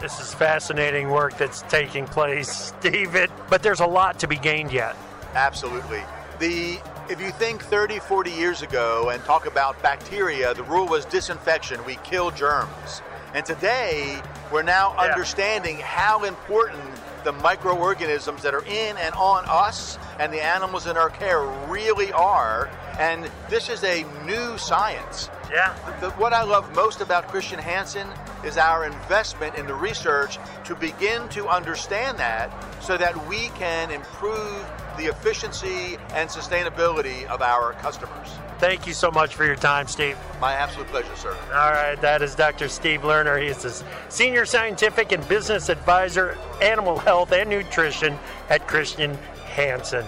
This 0.00 0.20
is 0.20 0.34
fascinating 0.34 1.08
work 1.08 1.38
that's 1.38 1.62
taking 1.62 2.06
place, 2.06 2.72
David, 2.80 3.30
but 3.48 3.62
there's 3.62 3.80
a 3.80 3.86
lot 3.86 4.18
to 4.18 4.28
be 4.28 4.36
gained 4.36 4.70
yet. 4.70 4.94
Absolutely. 5.34 6.02
The 6.38 6.78
if 7.08 7.20
you 7.20 7.30
think 7.30 7.62
30, 7.62 8.00
40 8.00 8.30
years 8.30 8.62
ago 8.62 9.10
and 9.10 9.22
talk 9.24 9.46
about 9.46 9.80
bacteria, 9.82 10.52
the 10.54 10.64
rule 10.64 10.86
was 10.86 11.04
disinfection. 11.04 11.82
We 11.84 11.96
kill 12.04 12.30
germs. 12.30 13.00
And 13.32 13.46
today, 13.46 14.20
we're 14.52 14.62
now 14.62 14.92
yeah. 14.94 15.02
understanding 15.02 15.78
how 15.78 16.24
important 16.24 16.82
the 17.24 17.32
microorganisms 17.32 18.42
that 18.42 18.54
are 18.54 18.64
in 18.64 18.96
and 18.98 19.14
on 19.14 19.44
us 19.46 19.98
and 20.18 20.32
the 20.32 20.42
animals 20.42 20.86
in 20.86 20.96
our 20.96 21.10
care 21.10 21.42
really 21.68 22.12
are. 22.12 22.68
And 22.98 23.30
this 23.48 23.68
is 23.68 23.82
a 23.84 24.04
new 24.24 24.58
science. 24.58 25.28
Yeah. 25.50 25.74
The, 26.00 26.10
what 26.12 26.32
I 26.32 26.42
love 26.42 26.74
most 26.74 27.00
about 27.00 27.28
Christian 27.28 27.58
Hansen 27.58 28.06
is 28.44 28.56
our 28.56 28.84
investment 28.84 29.56
in 29.56 29.66
the 29.66 29.74
research 29.74 30.38
to 30.64 30.74
begin 30.74 31.28
to 31.30 31.48
understand 31.48 32.18
that 32.18 32.52
so 32.82 32.96
that 32.96 33.26
we 33.28 33.48
can 33.50 33.90
improve 33.90 34.64
the 34.96 35.06
efficiency 35.06 35.98
and 36.14 36.28
sustainability 36.28 37.26
of 37.26 37.42
our 37.42 37.74
customers. 37.74 38.28
Thank 38.58 38.86
you 38.86 38.94
so 38.94 39.10
much 39.10 39.34
for 39.34 39.44
your 39.44 39.56
time, 39.56 39.86
Steve. 39.86 40.16
My 40.40 40.54
absolute 40.54 40.88
pleasure, 40.88 41.14
sir. 41.16 41.36
All 41.52 41.72
right, 41.72 42.00
that 42.00 42.22
is 42.22 42.34
Dr. 42.34 42.68
Steve 42.68 43.02
Lerner. 43.02 43.40
He's 43.42 43.62
the 43.62 43.84
Senior 44.08 44.46
Scientific 44.46 45.12
and 45.12 45.26
Business 45.28 45.68
Advisor, 45.68 46.38
Animal 46.62 46.98
Health 46.98 47.32
and 47.32 47.50
Nutrition 47.50 48.18
at 48.48 48.66
Christian 48.66 49.14
Hansen. 49.44 50.06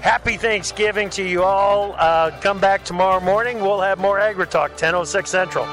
Happy 0.00 0.36
Thanksgiving 0.36 1.10
to 1.10 1.22
you 1.22 1.42
all. 1.42 1.94
Uh, 1.98 2.30
come 2.40 2.60
back 2.60 2.84
tomorrow 2.84 3.20
morning. 3.20 3.60
We'll 3.60 3.80
have 3.80 3.98
more 3.98 4.18
Agri 4.18 4.46
Talk, 4.46 4.70
1006 4.70 5.28
Central. 5.28 5.66